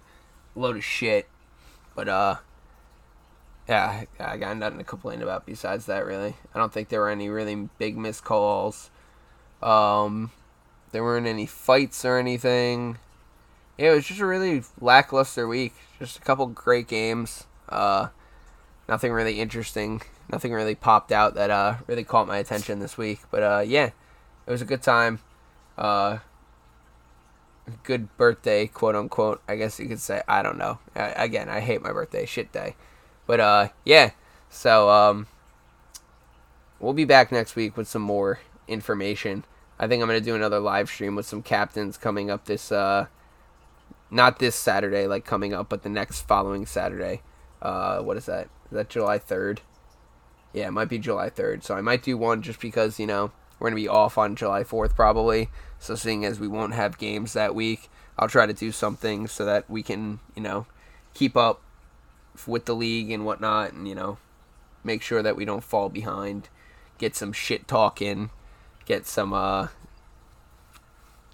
Load 0.55 0.77
of 0.77 0.85
shit. 0.85 1.29
But 1.95 2.09
uh, 2.09 2.37
yeah, 3.68 4.05
I 4.18 4.37
got 4.37 4.57
nothing 4.57 4.79
to 4.79 4.85
complain 4.85 5.23
about 5.23 5.47
besides 5.47 5.87
that. 5.87 6.07
Really, 6.07 6.35
I 6.55 6.59
don't 6.59 6.73
think 6.73 6.88
there 6.88 7.01
were 7.01 7.11
any 7.11 7.29
really 7.29 7.68
big 7.79 7.97
missed 7.97 8.25
calls. 8.25 8.90
Um, 9.62 10.31
there 10.92 11.03
weren't 11.03 11.27
any 11.27 11.47
fights 11.47 12.05
or 12.05 12.18
anything. 12.18 12.99
Yeah, 13.79 13.92
it 13.92 13.97
was 13.97 14.07
just 14.07 14.21
a 14.21 14.27
really 14.27 14.62
lackluster 14.81 15.49
week. 15.49 15.75
Just 15.99 16.18
a 16.18 16.21
couple 16.21 16.47
great 16.47 16.88
games. 16.88 17.45
Uh, 17.68 18.09
nothing 18.88 19.12
really 19.12 19.40
interesting. 19.40 20.03
Nothing 20.30 20.52
really 20.52 20.74
popped 20.74 21.12
out 21.12 21.35
that 21.35 21.50
uh 21.50 21.76
really 21.87 22.04
caught 22.04 22.26
my 22.26 22.38
attention 22.38 22.78
this 22.78 22.96
week. 22.96 23.20
But 23.30 23.42
uh, 23.42 23.64
yeah, 23.66 23.90
it 24.46 24.50
was 24.50 24.62
a 24.62 24.66
good 24.66 24.82
time. 24.82 25.20
Uh, 25.76 26.18
good 27.82 28.14
birthday, 28.16 28.66
quote 28.66 28.96
unquote. 28.96 29.42
I 29.48 29.56
guess 29.56 29.78
you 29.78 29.88
could 29.88 30.00
say. 30.00 30.22
I 30.28 30.42
don't 30.42 30.58
know. 30.58 30.78
I, 30.94 31.24
again, 31.24 31.48
I 31.48 31.61
hate 31.61 31.82
my 31.82 31.92
birthday, 31.92 32.26
shit 32.26 32.52
day. 32.52 32.76
But 33.26 33.40
uh, 33.40 33.68
yeah. 33.85 34.11
So 34.50 34.90
um, 34.90 35.26
we'll 36.78 36.92
be 36.92 37.04
back 37.04 37.32
next 37.32 37.56
week 37.56 37.76
with 37.76 37.88
some 37.88 38.02
more 38.02 38.40
information. 38.68 39.44
I 39.78 39.88
think 39.88 40.02
I'm 40.02 40.08
gonna 40.08 40.20
do 40.20 40.35
another 40.35 40.61
live 40.61 40.88
stream 40.88 41.14
with 41.14 41.26
some 41.26 41.42
captains 41.42 41.96
coming 41.96 42.30
up 42.30 42.44
this 42.44 42.70
uh, 42.70 43.06
not 44.11 44.38
this 44.38 44.54
Saturday, 44.54 45.06
like 45.06 45.24
coming 45.24 45.54
up, 45.54 45.68
but 45.68 45.82
the 45.82 45.88
next 45.88 46.22
following 46.22 46.66
Saturday. 46.66 47.22
Uh, 47.61 48.00
what 48.00 48.16
is 48.16 48.26
that? 48.26 48.48
Is 48.66 48.72
that 48.72 48.88
July 48.88 49.18
third? 49.18 49.62
Yeah, 50.53 50.69
it 50.69 50.73
might 50.73 50.88
be 50.88 50.99
July 50.99 51.31
third. 51.31 51.65
So 51.65 51.75
I 51.75 51.81
might 51.81 52.03
do 52.03 52.17
one 52.17 52.43
just 52.43 52.61
because 52.61 52.99
you 52.99 53.07
know 53.07 53.33
we're 53.59 53.69
gonna 53.69 53.77
be 53.77 53.88
off 53.88 54.19
on 54.19 54.37
July 54.37 54.65
fourth 54.65 54.95
probably. 54.95 55.49
So 55.79 55.95
seeing 55.95 56.25
as 56.25 56.38
we 56.38 56.49
won't 56.49 56.75
have 56.75 56.99
games 56.99 57.33
that 57.33 57.55
week, 57.55 57.91
I'll 58.19 58.29
try 58.29 58.47
to 58.47 58.53
do 58.53 58.73
something 58.73 59.27
so 59.27 59.45
that 59.45 59.69
we 59.69 59.83
can 59.83 60.21
you 60.35 60.43
know 60.43 60.67
keep 61.15 61.37
up 61.37 61.62
with 62.47 62.65
the 62.65 62.75
league 62.75 63.11
and 63.11 63.25
whatnot, 63.25 63.73
and 63.73 63.88
you 63.88 63.95
know 63.95 64.19
make 64.85 65.03
sure 65.03 65.23
that 65.23 65.37
we 65.37 65.45
don't 65.45 65.65
fall 65.65 65.88
behind. 65.88 66.49
Get 66.99 67.17
some 67.17 67.33
shit 67.33 67.67
talking 67.67 68.31
get 68.85 69.07
some 69.07 69.33
uh, 69.33 69.69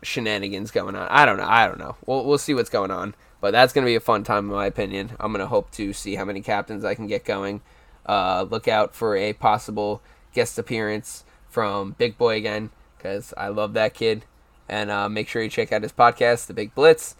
shenanigans 0.03 0.71
going 0.71 0.95
on. 0.95 1.09
I 1.11 1.27
don't 1.27 1.39
know. 1.39 1.47
I 1.47 1.67
don't 1.67 1.79
know. 1.79 1.97
We'll 2.07 2.25
we'll 2.25 2.39
see 2.39 2.55
what's 2.55 2.71
going 2.71 2.91
on. 2.91 3.15
But 3.41 3.53
that's 3.53 3.73
gonna 3.73 3.87
be 3.87 3.95
a 3.95 4.01
fun 4.01 4.25
time 4.25 4.49
in 4.49 4.55
my 4.55 4.67
opinion. 4.67 5.13
I'm 5.21 5.33
gonna 5.33 5.47
hope 5.47 5.71
to 5.73 5.93
see 5.93 6.17
how 6.17 6.25
many 6.25 6.41
captains 6.41 6.85
I 6.85 6.95
can 6.95 7.07
get 7.07 7.25
going. 7.25 7.61
Uh, 8.07 8.47
look 8.49 8.69
out 8.69 8.95
for 8.95 9.17
a 9.17 9.33
possible 9.35 10.03
guest 10.33 10.59
appearance 10.59 11.25
from 11.49 11.93
Big 11.99 12.17
Boy 12.17 12.37
again 12.37 12.71
because 12.97 13.35
I 13.37 13.49
love 13.49 13.75
that 13.75 13.95
kid. 13.95 14.25
And 14.69 14.91
uh, 14.91 15.09
make 15.09 15.29
sure 15.29 15.43
you 15.43 15.49
check 15.49 15.73
out 15.73 15.83
his 15.83 15.93
podcast, 15.93 16.47
The 16.47 16.55
Big 16.55 16.75
Blitz. 16.75 17.17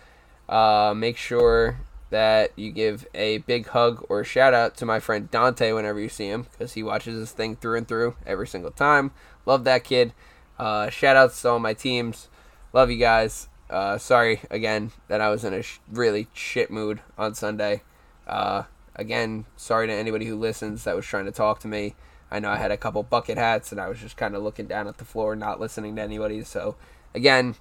Uh, 0.49 0.95
make 0.97 1.17
sure 1.17 1.79
that 2.11 2.53
you 2.57 2.71
give 2.71 3.07
a 3.15 3.39
big 3.39 3.69
hug 3.69 4.05
or 4.09 4.25
shout 4.25 4.55
out 4.55 4.77
to 4.77 4.87
my 4.87 4.99
friend 4.99 5.31
Dante 5.31 5.73
whenever 5.73 6.01
you 6.01 6.09
see 6.09 6.29
him 6.29 6.47
because 6.53 6.73
he 6.73 6.83
watches 6.83 7.19
this 7.19 7.33
thing 7.33 7.57
through 7.57 7.79
and 7.79 7.89
through 7.89 8.17
every 8.27 8.47
single 8.47 8.71
time. 8.71 9.11
Love 9.45 9.65
that 9.65 9.85
kid. 9.85 10.13
Uh, 10.59 10.91
shout 10.91 11.17
outs 11.17 11.41
to 11.43 11.51
all 11.51 11.59
my 11.59 11.75
teams. 11.75 12.29
Love 12.73 12.91
you 12.91 12.99
guys. 12.99 13.49
Uh, 13.71 13.99
sorry 13.99 14.41
again 14.51 14.93
that 15.09 15.21
I 15.21 15.29
was 15.29 15.45
in 15.45 15.53
a 15.53 15.63
sh- 15.63 15.79
really 15.91 16.29
shit 16.33 16.71
mood 16.71 17.01
on 17.19 17.35
Sunday. 17.35 17.83
Uh, 18.27 18.63
again, 18.99 19.47
sorry 19.57 19.87
to 19.87 19.93
anybody 19.93 20.27
who 20.27 20.37
listens 20.37 20.85
that 20.85 20.97
was 20.97 21.07
trying 21.07 21.25
to 21.25 21.33
talk 21.33 21.61
to 21.61 21.69
me. 21.69 21.95
I 22.31 22.41
know 22.41 22.51
I 22.51 22.57
had 22.57 22.71
a 22.71 22.77
couple 22.77 23.03
bucket 23.03 23.39
hats 23.39 23.73
and 23.73 23.81
I 23.81 23.89
was 23.89 24.01
just 24.01 24.19
kind 24.19 24.35
of 24.35 24.43
looking 24.43 24.67
down 24.67 24.87
at 24.87 24.99
the 24.99 25.05
floor, 25.05 25.35
not 25.35 25.61
listening 25.61 25.97
to 25.97 26.03
anybody. 26.03 26.43
So, 26.45 26.77
again, 27.15 27.55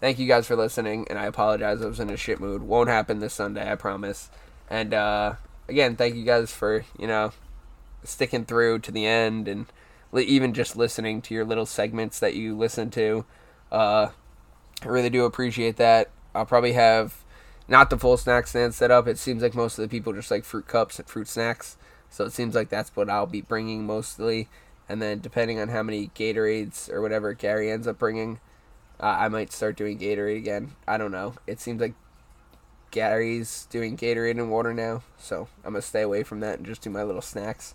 thank 0.00 0.18
you 0.18 0.26
guys 0.26 0.46
for 0.46 0.56
listening, 0.56 1.06
and 1.08 1.18
I 1.18 1.26
apologize. 1.26 1.82
I 1.82 1.86
was 1.86 2.00
in 2.00 2.10
a 2.10 2.16
shit 2.16 2.40
mood. 2.40 2.62
Won't 2.62 2.88
happen 2.88 3.20
this 3.20 3.34
Sunday, 3.34 3.70
I 3.70 3.74
promise. 3.76 4.30
And 4.68 4.94
uh, 4.94 5.34
again, 5.68 5.96
thank 5.96 6.14
you 6.14 6.24
guys 6.24 6.50
for 6.50 6.84
you 6.98 7.06
know 7.06 7.32
sticking 8.04 8.44
through 8.44 8.78
to 8.78 8.92
the 8.92 9.06
end 9.06 9.48
and 9.48 9.66
even 10.14 10.54
just 10.54 10.76
listening 10.76 11.20
to 11.20 11.34
your 11.34 11.44
little 11.44 11.66
segments 11.66 12.18
that 12.18 12.34
you 12.34 12.56
listen 12.56 12.90
to. 12.90 13.24
Uh, 13.70 14.08
I 14.82 14.86
really 14.86 15.10
do 15.10 15.24
appreciate 15.24 15.76
that. 15.76 16.10
I'll 16.34 16.46
probably 16.46 16.72
have 16.72 17.24
not 17.68 17.90
the 17.90 17.98
full 17.98 18.16
snack 18.16 18.46
stand 18.46 18.74
set 18.74 18.90
up. 18.90 19.06
It 19.06 19.18
seems 19.18 19.42
like 19.42 19.54
most 19.54 19.78
of 19.78 19.82
the 19.82 19.88
people 19.88 20.12
just 20.12 20.30
like 20.30 20.44
fruit 20.44 20.66
cups 20.66 20.98
and 20.98 21.08
fruit 21.08 21.28
snacks. 21.28 21.76
So 22.10 22.24
it 22.24 22.32
seems 22.32 22.54
like 22.54 22.70
that's 22.70 22.94
what 22.96 23.10
I'll 23.10 23.26
be 23.26 23.42
bringing 23.42 23.86
mostly. 23.86 24.48
And 24.88 25.02
then 25.02 25.20
depending 25.20 25.60
on 25.60 25.68
how 25.68 25.82
many 25.82 26.08
Gatorades 26.14 26.90
or 26.90 27.02
whatever 27.02 27.34
Gary 27.34 27.70
ends 27.70 27.86
up 27.86 27.98
bringing, 27.98 28.40
uh, 28.98 29.16
I 29.18 29.28
might 29.28 29.52
start 29.52 29.76
doing 29.76 29.98
Gatorade 29.98 30.38
again. 30.38 30.72
I 30.86 30.96
don't 30.96 31.12
know. 31.12 31.34
It 31.46 31.60
seems 31.60 31.80
like 31.80 31.94
Gary's 32.90 33.66
doing 33.70 33.96
Gatorade 33.96 34.30
and 34.40 34.50
water 34.50 34.72
now. 34.72 35.02
So 35.18 35.48
I'm 35.64 35.72
going 35.72 35.82
to 35.82 35.86
stay 35.86 36.02
away 36.02 36.22
from 36.22 36.40
that 36.40 36.56
and 36.58 36.66
just 36.66 36.80
do 36.80 36.90
my 36.90 37.02
little 37.02 37.20
snacks. 37.20 37.74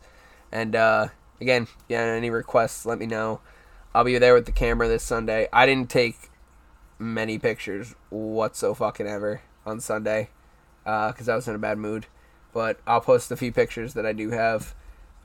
And 0.51 0.75
uh, 0.75 1.09
Again, 1.43 1.67
yeah, 1.89 1.99
any 1.99 2.29
requests, 2.29 2.85
let 2.85 2.99
me 2.99 3.05
know. 3.05 3.41
I'll 3.93 4.05
be 4.05 4.17
there 4.17 4.33
with 4.33 4.45
the 4.45 4.53
camera 4.53 4.87
this 4.87 5.03
Sunday. 5.03 5.49
I 5.51 5.65
didn't 5.65 5.89
take 5.89 6.29
many 6.97 7.37
pictures 7.37 7.95
whatsoever 8.09 8.75
fucking 8.75 9.07
ever 9.07 9.41
on 9.65 9.79
Sunday 9.79 10.29
because 10.83 11.29
uh, 11.29 11.33
I 11.33 11.35
was 11.35 11.47
in 11.47 11.55
a 11.55 11.59
bad 11.59 11.77
mood. 11.77 12.07
But 12.53 12.79
I'll 12.85 13.01
post 13.01 13.31
a 13.31 13.35
few 13.35 13.51
pictures 13.51 13.95
that 13.95 14.05
I 14.05 14.13
do 14.13 14.29
have. 14.29 14.75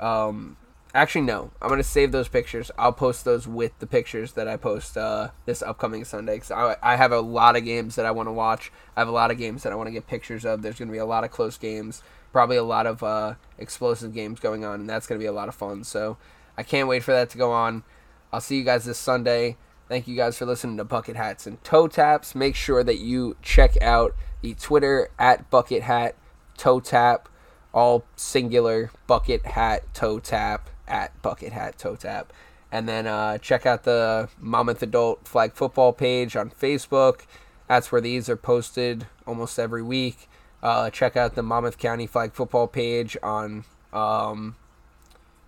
Um, 0.00 0.56
actually, 0.94 1.22
no, 1.22 1.50
I'm 1.60 1.68
gonna 1.68 1.82
save 1.82 2.10
those 2.10 2.28
pictures. 2.28 2.70
I'll 2.78 2.92
post 2.92 3.24
those 3.26 3.46
with 3.46 3.78
the 3.80 3.86
pictures 3.86 4.32
that 4.32 4.48
I 4.48 4.56
post 4.56 4.96
uh, 4.96 5.28
this 5.44 5.60
upcoming 5.60 6.04
Sunday. 6.04 6.36
Because 6.36 6.50
I, 6.50 6.76
I 6.82 6.96
have 6.96 7.12
a 7.12 7.20
lot 7.20 7.56
of 7.56 7.64
games 7.64 7.96
that 7.96 8.06
I 8.06 8.10
want 8.12 8.28
to 8.28 8.32
watch. 8.32 8.72
I 8.96 9.00
have 9.00 9.08
a 9.08 9.12
lot 9.12 9.30
of 9.30 9.36
games 9.36 9.62
that 9.64 9.72
I 9.72 9.76
want 9.76 9.88
to 9.88 9.92
get 9.92 10.06
pictures 10.06 10.46
of. 10.46 10.62
There's 10.62 10.78
gonna 10.78 10.92
be 10.92 10.98
a 10.98 11.04
lot 11.04 11.24
of 11.24 11.30
close 11.30 11.58
games 11.58 12.02
probably 12.32 12.56
a 12.56 12.62
lot 12.62 12.86
of 12.86 13.02
uh, 13.02 13.34
explosive 13.58 14.14
games 14.14 14.40
going 14.40 14.64
on, 14.64 14.80
and 14.80 14.88
that's 14.88 15.06
to 15.06 15.18
be 15.18 15.26
a 15.26 15.32
lot 15.32 15.48
of 15.48 15.54
fun. 15.54 15.84
So 15.84 16.16
I 16.56 16.62
can't 16.62 16.88
wait 16.88 17.02
for 17.02 17.12
that 17.12 17.30
to 17.30 17.38
go 17.38 17.52
on. 17.52 17.84
I'll 18.32 18.40
see 18.40 18.56
you 18.58 18.64
guys 18.64 18.84
this 18.84 18.98
Sunday. 18.98 19.56
Thank 19.88 20.06
you 20.06 20.16
guys 20.16 20.36
for 20.36 20.44
listening 20.44 20.76
to 20.76 20.84
Bucket 20.84 21.16
Hats 21.16 21.46
and 21.46 21.62
Toe 21.64 21.88
Taps. 21.88 22.34
Make 22.34 22.54
sure 22.54 22.84
that 22.84 22.98
you 22.98 23.36
check 23.40 23.80
out 23.80 24.14
the 24.42 24.54
Twitter 24.54 25.10
at 25.18 25.50
Bucket 25.50 25.82
Hat 25.82 26.14
Toe 26.56 26.80
Tap, 26.80 27.28
all 27.72 28.04
singular 28.16 28.90
Bucket 29.06 29.46
Hat 29.46 29.82
Toe 29.94 30.18
Tap 30.18 30.70
at 30.86 31.20
Bucket 31.22 31.52
Hat 31.52 31.78
Toe 31.78 31.96
Tap. 31.96 32.32
And 32.70 32.88
then 32.88 33.06
uh, 33.06 33.38
check 33.38 33.64
out 33.64 33.84
the 33.84 34.28
Monmouth 34.38 34.82
Adult 34.82 35.26
Flag 35.26 35.54
Football 35.54 35.92
page 35.92 36.36
on 36.36 36.50
Facebook. 36.50 37.22
That's 37.66 37.90
where 37.90 38.00
these 38.00 38.28
are 38.28 38.36
posted 38.36 39.06
almost 39.26 39.58
every 39.58 39.82
week. 39.82 40.28
Uh, 40.62 40.90
check 40.90 41.16
out 41.16 41.34
the 41.34 41.42
Monmouth 41.42 41.78
County 41.78 42.06
Flag 42.06 42.32
Football 42.32 42.66
page 42.66 43.16
on 43.22 43.64
um, 43.92 44.56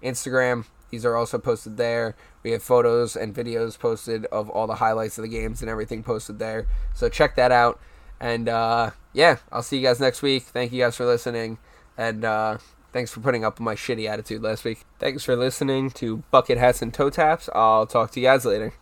Instagram. 0.02 0.64
These 0.90 1.04
are 1.04 1.16
also 1.16 1.38
posted 1.38 1.76
there. 1.76 2.16
We 2.42 2.50
have 2.52 2.62
photos 2.62 3.16
and 3.16 3.34
videos 3.34 3.78
posted 3.78 4.26
of 4.26 4.48
all 4.50 4.66
the 4.66 4.76
highlights 4.76 5.18
of 5.18 5.22
the 5.22 5.28
games 5.28 5.60
and 5.60 5.70
everything 5.70 6.02
posted 6.02 6.38
there. 6.38 6.66
So 6.94 7.08
check 7.08 7.36
that 7.36 7.52
out. 7.52 7.80
And 8.20 8.48
uh, 8.48 8.90
yeah, 9.12 9.38
I'll 9.50 9.62
see 9.62 9.78
you 9.78 9.82
guys 9.82 10.00
next 10.00 10.22
week. 10.22 10.44
Thank 10.44 10.72
you 10.72 10.80
guys 10.80 10.96
for 10.96 11.06
listening. 11.06 11.58
And 11.96 12.24
uh, 12.24 12.58
thanks 12.92 13.10
for 13.10 13.20
putting 13.20 13.44
up 13.44 13.54
with 13.54 13.64
my 13.64 13.74
shitty 13.74 14.08
attitude 14.08 14.42
last 14.42 14.64
week. 14.64 14.80
Thanks 14.98 15.24
for 15.24 15.36
listening 15.36 15.90
to 15.92 16.18
Bucket 16.30 16.58
Hats 16.58 16.82
and 16.82 16.92
Toe 16.92 17.10
Taps. 17.10 17.48
I'll 17.54 17.86
talk 17.86 18.10
to 18.12 18.20
you 18.20 18.26
guys 18.26 18.44
later. 18.44 18.74